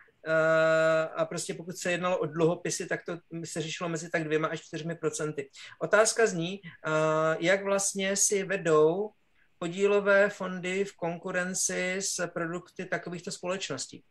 a 1.16 1.24
prostě 1.24 1.54
pokud 1.54 1.76
se 1.76 1.90
jednalo 1.90 2.18
o 2.18 2.26
dluhopisy, 2.26 2.86
tak 2.86 3.00
to 3.04 3.18
se 3.44 3.60
řešilo 3.60 3.88
mezi 3.88 4.10
tak 4.10 4.24
dvěma 4.24 4.48
až 4.48 4.60
čtyřmi 4.60 4.94
procenty. 4.94 5.50
Otázka 5.80 6.26
zní, 6.26 6.60
jak 7.38 7.64
vlastně 7.64 8.16
si 8.16 8.42
vedou 8.42 9.10
podílové 9.58 10.30
fondy 10.30 10.84
v 10.84 10.96
konkurenci 10.96 11.96
s 12.00 12.26
produkty 12.26 12.84
takovýchto 12.84 13.30
společností. 13.30 14.04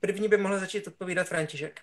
První 0.00 0.28
by 0.28 0.36
mohl 0.36 0.58
začít 0.58 0.86
odpovídat 0.86 1.28
František. 1.28 1.80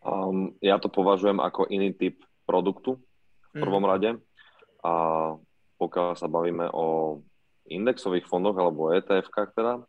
Um, 0.00 0.56
ja 0.64 0.80
to 0.80 0.88
považujem 0.88 1.40
ako 1.44 1.68
iný 1.68 1.92
typ 1.92 2.24
produktu 2.48 2.96
v 3.52 3.60
prvom 3.60 3.84
mm. 3.84 3.88
rade. 3.88 4.10
A 4.80 4.92
pokiaľ 5.76 6.16
sa 6.16 6.28
bavíme 6.28 6.72
o 6.72 7.20
indexových 7.68 8.24
fondoch 8.24 8.56
alebo 8.56 8.96
etf 8.96 9.28
teda, 9.28 9.84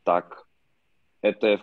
tak 0.00 0.32
etf 1.20 1.60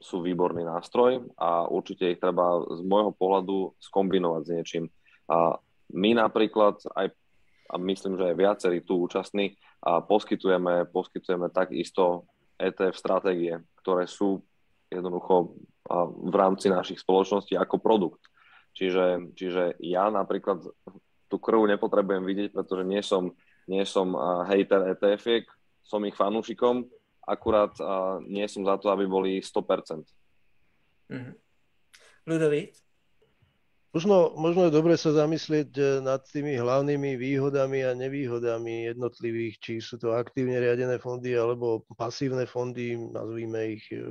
sú 0.00 0.22
výborný 0.22 0.64
nástroj 0.64 1.28
a 1.36 1.68
určite 1.68 2.08
ich 2.08 2.22
treba 2.22 2.64
z 2.72 2.80
môjho 2.86 3.12
pohľadu 3.12 3.76
skombinovať 3.82 4.42
s 4.46 4.52
niečím. 4.54 4.84
A 5.28 5.58
my 5.92 6.16
napríklad 6.16 6.80
aj 6.96 7.12
a 7.68 7.76
myslím, 7.76 8.16
že 8.16 8.32
aj 8.32 8.36
viacerí 8.36 8.78
tu 8.80 8.96
účastní 8.96 9.60
a 9.82 10.02
poskytujeme, 10.02 10.90
poskytujeme 10.90 11.50
takisto 11.54 12.26
ETF 12.58 12.96
stratégie, 12.98 13.54
ktoré 13.82 14.10
sú 14.10 14.42
jednoducho 14.90 15.54
v 16.28 16.34
rámci 16.34 16.68
našich 16.68 16.98
spoločností 17.00 17.54
ako 17.54 17.78
produkt. 17.78 18.22
Čiže, 18.74 19.34
čiže 19.34 19.78
ja 19.82 20.10
napríklad 20.10 20.66
tú 21.28 21.36
krv 21.38 21.68
nepotrebujem 21.68 22.24
vidieť, 22.24 22.50
pretože 22.54 22.84
nie 22.88 23.02
som, 23.04 23.32
nie 23.68 23.84
som 23.84 24.16
hater 24.48 24.96
etf 24.96 25.46
som 25.84 26.04
ich 26.04 26.16
fanúšikom, 26.16 26.84
akurát 27.24 27.72
nie 28.28 28.44
som 28.48 28.64
za 28.64 28.76
to, 28.76 28.92
aby 28.92 29.08
boli 29.08 29.40
100%. 29.40 30.04
Mm-hmm. 31.08 31.34
Ludovít? 32.28 32.87
Možno, 33.88 34.36
možno 34.36 34.68
je 34.68 34.76
dobre 34.76 35.00
sa 35.00 35.16
zamyslieť 35.16 35.70
e, 35.72 35.82
nad 36.04 36.20
tými 36.20 36.60
hlavnými 36.60 37.16
výhodami 37.16 37.88
a 37.88 37.96
nevýhodami 37.96 38.92
jednotlivých, 38.92 39.54
či 39.64 39.72
sú 39.80 39.96
to 39.96 40.12
aktívne 40.12 40.60
riadené 40.60 41.00
fondy 41.00 41.32
alebo 41.32 41.88
pasívne 41.96 42.44
fondy, 42.44 43.00
nazvíme 43.00 43.80
ich 43.80 43.88
e, 43.88 44.04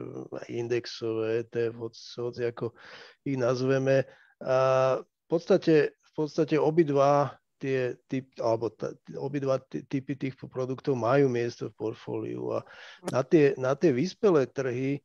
indexové, 0.49 1.45
ETF, 1.45 1.93
hoci 2.17 2.41
ako 2.49 2.73
ich 3.21 3.37
nazveme. 3.37 4.01
A 4.41 4.57
v 4.97 5.25
podstate, 5.29 5.93
v 5.93 6.11
podstate 6.17 6.57
obidva 6.57 7.37
tie 7.61 8.01
typ, 8.09 8.33
alebo 8.41 8.73
t- 8.73 8.97
obidva 9.13 9.61
typy 9.61 10.17
tých 10.17 10.33
produktov 10.41 10.97
majú 10.97 11.29
miesto 11.29 11.69
v 11.69 11.77
portfóliu 11.77 12.49
a 12.49 12.65
na 13.13 13.21
tie, 13.21 13.53
na 13.61 13.77
tie 13.77 13.93
vyspelé 13.93 14.49
trhy 14.49 15.01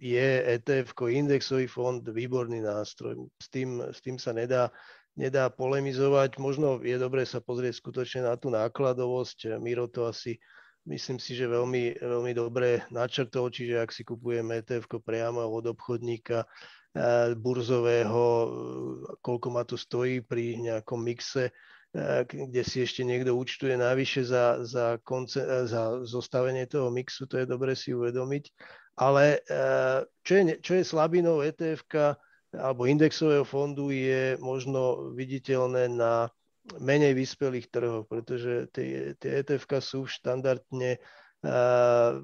je 0.00 0.28
ETF, 0.56 0.96
indexový 1.08 1.68
fond, 1.68 2.00
výborný 2.00 2.64
nástroj. 2.64 3.28
S 3.36 3.46
tým, 3.52 3.80
s 3.92 4.00
tým 4.00 4.16
sa 4.16 4.32
nedá, 4.32 4.72
nedá 5.16 5.52
polemizovať. 5.52 6.40
Možno 6.40 6.80
je 6.80 6.96
dobré 6.96 7.28
sa 7.28 7.44
pozrieť 7.44 7.80
skutočne 7.80 8.24
na 8.24 8.34
tú 8.40 8.48
nákladovosť. 8.48 9.60
Miro 9.60 9.88
to 9.88 10.08
asi 10.08 10.40
myslím 10.88 11.18
si, 11.22 11.38
že 11.38 11.46
veľmi, 11.46 12.02
veľmi 12.02 12.32
dobre 12.34 12.82
načrtol, 12.90 13.52
čiže 13.52 13.78
ak 13.78 13.90
si 13.94 14.02
kupujeme 14.02 14.64
ETF 14.64 14.90
priamo 15.04 15.44
od 15.46 15.70
obchodníka 15.70 16.42
burzového, 17.38 18.24
koľko 19.24 19.48
ma 19.48 19.64
to 19.64 19.80
stojí 19.80 20.20
pri 20.20 20.60
nejakom 20.60 21.00
mixe, 21.00 21.48
kde 22.24 22.62
si 22.64 22.84
ešte 22.84 23.04
niekto 23.04 23.36
účtuje 23.36 23.76
navyše 23.76 24.24
za, 24.24 24.64
za, 24.64 24.96
konce, 25.04 25.44
za 25.68 26.00
zostavenie 26.04 26.64
toho 26.64 26.88
mixu, 26.88 27.28
to 27.28 27.40
je 27.40 27.46
dobre 27.48 27.76
si 27.76 27.92
uvedomiť. 27.92 28.44
Ale 28.96 29.40
eh, 29.48 30.00
čo 30.22 30.32
je, 30.36 30.42
čo 30.60 30.72
je 30.76 30.84
slabinou 30.84 31.40
etf 31.40 31.82
alebo 32.52 32.84
indexového 32.84 33.48
fondu 33.48 33.88
je 33.88 34.36
možno 34.36 35.12
viditeľné 35.16 35.88
na 35.88 36.28
menej 36.78 37.16
vyspelých 37.16 37.72
trhoch, 37.72 38.04
pretože 38.06 38.70
tie, 38.70 39.16
tie 39.18 39.42
etf 39.42 39.66
sú 39.82 40.06
štandardne 40.06 41.00
uh, 41.42 42.22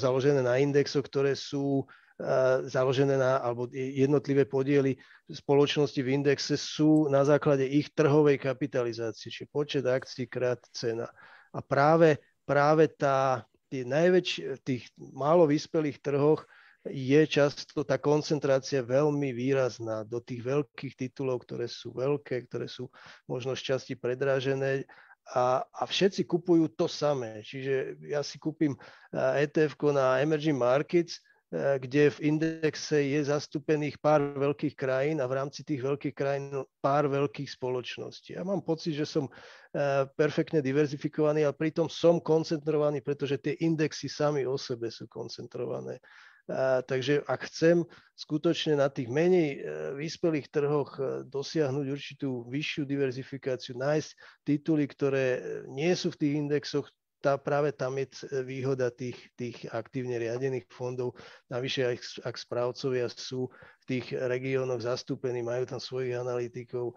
založené 0.00 0.40
na 0.40 0.56
indexoch, 0.56 1.04
ktoré 1.04 1.36
sú 1.36 1.84
uh, 1.84 2.64
založené 2.64 3.20
na, 3.20 3.42
alebo 3.44 3.68
jednotlivé 3.74 4.48
podiely 4.48 4.96
spoločnosti 5.28 6.00
v 6.00 6.16
indexe 6.16 6.56
sú 6.56 7.12
na 7.12 7.26
základe 7.26 7.68
ich 7.68 7.92
trhovej 7.92 8.40
kapitalizácie, 8.40 9.28
čiže 9.28 9.52
počet 9.52 9.84
akcií 9.84 10.24
krát 10.24 10.62
cena. 10.72 11.10
A 11.52 11.60
práve, 11.60 12.24
práve 12.48 12.88
tá, 12.88 13.44
tých 13.70 13.86
najväčších, 13.86 14.46
tých 14.66 14.82
málo 14.98 15.46
vyspelých 15.46 16.02
trhoch 16.02 16.42
je 16.88 17.20
často 17.28 17.84
tá 17.84 18.00
koncentrácia 18.00 18.80
veľmi 18.80 19.36
výrazná 19.36 20.02
do 20.02 20.18
tých 20.18 20.42
veľkých 20.42 20.96
titulov, 20.96 21.44
ktoré 21.44 21.68
sú 21.68 21.92
veľké, 21.92 22.48
ktoré 22.48 22.66
sú 22.66 22.88
možno 23.28 23.52
šťastí 23.52 24.00
predrážené 24.00 24.88
a, 25.30 25.62
a 25.62 25.82
všetci 25.84 26.24
kupujú 26.24 26.72
to 26.74 26.88
samé. 26.88 27.44
Čiže 27.44 28.00
ja 28.08 28.24
si 28.24 28.40
kúpim 28.40 28.74
ETF 29.12 29.76
na 29.92 30.18
emerging 30.24 30.56
markets, 30.56 31.20
Eh, 31.20 31.29
kde 31.50 32.14
v 32.14 32.18
indexe 32.30 33.10
je 33.10 33.26
zastúpených 33.26 33.98
pár 33.98 34.22
veľkých 34.38 34.78
krajín 34.78 35.18
a 35.18 35.26
v 35.26 35.34
rámci 35.34 35.66
tých 35.66 35.82
veľkých 35.82 36.14
krajín 36.14 36.62
pár 36.78 37.10
veľkých 37.10 37.50
spoločností. 37.50 38.38
Ja 38.38 38.46
mám 38.46 38.62
pocit, 38.62 38.94
že 38.94 39.02
som 39.02 39.26
eh, 39.26 40.06
perfektne 40.14 40.62
diverzifikovaný, 40.62 41.42
ale 41.42 41.58
pritom 41.58 41.90
som 41.90 42.22
koncentrovaný, 42.22 43.02
pretože 43.02 43.42
tie 43.42 43.58
indexy 43.66 44.06
sami 44.06 44.46
o 44.46 44.54
sebe 44.54 44.94
sú 44.94 45.10
koncentrované. 45.10 45.98
Eh, 46.46 46.80
takže 46.86 47.26
ak 47.26 47.50
chcem 47.50 47.82
skutočne 48.14 48.78
na 48.78 48.86
tých 48.86 49.10
menej 49.10 49.58
vyspelých 49.98 50.54
trhoch 50.54 51.02
dosiahnuť 51.26 51.86
určitú 51.90 52.46
vyššiu 52.46 52.86
diverzifikáciu, 52.86 53.74
nájsť 53.74 54.10
tituly, 54.46 54.86
ktoré 54.86 55.26
nie 55.66 55.90
sú 55.98 56.14
v 56.14 56.18
tých 56.22 56.34
indexoch, 56.46 56.86
tá, 57.20 57.36
práve 57.36 57.76
tam 57.76 58.00
je 58.00 58.08
výhoda 58.42 58.88
tých, 58.88 59.16
tých 59.36 59.68
aktívne 59.68 60.16
riadených 60.16 60.64
fondov. 60.72 61.12
Navyše, 61.52 61.80
ak, 61.84 62.00
ak 62.24 62.34
správcovia 62.40 63.06
sú 63.12 63.52
v 63.52 63.84
tých 63.84 64.16
regiónoch 64.16 64.80
zastúpení, 64.80 65.44
majú 65.44 65.68
tam 65.68 65.78
svojich 65.78 66.16
analytikov 66.16 66.96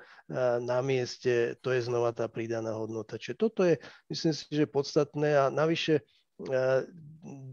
na 0.64 0.80
mieste, 0.80 1.60
to 1.60 1.76
je 1.76 1.84
znova 1.84 2.16
tá 2.16 2.32
pridaná 2.32 2.72
hodnota. 2.72 3.20
Čiže 3.20 3.36
toto 3.36 3.68
je, 3.68 3.76
myslím 4.08 4.32
si, 4.32 4.48
že 4.48 4.64
podstatné 4.64 5.36
a 5.36 5.52
navyše 5.52 6.08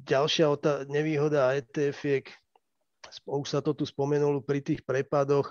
ďalšia 0.07 0.47
otá- 0.49 0.87
nevýhoda 0.87 1.53
etf 1.59 2.01
už 3.27 3.49
sa 3.51 3.59
to 3.59 3.75
tu 3.75 3.83
spomenulo 3.83 4.39
pri 4.39 4.63
tých 4.63 4.87
prepadoch, 4.87 5.51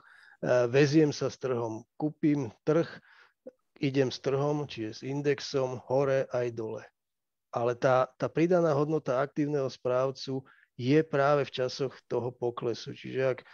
veziem 0.72 1.12
sa 1.12 1.28
s 1.28 1.36
trhom, 1.36 1.84
kúpim 2.00 2.48
trh, 2.64 2.88
idem 3.84 4.08
s 4.08 4.24
trhom, 4.24 4.64
čiže 4.64 4.92
s 4.96 5.02
indexom 5.04 5.84
hore 5.88 6.24
aj 6.32 6.56
dole 6.56 6.84
ale 7.50 7.74
tá, 7.74 8.10
tá 8.18 8.30
pridaná 8.30 8.74
hodnota 8.74 9.22
aktívneho 9.22 9.70
správcu 9.70 10.46
je 10.80 11.00
práve 11.04 11.44
v 11.44 11.52
časoch 11.52 11.92
toho 12.08 12.32
poklesu. 12.32 12.96
Čiže 12.96 13.22
ak 13.36 13.40
e, 13.44 13.46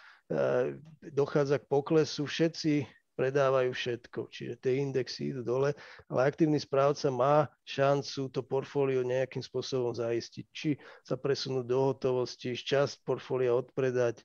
dochádza 1.09 1.57
k 1.57 1.65
poklesu, 1.65 2.29
všetci 2.29 2.85
predávajú 3.15 3.71
všetko, 3.71 4.27
čiže 4.27 4.59
tie 4.59 4.83
indexy 4.83 5.31
idú 5.31 5.41
dole, 5.41 5.71
ale 6.11 6.19
aktívny 6.27 6.59
správca 6.59 7.07
má 7.07 7.47
šancu 7.63 8.27
to 8.27 8.43
portfólio 8.43 9.07
nejakým 9.07 9.39
spôsobom 9.39 9.95
zaistiť, 9.95 10.45
či 10.51 10.75
sa 11.01 11.15
presunúť 11.15 11.65
do 11.65 11.79
hotovosti, 11.95 12.53
časť 12.53 13.07
portfólia 13.07 13.55
odpredať. 13.55 14.21
E, 14.21 14.23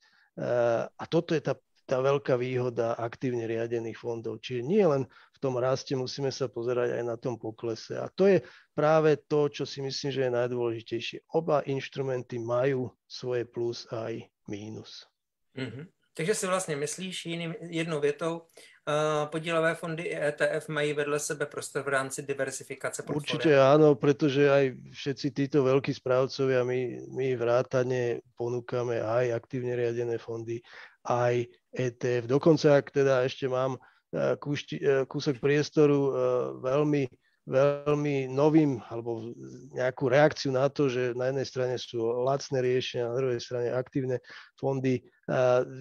a 0.91 1.05
toto 1.07 1.33
je 1.33 1.41
tá, 1.41 1.55
tá 1.91 1.99
veľká 1.99 2.39
výhoda 2.39 2.95
aktívne 2.95 3.51
riadených 3.51 3.99
fondov. 3.99 4.39
Čiže 4.39 4.63
nie 4.63 4.87
len 4.87 5.03
v 5.11 5.39
tom 5.43 5.59
raste, 5.59 5.99
musíme 5.99 6.31
sa 6.31 6.47
pozerať 6.47 6.95
aj 6.95 7.03
na 7.03 7.19
tom 7.19 7.35
poklese. 7.35 7.99
A 7.99 8.07
to 8.07 8.31
je 8.31 8.39
práve 8.71 9.19
to, 9.27 9.51
čo 9.51 9.67
si 9.67 9.83
myslím, 9.83 10.15
že 10.15 10.23
je 10.31 10.37
najdôležitejšie. 10.39 11.19
Oba 11.35 11.67
inštrumenty 11.67 12.39
majú 12.39 12.95
svoje 13.11 13.43
plus 13.43 13.91
aj 13.91 14.23
mínus. 14.47 15.11
Mm-hmm. 15.59 15.91
Takže 16.15 16.35
si 16.35 16.47
vlastně 16.47 16.77
myslíš 16.77 17.27
jiným, 17.27 17.55
jednou 17.61 18.01
větou, 18.01 18.43
uh, 18.89 19.29
podílové 19.31 19.75
fondy 19.75 20.17
ETF 20.17 20.69
mají 20.69 20.93
vedle 20.93 21.19
sebe 21.19 21.47
prostor 21.47 21.83
v 21.83 21.89
rámci 21.89 22.23
diversifikace 22.23 23.03
portfólia? 23.03 23.25
Určite 23.25 23.53
áno, 23.57 23.95
pretože 23.95 24.51
aj 24.51 24.65
všetci 24.91 25.27
títo 25.31 25.65
veľkí 25.65 25.95
správcovia, 25.95 26.61
my, 26.67 27.09
my 27.15 27.27
vrátane 27.41 28.21
ponúkame 28.37 29.01
aj 29.01 29.33
aktívne 29.33 29.73
riadené 29.79 30.19
fondy, 30.19 30.61
aj 31.07 31.49
ETF. 31.73 32.25
Dokonca, 32.29 32.81
ak 32.81 32.93
teda 32.93 33.25
ešte 33.25 33.47
mám 33.47 33.77
uh, 33.79 34.35
kúšti, 34.37 34.81
uh, 34.81 35.05
kúsok 35.07 35.39
priestoru 35.39 36.13
veľmi 36.61 37.09
veľmi 37.51 38.31
novým 38.31 38.79
alebo 38.93 39.35
nejakú 39.75 40.07
reakciu 40.07 40.55
na 40.55 40.71
to, 40.71 40.87
že 40.87 41.19
na 41.19 41.35
jednej 41.35 41.47
strane 41.49 41.75
sú 41.81 41.99
lacné 42.23 42.63
riešenia, 42.63 43.11
na 43.11 43.19
druhej 43.19 43.41
strane 43.43 43.75
aktívne 43.75 44.23
fondy. 44.55 45.03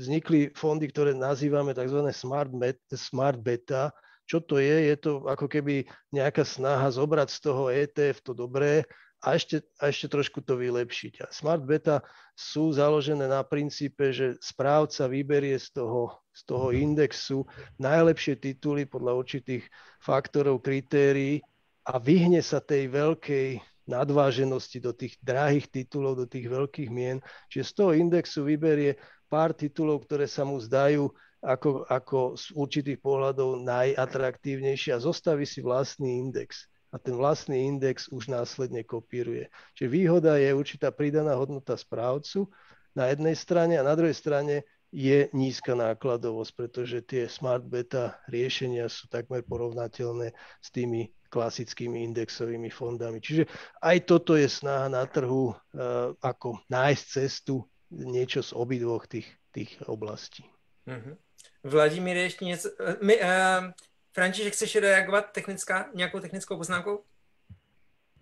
Vznikli 0.01 0.49
fondy, 0.57 0.89
ktoré 0.89 1.13
nazývame 1.13 1.77
tzv. 1.77 2.01
smart, 2.09 2.49
beta, 2.49 2.95
smart 2.97 3.37
beta. 3.37 3.93
Čo 4.25 4.41
to 4.45 4.61
je? 4.61 4.93
Je 4.93 4.95
to 4.97 5.25
ako 5.25 5.49
keby 5.49 5.85
nejaká 6.13 6.45
snaha 6.45 6.89
zobrať 6.89 7.29
z 7.33 7.39
toho 7.41 7.63
ETF 7.69 8.17
to 8.25 8.31
dobré 8.33 8.85
a 9.19 9.35
ešte, 9.35 9.59
a 9.83 9.91
ešte 9.91 10.07
trošku 10.07 10.39
to 10.39 10.55
vylepšiť. 10.55 11.13
A 11.23 11.27
smart 11.27 11.63
beta 11.67 11.99
sú 12.39 12.71
založené 12.71 13.27
na 13.27 13.43
princípe, 13.43 14.15
že 14.15 14.39
správca 14.39 15.11
vyberie 15.11 15.59
z 15.59 15.75
toho, 15.75 16.23
z 16.31 16.41
toho 16.47 16.71
indexu 16.71 17.43
najlepšie 17.75 18.39
tituly 18.39 18.87
podľa 18.87 19.19
určitých 19.19 19.67
faktorov, 19.99 20.63
kritérií 20.63 21.43
a 21.83 21.99
vyhne 21.99 22.39
sa 22.39 22.63
tej 22.63 22.87
veľkej 22.87 23.59
nadváženosti 23.89 24.79
do 24.79 24.95
tých 24.95 25.19
drahých 25.19 25.67
titulov, 25.67 26.23
do 26.23 26.25
tých 26.29 26.47
veľkých 26.47 26.89
mien. 26.93 27.19
Čiže 27.51 27.65
z 27.65 27.73
toho 27.75 27.91
indexu 27.97 28.45
vyberie 28.47 28.95
pár 29.27 29.51
titulov, 29.51 30.07
ktoré 30.07 30.29
sa 30.29 30.47
mu 30.47 30.61
zdajú 30.61 31.11
ako, 31.43 31.87
ako 31.87 32.19
z 32.35 32.45
určitých 32.55 32.99
pohľadov 32.99 33.63
najatraktívnejšie 33.63 34.95
a 34.95 35.03
zostaví 35.03 35.43
si 35.43 35.59
vlastný 35.59 36.23
index. 36.23 36.67
A 36.89 36.97
ten 36.97 37.13
vlastný 37.13 37.69
index 37.69 38.09
už 38.09 38.27
následne 38.33 38.81
kopíruje. 38.83 39.49
Čiže 39.77 39.89
výhoda 39.93 40.37
je 40.41 40.53
určitá 40.53 40.89
pridaná 40.89 41.37
hodnota 41.37 41.77
správcu 41.77 42.49
na 42.97 43.07
jednej 43.13 43.37
strane 43.37 43.77
a 43.77 43.85
na 43.85 43.93
druhej 43.93 44.17
strane 44.17 44.65
je 44.89 45.29
nízka 45.37 45.77
nákladovosť, 45.77 46.51
pretože 46.57 46.97
tie 47.05 47.29
smart 47.29 47.61
beta 47.61 48.17
riešenia 48.25 48.89
sú 48.89 49.05
takmer 49.05 49.45
porovnateľné 49.45 50.33
s 50.57 50.67
tými 50.73 51.13
klasickými 51.29 52.09
indexovými 52.09 52.73
fondami. 52.73 53.21
Čiže 53.21 53.45
aj 53.85 53.97
toto 54.09 54.33
je 54.33 54.49
snaha 54.49 54.89
na 54.89 55.05
trhu, 55.05 55.53
uh, 55.53 56.17
ako 56.25 56.57
nájsť 56.73 57.03
cestu 57.05 57.69
niečo 57.93 58.41
z 58.41 58.51
obidvoch 58.57 59.05
tých, 59.05 59.29
tých 59.53 59.77
oblastí. 59.85 60.41
Uh-huh. 60.89 61.17
Vladimír, 61.63 62.17
ještě 62.17 62.45
něco? 62.45 62.69
My, 63.01 63.21
uh, 63.21 63.71
František, 64.19 64.53
chceš 64.53 64.75
reagovat 64.75 65.31
technická, 65.31 65.89
nějakou 65.95 66.19
technickou 66.19 66.57
poznámkou? 66.57 66.99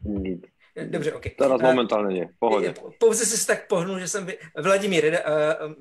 Nic. 0.06 0.46
Dobře, 0.90 1.14
ok. 1.14 1.24
Teraz 1.38 1.62
momentálně 1.62 2.16
nie, 2.16 2.30
pohodě. 2.40 2.74
Pouze 3.00 3.26
si 3.26 3.48
tak 3.48 3.68
pohnul, 3.68 4.00
že 4.00 4.08
jsem... 4.08 4.26
By... 4.26 4.38
Vladimír, 4.62 5.20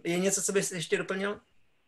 je 0.05 0.19
něco, 0.19 0.43
co 0.43 0.53
bys 0.53 0.73
ještě 0.73 0.99
doplnil? 0.99 1.41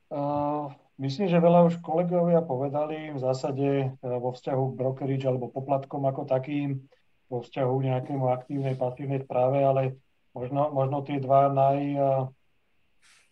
Uh, 0.09 0.73
Myslím, 0.99 1.31
že 1.31 1.39
veľa 1.39 1.71
už 1.71 1.79
kolegovia 1.79 2.43
povedali 2.43 3.15
v 3.15 3.19
zásade 3.23 3.69
e, 3.87 3.89
vo 4.03 4.35
vzťahu 4.35 4.63
k 4.75 4.79
brokerage 4.83 5.27
alebo 5.31 5.47
poplatkom 5.47 6.03
ako 6.11 6.27
takým, 6.27 6.91
vo 7.31 7.39
vzťahu 7.39 7.73
k 7.79 7.87
nejakému 7.87 8.27
aktívnej, 8.27 8.75
pasívnej 8.75 9.23
správe, 9.23 9.63
ale 9.63 9.95
možno, 10.35 10.75
možno 10.75 11.07
tie 11.07 11.23
dva 11.23 11.55
naj, 11.55 11.81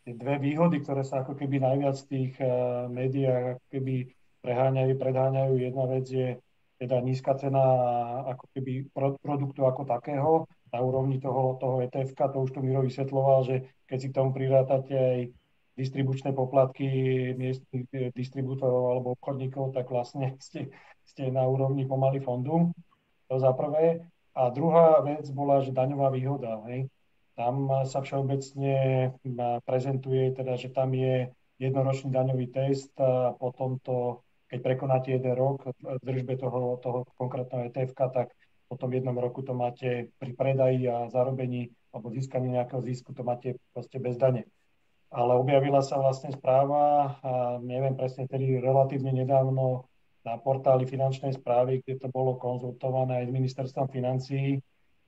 tie 0.07 0.14
dve 0.14 0.38
výhody, 0.38 0.78
ktoré 0.78 1.03
sa 1.03 1.26
ako 1.26 1.34
keby 1.34 1.59
najviac 1.59 1.99
v 2.07 2.07
tých 2.07 2.32
médiách 2.86 3.59
ako 3.59 3.64
keby 3.74 3.94
preháňajú, 4.47 4.94
predháňajú. 4.94 5.53
Jedna 5.59 5.84
vec 5.90 6.07
je 6.07 6.38
teda 6.78 7.03
nízka 7.03 7.34
cena 7.34 7.64
ako 8.30 8.47
keby 8.55 8.86
produktu 9.18 9.66
ako 9.66 9.82
takého 9.82 10.47
na 10.70 10.78
úrovni 10.84 11.18
toho, 11.18 11.59
toho 11.59 11.82
etf 11.82 12.14
to 12.14 12.38
už 12.38 12.53
tu 12.53 12.61
Miro 12.62 12.84
vysvetloval, 12.86 13.42
že 13.42 13.57
keď 13.90 13.99
si 13.99 14.09
k 14.12 14.16
tomu 14.16 14.30
prirátate 14.30 14.94
aj 14.94 15.20
distribučné 15.76 16.32
poplatky 16.32 16.86
miestnych 17.36 17.88
eh, 17.92 18.09
distribútorov 18.14 18.97
alebo 18.97 19.09
obchodníkov, 19.18 19.76
tak 19.76 19.90
vlastne 19.90 20.36
ste, 20.47 20.70
ste 21.05 21.32
na 21.34 21.44
úrovni 21.44 21.84
pomaly 21.88 22.22
fondu. 22.22 22.70
To 23.26 23.42
za 23.42 23.51
prvé. 23.59 24.07
A 24.36 24.53
druhá 24.53 25.01
vec 25.03 25.26
bola, 25.32 25.64
že 25.64 25.74
daňová 25.74 26.12
výhoda. 26.12 26.62
Hej. 26.70 26.92
Tam 27.36 27.68
sa 27.84 28.01
všeobecne 28.01 28.76
prezentuje, 29.64 30.32
teda, 30.32 30.57
že 30.57 30.72
tam 30.72 30.92
je 30.92 31.28
jednoročný 31.61 32.12
daňový 32.12 32.49
test 32.53 32.92
a 33.01 33.32
potom 33.36 33.80
to, 33.80 34.24
keď 34.47 34.59
prekonáte 34.62 35.09
jeden 35.11 35.34
rok 35.34 35.66
v 35.82 36.03
držbe 36.03 36.38
toho, 36.38 36.78
toho 36.78 37.05
konkrétneho 37.18 37.66
etf 37.66 37.92
tak 37.94 38.30
potom 38.66 38.90
v 38.90 38.99
jednom 39.03 39.18
roku 39.18 39.42
to 39.47 39.55
máte 39.55 40.11
pri 40.18 40.32
predaji 40.34 40.90
a 40.90 41.07
zarobení 41.11 41.70
alebo 41.94 42.11
získaní 42.12 42.53
nejakého 42.53 42.82
zisku, 42.82 43.14
to 43.16 43.24
máte 43.24 43.57
proste 43.72 43.97
bez 43.97 44.18
dane 44.18 44.44
ale 45.11 45.32
objavila 45.38 45.82
sa 45.82 45.97
vlastne 46.03 46.34
správa, 46.34 47.16
a 47.22 47.62
neviem 47.62 47.94
presne, 47.94 48.26
tedy 48.26 48.59
relatívne 48.59 49.14
nedávno 49.14 49.86
na 50.26 50.34
portáli 50.42 50.90
finančnej 50.90 51.38
správy, 51.38 51.86
kde 51.86 52.03
to 52.03 52.09
bolo 52.11 52.34
konzultované 52.34 53.22
aj 53.22 53.26
s 53.30 53.34
ministerstvom 53.34 53.86
financií 53.94 54.59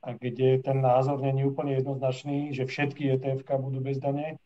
a 0.06 0.14
kde 0.14 0.62
ten 0.62 0.78
názor 0.78 1.18
není 1.18 1.42
úplne 1.42 1.74
jednoznačný, 1.74 2.54
že 2.54 2.70
všetky 2.70 3.18
etf 3.18 3.42
budú 3.58 3.82
bez 3.82 3.98
dane. 3.98 4.38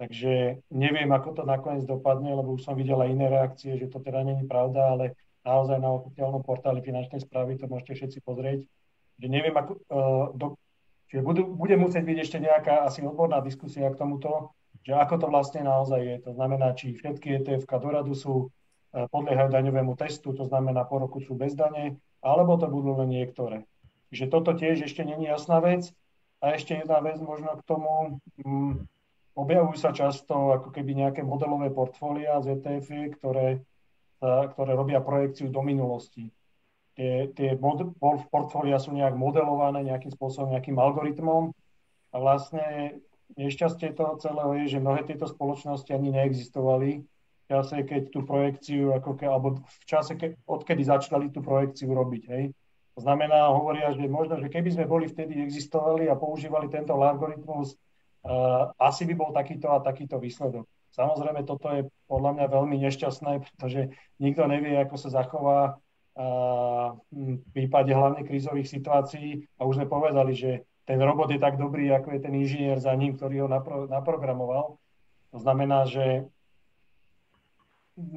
Takže 0.00 0.64
neviem, 0.72 1.12
ako 1.12 1.36
to 1.36 1.42
nakoniec 1.44 1.84
dopadne, 1.84 2.32
lebo 2.32 2.56
už 2.56 2.64
som 2.64 2.72
videl 2.72 2.96
aj 2.96 3.12
iné 3.12 3.28
reakcie, 3.28 3.76
že 3.76 3.92
to 3.92 4.00
teda 4.00 4.24
není 4.24 4.48
pravda, 4.48 4.96
ale 4.96 5.12
naozaj 5.44 5.76
na 5.76 5.92
oficiálnom 5.92 6.40
portáli 6.40 6.80
finančnej 6.80 7.20
správy 7.20 7.60
to 7.60 7.68
môžete 7.68 8.00
všetci 8.00 8.18
pozrieť. 8.24 8.64
Že 9.20 9.26
neviem, 9.28 9.52
ako, 9.52 9.72
uh, 9.76 10.26
do, 10.32 10.56
čiže 11.12 11.20
budú, 11.20 11.52
bude 11.52 11.76
musieť 11.76 12.08
byť 12.08 12.16
ešte 12.16 12.38
nejaká 12.40 12.88
asi 12.88 13.04
odborná 13.04 13.44
diskusia 13.44 13.92
k 13.92 14.00
tomuto, 14.00 14.56
že 14.80 14.96
ako 14.96 15.20
to 15.20 15.26
vlastne 15.28 15.68
naozaj 15.68 16.00
je. 16.00 16.16
To 16.24 16.32
znamená, 16.32 16.72
či 16.72 16.96
všetky 16.96 17.44
etf 17.44 17.68
do 17.68 17.88
radu 17.92 18.16
sú, 18.16 18.48
e, 18.96 19.04
podliehajú 19.12 19.52
daňovému 19.52 19.92
testu, 20.00 20.32
to 20.32 20.48
znamená 20.48 20.88
po 20.88 20.96
roku 20.96 21.20
sú 21.20 21.36
bez 21.36 21.52
dane, 21.52 22.00
alebo 22.24 22.56
to 22.56 22.64
budú 22.64 22.96
len 22.96 23.12
niektoré. 23.12 23.68
Čiže 24.08 24.32
toto 24.32 24.56
tiež 24.56 24.88
ešte 24.88 25.04
není 25.04 25.28
jasná 25.28 25.60
vec. 25.60 25.92
A 26.40 26.56
ešte 26.56 26.72
jedna 26.72 27.04
vec 27.04 27.20
možno 27.20 27.52
k 27.60 27.62
tomu, 27.68 28.16
um, 28.40 28.88
objavujú 29.34 29.76
sa 29.78 29.90
často 29.94 30.54
ako 30.54 30.74
keby 30.74 31.06
nejaké 31.06 31.20
modelové 31.22 31.70
portfólia 31.70 32.42
z 32.42 32.58
etf 32.58 32.88
ktoré, 33.18 33.62
ktoré 34.22 34.72
robia 34.74 35.00
projekciu 35.00 35.48
do 35.48 35.62
minulosti. 35.62 36.28
Tie, 36.98 37.32
tie 37.32 37.56
mod, 37.56 37.96
portfólia 38.28 38.76
sú 38.76 38.92
nejak 38.92 39.16
modelované 39.16 39.86
nejakým 39.86 40.12
spôsobom, 40.12 40.52
nejakým 40.52 40.76
algoritmom 40.76 41.54
a 42.12 42.16
vlastne 42.18 42.98
nešťastie 43.38 43.94
toho 43.94 44.18
celého 44.18 44.50
je, 44.64 44.76
že 44.76 44.82
mnohé 44.82 45.06
tieto 45.06 45.24
spoločnosti 45.30 45.88
ani 45.94 46.10
neexistovali 46.10 46.90
v 47.00 47.44
čase, 47.46 47.82
keď 47.86 48.02
tú 48.10 48.26
projekciu, 48.26 48.94
ako 48.94 49.10
ke, 49.14 49.26
alebo 49.26 49.62
v 49.62 49.84
čase, 49.86 50.18
ke, 50.18 50.38
odkedy 50.46 50.82
začali 50.82 51.30
tú 51.30 51.42
projekciu 51.42 51.90
robiť. 51.90 52.22
Hej. 52.30 52.44
To 52.98 53.00
znamená, 53.06 53.48
hovoria, 53.54 53.94
že 53.94 54.06
možno, 54.10 54.38
že 54.42 54.50
keby 54.50 54.70
sme 54.74 54.84
boli 54.90 55.06
vtedy 55.06 55.38
existovali 55.40 56.10
a 56.10 56.18
používali 56.18 56.66
tento 56.66 56.94
algoritmus, 56.98 57.78
asi 58.76 59.02
by 59.08 59.14
bol 59.16 59.30
takýto 59.32 59.72
a 59.72 59.80
takýto 59.80 60.20
výsledok. 60.20 60.68
Samozrejme, 60.90 61.46
toto 61.46 61.70
je 61.70 61.86
podľa 62.10 62.30
mňa 62.36 62.46
veľmi 62.50 62.76
nešťastné, 62.82 63.32
pretože 63.46 63.94
nikto 64.18 64.42
nevie, 64.50 64.74
ako 64.74 64.96
sa 64.98 65.22
zachová 65.22 65.58
uh, 66.18 66.98
v 67.14 67.38
prípade 67.54 67.94
hlavne 67.94 68.26
krízových 68.26 68.66
situácií. 68.66 69.46
A 69.62 69.70
už 69.70 69.78
sme 69.78 69.86
povedali, 69.86 70.34
že 70.34 70.66
ten 70.90 70.98
robot 70.98 71.30
je 71.30 71.38
tak 71.38 71.54
dobrý, 71.62 71.86
ako 71.94 72.18
je 72.18 72.20
ten 72.20 72.34
inžinier 72.34 72.82
za 72.82 72.90
ním, 72.98 73.14
ktorý 73.14 73.46
ho 73.46 73.48
napro, 73.48 73.86
naprogramoval. 73.86 74.82
To 75.30 75.38
znamená, 75.38 75.86
že 75.86 76.26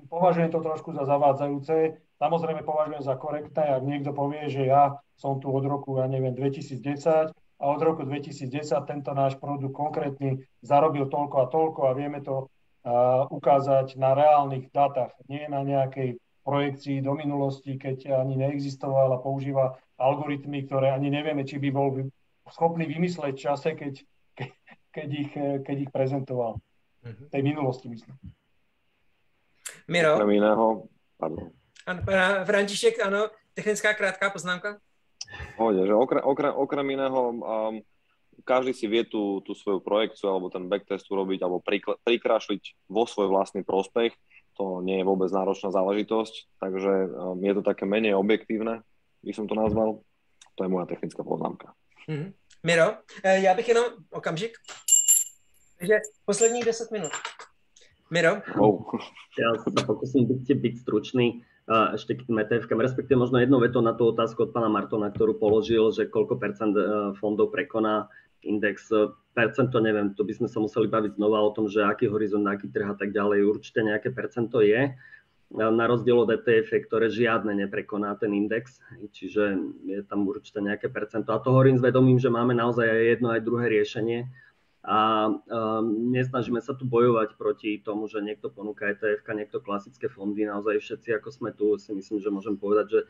považujem 0.10 0.50
to 0.50 0.66
trošku 0.66 0.98
za 0.98 1.06
zavádzajúce. 1.06 2.02
Samozrejme 2.18 2.66
považujem 2.66 3.06
za 3.06 3.14
korektné, 3.14 3.78
ak 3.78 3.86
niekto 3.86 4.18
povie, 4.18 4.50
že 4.50 4.66
ja 4.66 4.98
som 5.14 5.38
tu 5.38 5.54
od 5.54 5.62
roku, 5.62 6.02
ja 6.02 6.10
neviem, 6.10 6.34
2010 6.34 7.30
a 7.64 7.72
od 7.72 7.80
roku 7.80 8.04
2010 8.04 8.52
tento 8.84 9.16
náš 9.16 9.40
produkt 9.40 9.72
konkrétny 9.72 10.44
zarobil 10.60 11.08
toľko 11.08 11.36
a 11.40 11.46
toľko 11.48 11.80
a 11.88 11.96
vieme 11.96 12.20
to 12.20 12.52
uh, 12.84 13.24
ukázať 13.32 13.96
na 13.96 14.12
reálnych 14.12 14.68
dátach, 14.76 15.16
nie 15.32 15.48
na 15.48 15.64
nejakej 15.64 16.20
projekcii 16.44 17.00
do 17.00 17.16
minulosti, 17.16 17.80
keď 17.80 18.20
ani 18.20 18.36
neexistoval 18.36 19.16
a 19.16 19.24
používa 19.24 19.80
algoritmy, 19.96 20.68
ktoré 20.68 20.92
ani 20.92 21.08
nevieme, 21.08 21.48
či 21.48 21.56
by 21.56 21.72
bol 21.72 22.12
schopný 22.52 22.84
vymysleť 22.84 23.32
v 23.32 23.44
čase, 23.48 23.70
keď, 23.80 23.94
keď, 24.92 25.10
ich, 25.16 25.32
keď 25.64 25.78
ich 25.88 25.92
prezentoval. 25.96 26.60
V 27.04 27.32
tej 27.32 27.42
minulosti, 27.48 27.88
myslím. 27.88 28.16
Miro? 29.88 30.20
Okrem 30.20 30.36
iného, 30.36 30.92
pardon. 31.16 31.48
Ano, 31.88 32.00
František, 32.44 33.00
ano, 33.00 33.32
technická 33.56 33.96
krátká 33.96 34.32
poznámka. 34.32 34.84
Pohode, 35.58 35.88
že 35.88 35.94
okrem, 35.94 36.24
okrem, 36.24 36.54
okrem 36.54 36.88
iného 36.94 37.20
um, 37.32 37.76
každý 38.42 38.74
si 38.74 38.86
vie 38.90 39.06
tú, 39.06 39.46
tú 39.46 39.54
svoju 39.54 39.80
projekciu 39.86 40.30
alebo 40.34 40.50
ten 40.50 40.66
backtest 40.66 41.06
urobiť 41.08 41.40
alebo 41.46 41.62
prikl- 41.62 42.00
prikrášliť 42.02 42.90
vo 42.90 43.06
svoj 43.06 43.30
vlastný 43.30 43.62
prospech. 43.62 44.14
To 44.58 44.86
nie 44.86 45.02
je 45.02 45.08
vôbec 45.08 45.30
náročná 45.34 45.74
záležitosť, 45.74 46.62
takže 46.62 46.94
um, 47.10 47.38
je 47.42 47.54
to 47.54 47.62
také 47.66 47.86
menej 47.86 48.14
objektívne, 48.14 48.86
by 49.26 49.34
som 49.34 49.50
to 49.50 49.58
nazval. 49.58 50.06
To 50.58 50.62
je 50.66 50.70
moja 50.70 50.86
technická 50.86 51.26
poznámka. 51.26 51.74
Mm-hmm. 52.06 52.30
Miro, 52.64 52.98
eh, 53.24 53.40
já 53.40 53.54
bych 53.54 53.68
jenom 53.68 53.86
okamžik. 54.12 54.58
Takže 55.80 55.96
posledních 56.26 56.66
10 56.66 56.92
minut. 56.92 57.12
Miro? 58.12 58.42
Oh. 58.62 58.86
Ja 59.34 59.58
sa 59.58 59.74
pokúsim 59.90 60.30
byť, 60.30 60.46
byť 60.62 60.74
stručný 60.86 61.42
ešte 61.68 62.20
k 62.20 62.28
tým 62.28 62.44
etf 62.44 62.68
respektíve 62.68 63.16
možno 63.16 63.40
jednou 63.40 63.64
vetou 63.64 63.80
na 63.80 63.96
tú 63.96 64.12
otázku 64.12 64.48
od 64.48 64.52
pána 64.52 64.68
Martona, 64.68 65.08
ktorú 65.08 65.40
položil, 65.40 65.96
že 65.96 66.12
koľko 66.12 66.36
percent 66.36 66.76
e, 66.76 67.16
fondov 67.16 67.56
prekoná 67.56 68.12
index. 68.44 68.92
Percento 69.32 69.80
neviem, 69.80 70.12
to 70.12 70.28
by 70.28 70.36
sme 70.36 70.48
sa 70.52 70.60
museli 70.60 70.92
baviť 70.92 71.16
znova 71.16 71.40
o 71.40 71.56
tom, 71.56 71.72
že 71.72 71.80
aký 71.88 72.12
horizont, 72.12 72.44
aký 72.44 72.68
trh 72.68 72.92
a 72.92 72.96
tak 73.00 73.16
ďalej. 73.16 73.48
Určite 73.48 73.80
nejaké 73.80 74.12
percento 74.12 74.60
je. 74.60 74.92
Na 75.54 75.86
rozdiel 75.86 76.18
od 76.18 76.34
ETF, 76.34 76.90
ktoré 76.90 77.14
žiadne 77.14 77.54
neprekoná 77.54 78.18
ten 78.18 78.34
index, 78.34 78.82
čiže 79.14 79.54
je 79.86 80.02
tam 80.02 80.26
určite 80.26 80.58
nejaké 80.58 80.90
percento. 80.90 81.30
A 81.30 81.38
to 81.38 81.54
hovorím 81.54 81.78
s 81.78 81.86
vedomím, 81.86 82.18
že 82.18 82.34
máme 82.34 82.58
naozaj 82.58 82.90
aj 82.90 83.04
jedno, 83.06 83.28
aj 83.30 83.46
druhé 83.46 83.70
riešenie 83.70 84.34
a 84.84 85.32
um, 85.32 86.12
nesnažíme 86.12 86.60
sa 86.60 86.76
tu 86.76 86.84
bojovať 86.84 87.40
proti 87.40 87.80
tomu, 87.80 88.12
že 88.12 88.20
niekto 88.20 88.52
ponúka 88.52 88.92
ETF, 88.92 89.24
niekto 89.32 89.64
klasické 89.64 90.12
fondy. 90.12 90.44
Naozaj 90.44 90.84
všetci, 90.84 91.10
ako 91.16 91.30
sme 91.32 91.50
tu, 91.56 91.80
si 91.80 91.96
myslím, 91.96 92.20
že 92.20 92.28
môžem 92.28 92.60
povedať, 92.60 92.92
že, 92.92 93.02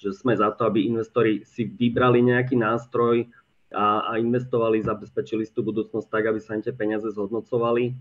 že 0.00 0.10
sme 0.16 0.32
za 0.32 0.48
to, 0.56 0.64
aby 0.64 0.88
investori 0.88 1.44
si 1.44 1.68
vybrali 1.68 2.24
nejaký 2.24 2.56
nástroj 2.56 3.28
a, 3.76 4.08
a 4.08 4.12
investovali, 4.16 4.80
zabezpečili 4.80 5.44
si 5.44 5.52
tú 5.52 5.60
budúcnosť 5.60 6.08
tak, 6.08 6.32
aby 6.32 6.40
sa 6.40 6.56
im 6.56 6.64
tie 6.64 6.72
peniaze 6.72 7.12
zhodnocovali. 7.12 7.92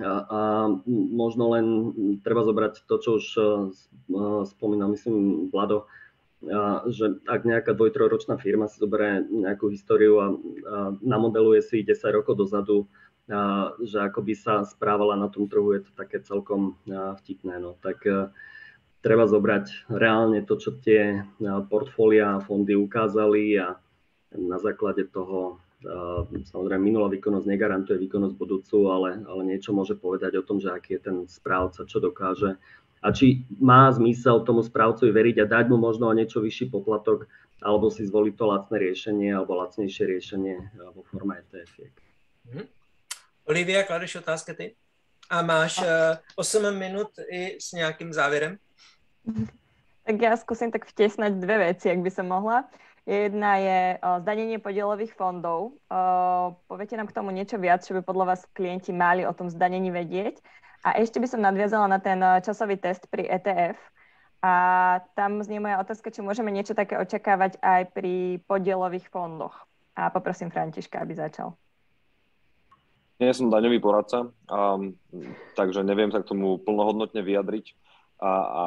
A, 0.00 0.08
a 0.08 0.40
možno 1.12 1.52
len 1.52 1.66
treba 2.24 2.40
zobrať 2.40 2.88
to, 2.88 2.94
čo 3.04 3.10
už 3.20 3.26
uh, 3.36 3.44
spomínal, 4.48 4.96
myslím, 4.96 5.52
Vlado, 5.52 5.84
že 6.88 7.20
ak 7.28 7.44
nejaká 7.44 7.76
dvoj-trojročná 7.76 8.40
firma 8.40 8.64
si 8.64 8.80
zoberie 8.80 9.28
nejakú 9.28 9.68
históriu 9.68 10.14
a, 10.20 10.26
a 10.26 10.32
namodeluje 11.04 11.60
si 11.60 11.84
10 11.84 12.16
rokov 12.16 12.40
dozadu, 12.40 12.88
a, 13.28 13.72
že 13.84 14.00
ako 14.00 14.20
by 14.24 14.34
sa 14.34 14.54
správala 14.64 15.14
na 15.20 15.28
tom 15.28 15.46
trhu, 15.46 15.76
je 15.76 15.84
to 15.84 15.92
také 15.92 16.24
celkom 16.24 16.80
a, 16.88 17.12
vtipné. 17.20 17.60
No. 17.60 17.76
Tak 17.76 17.98
a, 18.08 18.32
treba 19.04 19.28
zobrať 19.28 19.92
reálne 19.92 20.40
to, 20.44 20.56
čo 20.56 20.76
tie 20.80 21.24
portfólia 21.68 22.36
a 22.36 22.42
fondy 22.44 22.76
ukázali 22.76 23.56
a 23.60 23.76
na 24.36 24.58
základe 24.60 25.08
toho 25.08 25.60
samozrejme 26.44 26.92
minulá 26.92 27.08
výkonnosť 27.08 27.46
negarantuje 27.48 27.96
výkonnosť 28.04 28.36
budúcu, 28.36 28.78
ale, 28.92 29.24
ale 29.24 29.42
niečo 29.48 29.72
môže 29.72 29.96
povedať 29.96 30.36
o 30.36 30.44
tom, 30.44 30.60
že 30.60 30.68
aký 30.68 31.00
je 31.00 31.02
ten 31.08 31.16
správca, 31.24 31.88
čo 31.88 32.04
dokáže 32.04 32.60
a 33.00 33.08
či 33.16 33.48
má 33.56 33.88
zmysel 33.88 34.44
tomu 34.44 34.60
správcovi 34.60 35.08
veriť 35.08 35.36
a 35.44 35.50
dať 35.50 35.64
mu 35.72 35.80
možno 35.80 36.12
o 36.12 36.16
niečo 36.16 36.44
vyšší 36.44 36.68
poplatok, 36.68 37.24
alebo 37.60 37.88
si 37.88 38.04
zvoliť 38.04 38.34
to 38.36 38.44
lacné 38.44 38.76
riešenie 38.76 39.30
alebo 39.32 39.56
lacnejšie 39.60 40.04
riešenie 40.04 40.54
vo 40.96 41.02
forme 41.08 41.40
etf 41.40 41.76
Mm-hmm. 42.40 42.66
Olivia, 43.52 43.84
kladeš 43.84 44.24
otázky 44.24 44.56
ty? 44.56 44.66
A 45.28 45.44
máš 45.44 45.78
uh, 45.84 46.16
eh, 46.16 46.40
8 46.40 46.72
minút 46.72 47.14
i 47.28 47.60
s 47.60 47.76
nejakým 47.76 48.10
záverem? 48.10 48.56
Tak 50.02 50.16
ja 50.16 50.32
skúsim 50.40 50.72
tak 50.72 50.88
vtesnať 50.88 51.36
dve 51.36 51.70
veci, 51.70 51.92
ak 51.92 52.00
by 52.00 52.10
som 52.10 52.26
mohla. 52.32 52.66
Jedna 53.04 53.60
je 53.60 53.78
uh, 54.00 54.18
zdanenie 54.24 54.58
podielových 54.58 55.14
fondov. 55.14 55.78
Uh, 55.86 56.56
poviete 56.66 56.96
nám 56.96 57.06
k 57.06 57.14
tomu 57.14 57.30
niečo 57.30 57.60
viac, 57.60 57.84
čo 57.84 57.94
by 57.94 58.02
podľa 58.02 58.34
vás 58.34 58.42
klienti 58.56 58.90
mali 58.90 59.22
o 59.22 59.36
tom 59.36 59.52
zdanení 59.52 59.92
vedieť. 59.92 60.40
A 60.80 60.96
ešte 60.96 61.20
by 61.20 61.28
som 61.28 61.44
nadviazala 61.44 61.86
na 61.88 62.00
ten 62.00 62.20
eh, 62.20 62.40
časový 62.40 62.80
test 62.80 63.04
pri 63.12 63.28
ETF. 63.28 63.76
A 64.40 64.52
tam 65.12 65.44
znie 65.44 65.60
moja 65.60 65.84
otázka, 65.84 66.08
či 66.08 66.24
môžeme 66.24 66.48
niečo 66.48 66.72
také 66.72 66.96
očakávať 66.96 67.60
aj 67.60 67.92
pri 67.92 68.40
podielových 68.48 69.12
fondoch. 69.12 69.52
A 69.92 70.08
poprosím 70.08 70.48
Františka, 70.48 70.96
aby 70.96 71.12
začal. 71.12 71.52
Nie 73.20 73.36
som 73.36 73.52
daňový 73.52 73.84
poradca, 73.84 74.32
um, 74.48 74.96
takže 75.52 75.84
neviem 75.84 76.08
sa 76.08 76.24
k 76.24 76.32
tomu 76.32 76.56
plnohodnotne 76.56 77.20
vyjadriť 77.20 77.76
a, 78.16 78.32
a 78.32 78.62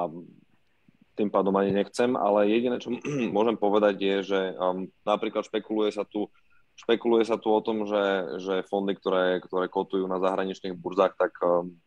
tým 1.18 1.34
pádom 1.34 1.58
ani 1.58 1.74
nechcem, 1.74 2.14
ale 2.14 2.54
jediné, 2.54 2.78
čo 2.78 2.94
môžem 3.34 3.58
povedať 3.58 3.96
je, 3.98 4.18
že 4.30 4.40
um, 4.54 4.86
napríklad 5.10 5.50
špekuluje 5.50 5.90
sa 5.90 6.06
tu 6.06 6.30
špekuluje 6.74 7.26
sa 7.26 7.38
tu 7.38 7.54
o 7.54 7.62
tom, 7.62 7.86
že, 7.86 8.38
že 8.42 8.56
fondy, 8.66 8.98
ktoré, 8.98 9.42
ktoré 9.46 9.70
kotujú 9.70 10.10
na 10.10 10.18
zahraničných 10.18 10.74
burzách, 10.74 11.18
tak 11.18 11.34
um, 11.46 11.78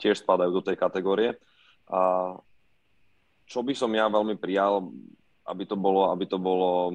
tiež 0.00 0.24
spadajú 0.24 0.50
do 0.50 0.64
tej 0.64 0.80
kategórie. 0.80 1.36
A 1.86 2.34
čo 3.44 3.60
by 3.60 3.74
som 3.76 3.92
ja 3.92 4.08
veľmi 4.08 4.40
prijal, 4.40 4.88
aby 5.44 5.66
to 5.66 5.76
bolo, 5.76 6.08
aby 6.14 6.24
to 6.24 6.38
bolo 6.38 6.94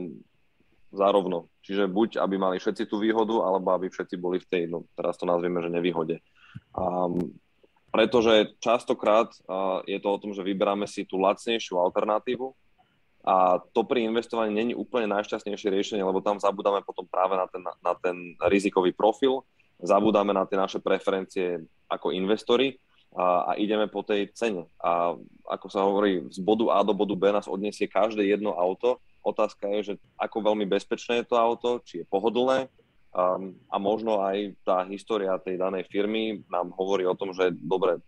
zárovno. 0.96 1.52
Čiže 1.62 1.92
buď, 1.92 2.24
aby 2.24 2.36
mali 2.40 2.58
všetci 2.58 2.88
tú 2.88 3.04
výhodu, 3.04 3.44
alebo 3.44 3.76
aby 3.76 3.92
všetci 3.92 4.16
boli 4.16 4.40
v 4.40 4.48
tej, 4.48 4.64
no 4.72 4.88
teraz 4.96 5.20
to 5.20 5.28
nazvieme, 5.28 5.60
že 5.60 5.70
nevýhode. 5.70 6.24
Um, 6.72 7.36
pretože 7.92 8.56
častokrát 8.60 9.32
je 9.88 10.00
to 10.04 10.08
o 10.12 10.20
tom, 10.20 10.36
že 10.36 10.44
vyberáme 10.44 10.84
si 10.84 11.08
tú 11.08 11.16
lacnejšiu 11.16 11.80
alternatívu 11.80 12.52
a 13.24 13.64
to 13.72 13.88
pri 13.88 14.04
investovaní 14.04 14.52
není 14.52 14.76
úplne 14.76 15.08
najšťastnejšie 15.16 15.72
riešenie, 15.72 16.04
lebo 16.04 16.20
tam 16.20 16.36
zabudáme 16.36 16.84
potom 16.84 17.08
práve 17.08 17.40
na 17.40 17.48
ten, 17.48 17.64
na 17.64 17.94
ten 17.96 18.36
rizikový 18.52 18.92
profil, 18.92 19.48
zabudáme 19.80 20.36
na 20.36 20.44
tie 20.44 20.60
naše 20.60 20.84
preferencie 20.84 21.64
ako 21.88 22.12
investori 22.12 22.76
a, 23.16 23.50
a 23.50 23.52
ideme 23.56 23.88
po 23.88 24.04
tej 24.04 24.30
cene. 24.36 24.68
A 24.84 25.16
ako 25.48 25.68
sa 25.72 25.88
hovorí, 25.88 26.28
z 26.28 26.44
bodu 26.44 26.68
A 26.76 26.84
do 26.84 26.92
bodu 26.92 27.16
B 27.16 27.32
nás 27.32 27.48
odniesie 27.48 27.88
každé 27.88 28.28
jedno 28.28 28.54
auto. 28.54 29.00
Otázka 29.24 29.72
je, 29.80 29.80
že 29.82 29.94
ako 30.20 30.52
veľmi 30.52 30.68
bezpečné 30.68 31.24
je 31.24 31.28
to 31.32 31.36
auto, 31.40 31.80
či 31.82 32.04
je 32.04 32.06
pohodlné 32.06 32.68
um, 33.16 33.56
a 33.72 33.76
možno 33.80 34.22
aj 34.22 34.54
tá 34.68 34.84
história 34.86 35.32
tej 35.40 35.56
danej 35.56 35.88
firmy 35.88 36.44
nám 36.52 36.76
hovorí 36.76 37.08
o 37.08 37.16
tom, 37.16 37.32
že 37.32 37.56
dobre, 37.56 38.04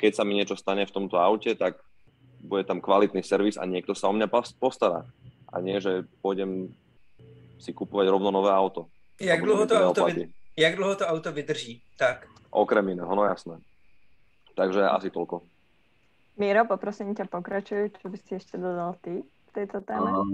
keď 0.00 0.16
sa 0.16 0.24
mi 0.24 0.40
niečo 0.40 0.56
stane 0.56 0.88
v 0.88 0.94
tomto 0.96 1.20
aute, 1.20 1.52
tak 1.54 1.78
bude 2.40 2.64
tam 2.64 2.80
kvalitný 2.80 3.20
servis 3.20 3.60
a 3.60 3.68
niekto 3.68 3.92
sa 3.92 4.08
o 4.08 4.16
mňa 4.16 4.26
postará. 4.56 5.04
A 5.52 5.60
nie, 5.60 5.76
že 5.76 6.08
pôjdem 6.24 6.72
si 7.60 7.76
kupovať 7.76 8.08
rovno 8.08 8.32
nové 8.32 8.48
auto. 8.48 8.88
Jak 9.20 9.44
dlho, 9.44 9.68
to 9.68 9.76
auto 9.76 10.08
vydrží? 10.08 10.32
jak 10.56 10.74
dlho 10.80 10.94
to 10.96 11.04
auto 11.04 11.28
vydrží? 11.28 11.84
Tak. 12.00 12.24
Okrem 12.48 12.96
iného, 12.96 13.12
no 13.12 13.28
jasné. 13.28 13.60
Takže 14.54 14.86
asi 14.86 15.08
toľko. 15.10 15.42
Miro, 16.40 16.64
poprosím 16.64 17.12
ťa 17.12 17.28
pokračuj, 17.28 18.00
čo 18.00 18.06
by 18.08 18.16
si 18.16 18.32
ešte 18.38 18.56
dodal 18.56 18.96
ty 19.04 19.20
k 19.20 19.48
tejto 19.52 19.84
téme? 19.84 20.08
Um, 20.08 20.30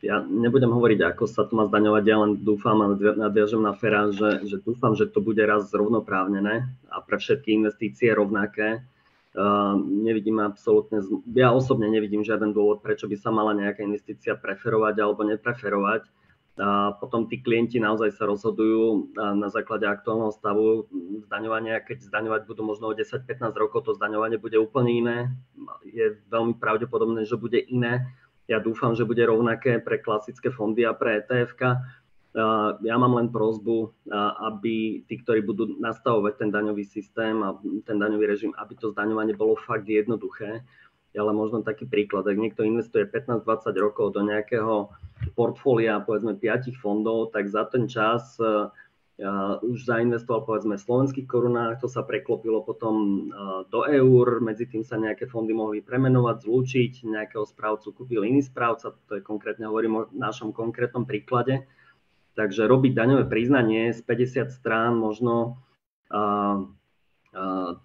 ja 0.00 0.24
nebudem 0.24 0.72
hovoriť, 0.72 1.00
ako 1.12 1.24
sa 1.28 1.44
to 1.44 1.52
má 1.60 1.68
zdaňovať, 1.68 2.02
ja 2.08 2.16
len 2.16 2.40
dúfam 2.40 2.80
a 2.80 2.96
nadviažem 2.96 3.60
na 3.60 3.76
Fera, 3.76 4.08
že, 4.08 4.48
že 4.48 4.56
dúfam, 4.64 4.96
že 4.96 5.04
to 5.04 5.20
bude 5.20 5.44
raz 5.44 5.68
zrovnoprávnené 5.68 6.64
a 6.88 6.96
pre 7.04 7.20
všetky 7.20 7.52
investície 7.52 8.08
rovnaké. 8.08 8.80
Uh, 9.30 9.78
nevidím 9.78 10.42
absolútne, 10.42 11.04
ja 11.30 11.54
osobne 11.54 11.86
nevidím 11.86 12.26
žiaden 12.26 12.50
dôvod, 12.50 12.82
prečo 12.82 13.06
by 13.06 13.14
sa 13.14 13.30
mala 13.30 13.54
nejaká 13.54 13.86
investícia 13.86 14.34
preferovať 14.34 14.98
alebo 14.98 15.22
nepreferovať 15.22 16.08
a 16.60 16.92
potom 17.00 17.24
tí 17.24 17.40
klienti 17.40 17.80
naozaj 17.80 18.20
sa 18.20 18.28
rozhodujú 18.28 19.16
na 19.16 19.48
základe 19.48 19.88
aktuálneho 19.88 20.28
stavu 20.28 20.84
zdaňovania. 21.24 21.80
Keď 21.80 22.12
zdaňovať 22.12 22.44
budú 22.44 22.68
možno 22.68 22.92
o 22.92 22.96
10-15 22.96 23.48
rokov, 23.56 23.88
to 23.88 23.96
zdaňovanie 23.96 24.36
bude 24.36 24.60
úplne 24.60 24.92
iné. 24.92 25.18
Je 25.88 26.20
veľmi 26.28 26.60
pravdepodobné, 26.60 27.24
že 27.24 27.40
bude 27.40 27.56
iné. 27.56 28.12
Ja 28.44 28.60
dúfam, 28.60 28.92
že 28.92 29.08
bude 29.08 29.24
rovnaké 29.24 29.80
pre 29.80 30.04
klasické 30.04 30.52
fondy 30.52 30.84
a 30.84 30.92
pre 30.92 31.24
etf 31.24 31.56
Ja 32.84 32.96
mám 33.00 33.16
len 33.16 33.32
prozbu, 33.32 33.96
aby 34.44 35.00
tí, 35.08 35.14
ktorí 35.16 35.40
budú 35.40 35.80
nastavovať 35.80 36.44
ten 36.44 36.50
daňový 36.52 36.84
systém 36.84 37.40
a 37.40 37.56
ten 37.88 37.96
daňový 37.96 38.26
režim, 38.28 38.52
aby 38.60 38.76
to 38.76 38.92
zdaňovanie 38.92 39.32
bolo 39.32 39.56
fakt 39.56 39.88
jednoduché 39.88 40.60
ale 41.14 41.34
možno 41.34 41.66
taký 41.66 41.90
príklad, 41.90 42.22
ak 42.26 42.38
niekto 42.38 42.62
investuje 42.62 43.02
15-20 43.02 43.42
rokov 43.82 44.14
do 44.14 44.22
nejakého 44.22 44.94
portfólia, 45.34 45.98
povedzme 45.98 46.38
5 46.38 46.70
fondov, 46.78 47.34
tak 47.34 47.50
za 47.50 47.66
ten 47.66 47.90
čas 47.90 48.38
uh, 48.38 48.70
už 49.60 49.90
zainvestoval 49.90 50.46
povedzme 50.46 50.78
v 50.78 50.86
slovenských 50.86 51.26
korunách, 51.26 51.82
to 51.82 51.90
sa 51.90 52.06
preklopilo 52.06 52.62
potom 52.62 52.94
uh, 53.26 53.66
do 53.66 53.82
eur, 53.90 54.38
medzi 54.38 54.70
tým 54.70 54.86
sa 54.86 54.96
nejaké 55.02 55.26
fondy 55.26 55.50
mohli 55.50 55.82
premenovať, 55.82 56.46
zlúčiť, 56.46 56.92
nejakého 57.10 57.42
správcu 57.42 57.90
kúpil 57.90 58.22
iný 58.22 58.46
správca, 58.46 58.94
to 59.10 59.18
je 59.18 59.22
konkrétne 59.26 59.66
hovorím 59.66 59.94
o 59.98 60.02
našom 60.14 60.54
konkrétnom 60.54 61.10
príklade. 61.10 61.66
Takže 62.38 62.70
robiť 62.70 62.94
daňové 62.94 63.24
priznanie 63.26 63.90
z 63.90 64.00
50 64.06 64.54
strán 64.54 64.94
možno 64.94 65.58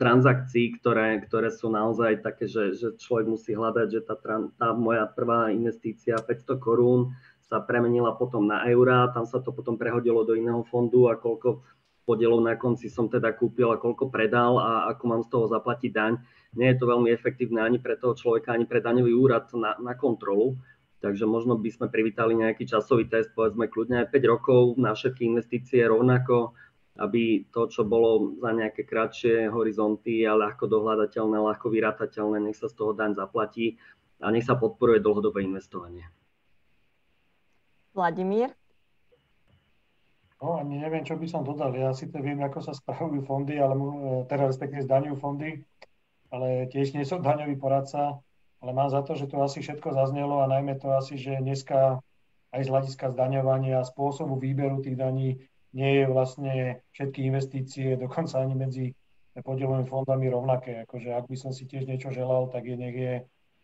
transakcií, 0.02 0.82
ktoré, 0.82 1.22
ktoré 1.22 1.54
sú 1.54 1.70
naozaj 1.70 2.26
také, 2.26 2.50
že, 2.50 2.74
že 2.74 2.98
človek 2.98 3.30
musí 3.30 3.54
hľadať, 3.54 3.88
že 3.94 4.02
tá, 4.02 4.18
tá 4.58 4.74
moja 4.74 5.06
prvá 5.06 5.54
investícia 5.54 6.18
500 6.18 6.58
korún 6.58 7.14
sa 7.46 7.62
premenila 7.62 8.18
potom 8.18 8.50
na 8.50 8.66
eurá, 8.66 9.06
tam 9.14 9.30
sa 9.30 9.38
to 9.38 9.54
potom 9.54 9.78
prehodilo 9.78 10.26
do 10.26 10.34
iného 10.34 10.66
fondu 10.66 11.14
a 11.14 11.14
koľko 11.14 11.62
podielov 12.10 12.42
na 12.42 12.58
konci 12.58 12.90
som 12.90 13.06
teda 13.06 13.38
kúpil 13.38 13.70
a 13.70 13.82
koľko 13.82 14.10
predal 14.10 14.58
a 14.58 14.90
ako 14.94 15.04
mám 15.06 15.22
z 15.22 15.30
toho 15.30 15.46
zaplatiť 15.50 15.92
daň. 15.94 16.14
Nie 16.58 16.74
je 16.74 16.82
to 16.82 16.90
veľmi 16.90 17.14
efektívne 17.14 17.62
ani 17.62 17.78
pre 17.78 17.98
toho 18.02 18.18
človeka, 18.18 18.54
ani 18.54 18.66
pre 18.66 18.82
daňový 18.82 19.14
úrad 19.14 19.46
na, 19.54 19.78
na 19.78 19.94
kontrolu. 19.94 20.58
Takže 21.06 21.30
možno 21.30 21.54
by 21.62 21.70
sme 21.70 21.88
privítali 21.94 22.34
nejaký 22.34 22.66
časový 22.66 23.06
test, 23.06 23.30
povedzme 23.38 23.70
kľudne 23.70 24.06
aj 24.06 24.10
5 24.10 24.32
rokov 24.32 24.62
na 24.82 24.98
všetky 24.98 25.30
investície 25.30 25.86
rovnako, 25.86 26.58
aby 26.96 27.44
to, 27.52 27.68
čo 27.68 27.84
bolo 27.84 28.40
za 28.40 28.56
nejaké 28.56 28.88
kratšie 28.88 29.52
horizonty 29.52 30.24
a 30.24 30.36
ľahko 30.36 30.72
dohľadateľné, 30.72 31.36
ľahko 31.36 31.68
vyratateľné, 31.68 32.40
nech 32.40 32.56
sa 32.56 32.72
z 32.72 32.76
toho 32.80 32.96
daň 32.96 33.20
zaplatí 33.20 33.76
a 34.24 34.32
nech 34.32 34.48
sa 34.48 34.56
podporuje 34.56 35.04
dlhodobé 35.04 35.44
investovanie. 35.44 36.08
Vladimír? 37.92 38.56
No, 40.40 40.60
ani 40.60 40.80
neviem, 40.80 41.04
čo 41.04 41.16
by 41.16 41.28
som 41.28 41.48
dodal. 41.48 41.72
Ja 41.76 41.96
si 41.96 42.12
to 42.12 42.20
viem, 42.20 42.40
ako 42.44 42.60
sa 42.60 42.76
spravujú 42.76 43.24
fondy, 43.24 43.56
ale 43.60 43.76
teda 44.28 44.52
respektíve 44.52 44.84
zdaňujú 44.84 45.16
fondy, 45.20 45.64
ale 46.32 46.68
tiež 46.72 46.96
nie 46.96 47.08
som 47.08 47.24
daňový 47.24 47.56
poradca, 47.56 48.20
ale 48.60 48.72
mám 48.76 48.92
za 48.92 49.04
to, 49.04 49.16
že 49.16 49.32
to 49.32 49.40
asi 49.40 49.64
všetko 49.64 49.96
zaznelo 49.96 50.44
a 50.44 50.52
najmä 50.52 50.76
to 50.80 50.92
asi, 50.96 51.16
že 51.16 51.40
dneska 51.40 52.04
aj 52.56 52.62
z 52.64 52.72
hľadiska 52.72 53.12
zdaňovania 53.16 53.84
a 53.84 53.88
spôsobu 53.88 54.40
výberu 54.40 54.80
tých 54.80 54.96
daní 54.96 55.44
nie 55.76 55.92
je 56.02 56.06
vlastne 56.08 56.54
všetky 56.96 57.28
investície, 57.28 58.00
dokonca 58.00 58.40
ani 58.40 58.56
medzi 58.56 58.86
podielovými 59.36 59.86
fondami 59.92 60.32
rovnaké. 60.32 60.88
Akože 60.88 61.12
ak 61.12 61.28
by 61.28 61.36
som 61.36 61.52
si 61.52 61.68
tiež 61.68 61.84
niečo 61.84 62.16
želal, 62.16 62.48
tak 62.48 62.64
je 62.64 62.76
nech 62.80 62.96
je 62.96 63.14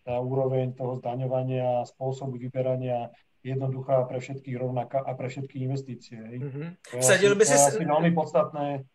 tá 0.04 0.20
úroveň 0.20 0.76
toho 0.76 1.00
zdaňovania 1.00 1.82
a 1.82 1.88
spôsobu 1.88 2.36
vyberania 2.36 3.14
jednoduchá 3.42 4.06
pre 4.06 4.22
všetkých 4.22 4.58
rovnaká 4.60 5.02
a 5.02 5.16
pre 5.18 5.32
všetky 5.32 5.66
investície. 5.66 6.20
Mm-hmm. 6.20 6.68
To 6.94 7.02
je, 7.02 7.32
by 7.34 7.46
si... 7.46 7.56
asi 7.58 7.82
veľmi 7.82 8.12
podstatné, 8.14 8.86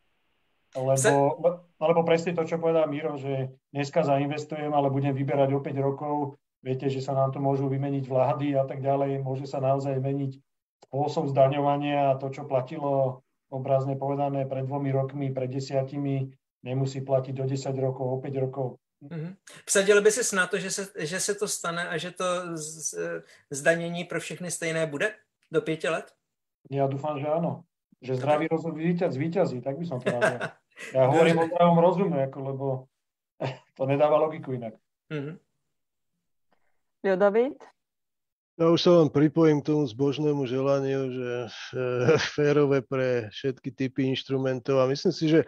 lebo, 0.77 1.01
Sa... 1.01 1.11
lebo 1.83 2.01
presne 2.05 2.37
to, 2.37 2.45
čo 2.47 2.61
povedal 2.61 2.87
Miro, 2.87 3.17
že 3.17 3.55
dneska 3.73 4.05
zainvestujem, 4.05 4.71
ale 4.71 4.93
budem 4.93 5.17
vyberať 5.17 5.51
o 5.57 5.61
5 5.63 5.73
rokov, 5.83 6.15
viete, 6.63 6.87
že 6.91 7.03
sa 7.03 7.17
nám 7.17 7.35
to 7.35 7.43
môžu 7.43 7.67
vymeniť 7.67 8.05
vlády 8.07 8.55
a 8.55 8.67
tak 8.67 8.83
ďalej, 8.85 9.25
môže 9.25 9.47
sa 9.51 9.59
naozaj 9.59 9.99
meniť 9.99 10.39
spôsob 10.85 11.33
zdaňovania 11.33 12.13
a 12.13 12.19
to, 12.21 12.29
čo 12.29 12.45
platilo 12.45 13.25
obrazne 13.49 13.97
povedané 13.97 14.45
pred 14.45 14.67
dvomi 14.67 14.91
rokmi, 14.91 15.31
pred 15.31 15.51
desiatimi, 15.51 16.31
nemusí 16.67 17.01
platiť 17.01 17.35
do 17.35 17.45
10 17.47 17.71
rokov, 17.79 18.07
o 18.07 18.19
5 18.19 18.45
rokov. 18.45 18.69
Mm-hmm. 19.03 19.37
Vsadili 19.67 20.01
by 20.01 20.11
se 20.11 20.37
na 20.37 20.47
to, 20.47 20.59
že 20.59 20.71
se, 20.71 20.83
že 20.97 21.21
se 21.21 21.35
to 21.35 21.49
stane 21.49 21.89
a 21.89 21.97
že 21.97 22.11
to 22.11 22.25
z, 22.57 22.95
zdanění 23.51 24.05
pro 24.05 24.21
všechny 24.21 24.51
stejné 24.51 24.87
bude 24.87 25.15
do 25.53 25.61
pěti 25.63 25.89
let? 25.89 26.13
Ja 26.67 26.91
dúfam, 26.91 27.15
že 27.23 27.31
áno. 27.31 27.63
Že 28.03 28.19
zdravý 28.19 28.51
rozum 28.51 28.75
víťaz, 28.75 29.15
víťazí, 29.15 29.63
tak 29.63 29.79
by 29.79 29.87
som 29.87 30.03
to 30.03 30.11
nazval. 30.11 30.51
Ja 30.93 31.09
hovorím 31.09 31.41
o 31.41 31.49
zdravom 31.49 31.79
rozume, 31.81 32.21
ako, 32.29 32.39
lebo 32.53 32.67
to 33.81 33.83
nedáva 33.89 34.21
logiku 34.21 34.53
inak. 34.53 34.77
Mm-hmm. 35.09 35.37
David? 37.17 37.57
Ja 38.57 38.73
už 38.73 38.81
sa 38.81 38.91
vám 38.97 39.13
pripojím 39.13 39.61
k 39.61 39.69
tomu 39.69 39.85
zbožnému 39.85 40.49
želaniu, 40.49 41.13
že 41.13 41.29
férové 42.33 42.81
pre 42.81 43.29
všetky 43.29 43.69
typy 43.69 44.09
inštrumentov 44.09 44.81
a 44.81 44.89
myslím 44.89 45.13
si, 45.13 45.29
že 45.29 45.45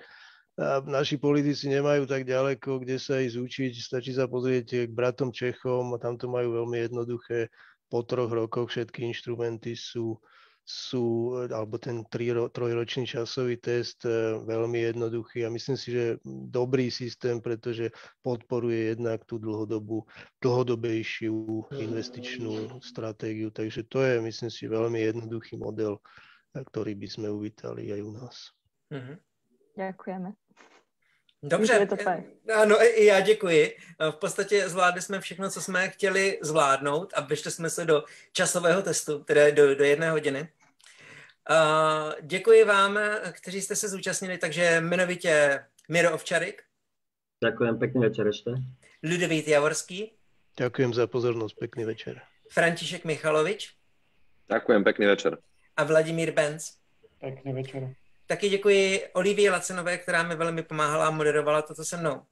naši 0.85 1.17
politici 1.17 1.73
nemajú 1.73 2.05
tak 2.05 2.29
ďaleko, 2.29 2.85
kde 2.85 3.01
sa 3.01 3.17
ísť 3.25 3.37
učiť. 3.41 3.73
Stačí 3.81 4.13
sa 4.13 4.29
pozrieť 4.29 4.85
k 4.85 4.93
bratom 4.93 5.33
Čechom 5.33 5.97
a 5.97 6.03
tam 6.03 6.21
to 6.21 6.29
majú 6.29 6.61
veľmi 6.61 6.85
jednoduché. 6.85 7.49
Po 7.89 8.05
troch 8.05 8.29
rokoch 8.29 8.69
všetky 8.69 9.09
inštrumenty 9.09 9.73
sú, 9.73 10.21
sú 10.69 11.33
alebo 11.49 11.81
ten 11.81 12.05
tri, 12.13 12.29
trojročný 12.29 13.09
časový 13.09 13.57
test 13.57 14.05
e, 14.05 14.37
veľmi 14.45 14.93
jednoduchý 14.93 15.49
a 15.49 15.55
myslím 15.55 15.81
si, 15.81 15.97
že 15.97 16.21
dobrý 16.29 16.93
systém, 16.93 17.41
pretože 17.41 17.89
podporuje 18.21 18.93
jednak 18.93 19.25
tú 19.25 19.41
dlhodobú, 19.41 20.05
dlhodobejšiu 20.45 21.73
investičnú 21.73 22.85
stratégiu. 22.85 23.49
Takže 23.49 23.89
to 23.89 24.05
je, 24.05 24.21
myslím 24.21 24.51
si, 24.53 24.69
veľmi 24.69 25.01
jednoduchý 25.09 25.57
model, 25.57 25.97
ktorý 26.53 26.93
by 27.01 27.09
sme 27.09 27.29
uvítali 27.33 27.89
aj 27.89 28.01
u 28.05 28.13
nás. 28.13 28.37
Mm-hmm. 28.93 29.17
Ďakujeme. 29.73 30.29
Dobře, 31.43 31.87
to 31.87 31.97
ano, 32.55 32.83
i 32.83 33.05
já 33.05 33.21
děkuji. 33.21 33.77
V 34.11 34.17
podstatě 34.17 34.69
zvládli 34.69 35.03
jsme 35.03 35.21
všechno, 35.21 35.51
co 35.51 35.61
jsme 35.61 35.89
chtěli 35.89 36.39
zvládnout 36.43 37.13
a 37.17 37.21
vyšli 37.21 37.51
jsme 37.51 37.71
se 37.71 37.85
do 37.85 38.05
časového 38.33 38.83
testu, 38.83 39.25
tedy 39.25 39.53
do, 39.53 39.75
do 39.75 39.85
jedné 39.85 40.11
hodiny. 40.11 40.49
Uh, 41.51 42.13
děkuji 42.21 42.65
vám, 42.65 42.99
kteří 43.33 43.63
jste 43.63 43.77
se 43.77 43.89
zúčastnili, 43.89 44.39
takže 44.39 44.77
jmenovitě 44.81 45.65
Miro 45.89 46.15
Ovčarik. 46.15 46.63
Ďakujem, 47.45 47.79
pekný 47.79 48.01
večer 48.01 48.27
ešte. 48.27 48.51
Ludovít 49.03 49.49
Javorský. 49.49 50.13
Ďakujem 50.59 50.95
za 50.95 51.07
pozornosť, 51.07 51.55
pekný 51.59 51.85
večer. 51.85 52.21
František 52.51 53.05
Michalovič. 53.05 53.79
Ďakujem, 54.51 54.85
pekný 54.85 55.07
večer. 55.07 55.39
A 55.77 55.85
Vladimír 55.85 56.35
Benz. 56.35 56.77
Pekný 57.21 57.53
večer. 57.53 57.95
Taky 58.27 58.49
děkuji 58.49 59.09
Olivii 59.15 59.51
Lacenové, 59.51 59.99
která 59.99 60.23
mi 60.23 60.37
velmi 60.37 60.63
pomáhala 60.63 61.07
a 61.07 61.11
moderovala 61.11 61.63
toto 61.63 61.85
se 61.85 61.97
mnou. 61.97 62.23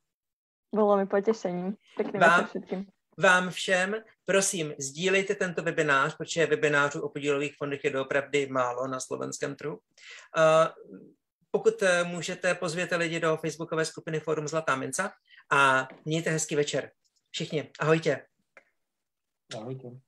Bylo 0.75 0.97
mi 0.97 1.07
potěšením. 1.07 1.77
Pěkný 1.97 2.21
vám, 2.21 2.47
všetkým. 2.47 2.87
Vám 3.19 3.51
všem, 3.51 3.97
prosím, 4.25 4.75
sdílejte 4.79 5.35
tento 5.35 5.63
webinář, 5.63 6.17
protože 6.17 6.47
webinářů 6.47 7.01
o 7.01 7.09
podílových 7.09 7.57
fondech 7.57 7.85
je 7.85 7.91
doopravdy 7.91 8.47
málo 8.47 8.87
na 8.87 9.01
slovenském 9.01 9.57
trhu. 9.57 9.75
Uh, 9.75 11.03
pokud 11.51 11.83
eh, 11.83 12.05
můžete, 12.05 12.55
pozvěte 12.55 12.97
lidi 12.97 13.21
do 13.21 13.37
facebookové 13.37 13.85
skupiny 13.85 14.21
Forum 14.21 14.49
Zlatá 14.49 14.77
minca 14.77 15.13
a 15.53 15.89
mějte 16.05 16.31
hezký 16.31 16.57
večer. 16.57 16.91
Všichni, 17.31 17.71
ahojtě. 17.79 18.27
Ahojte. 19.55 20.06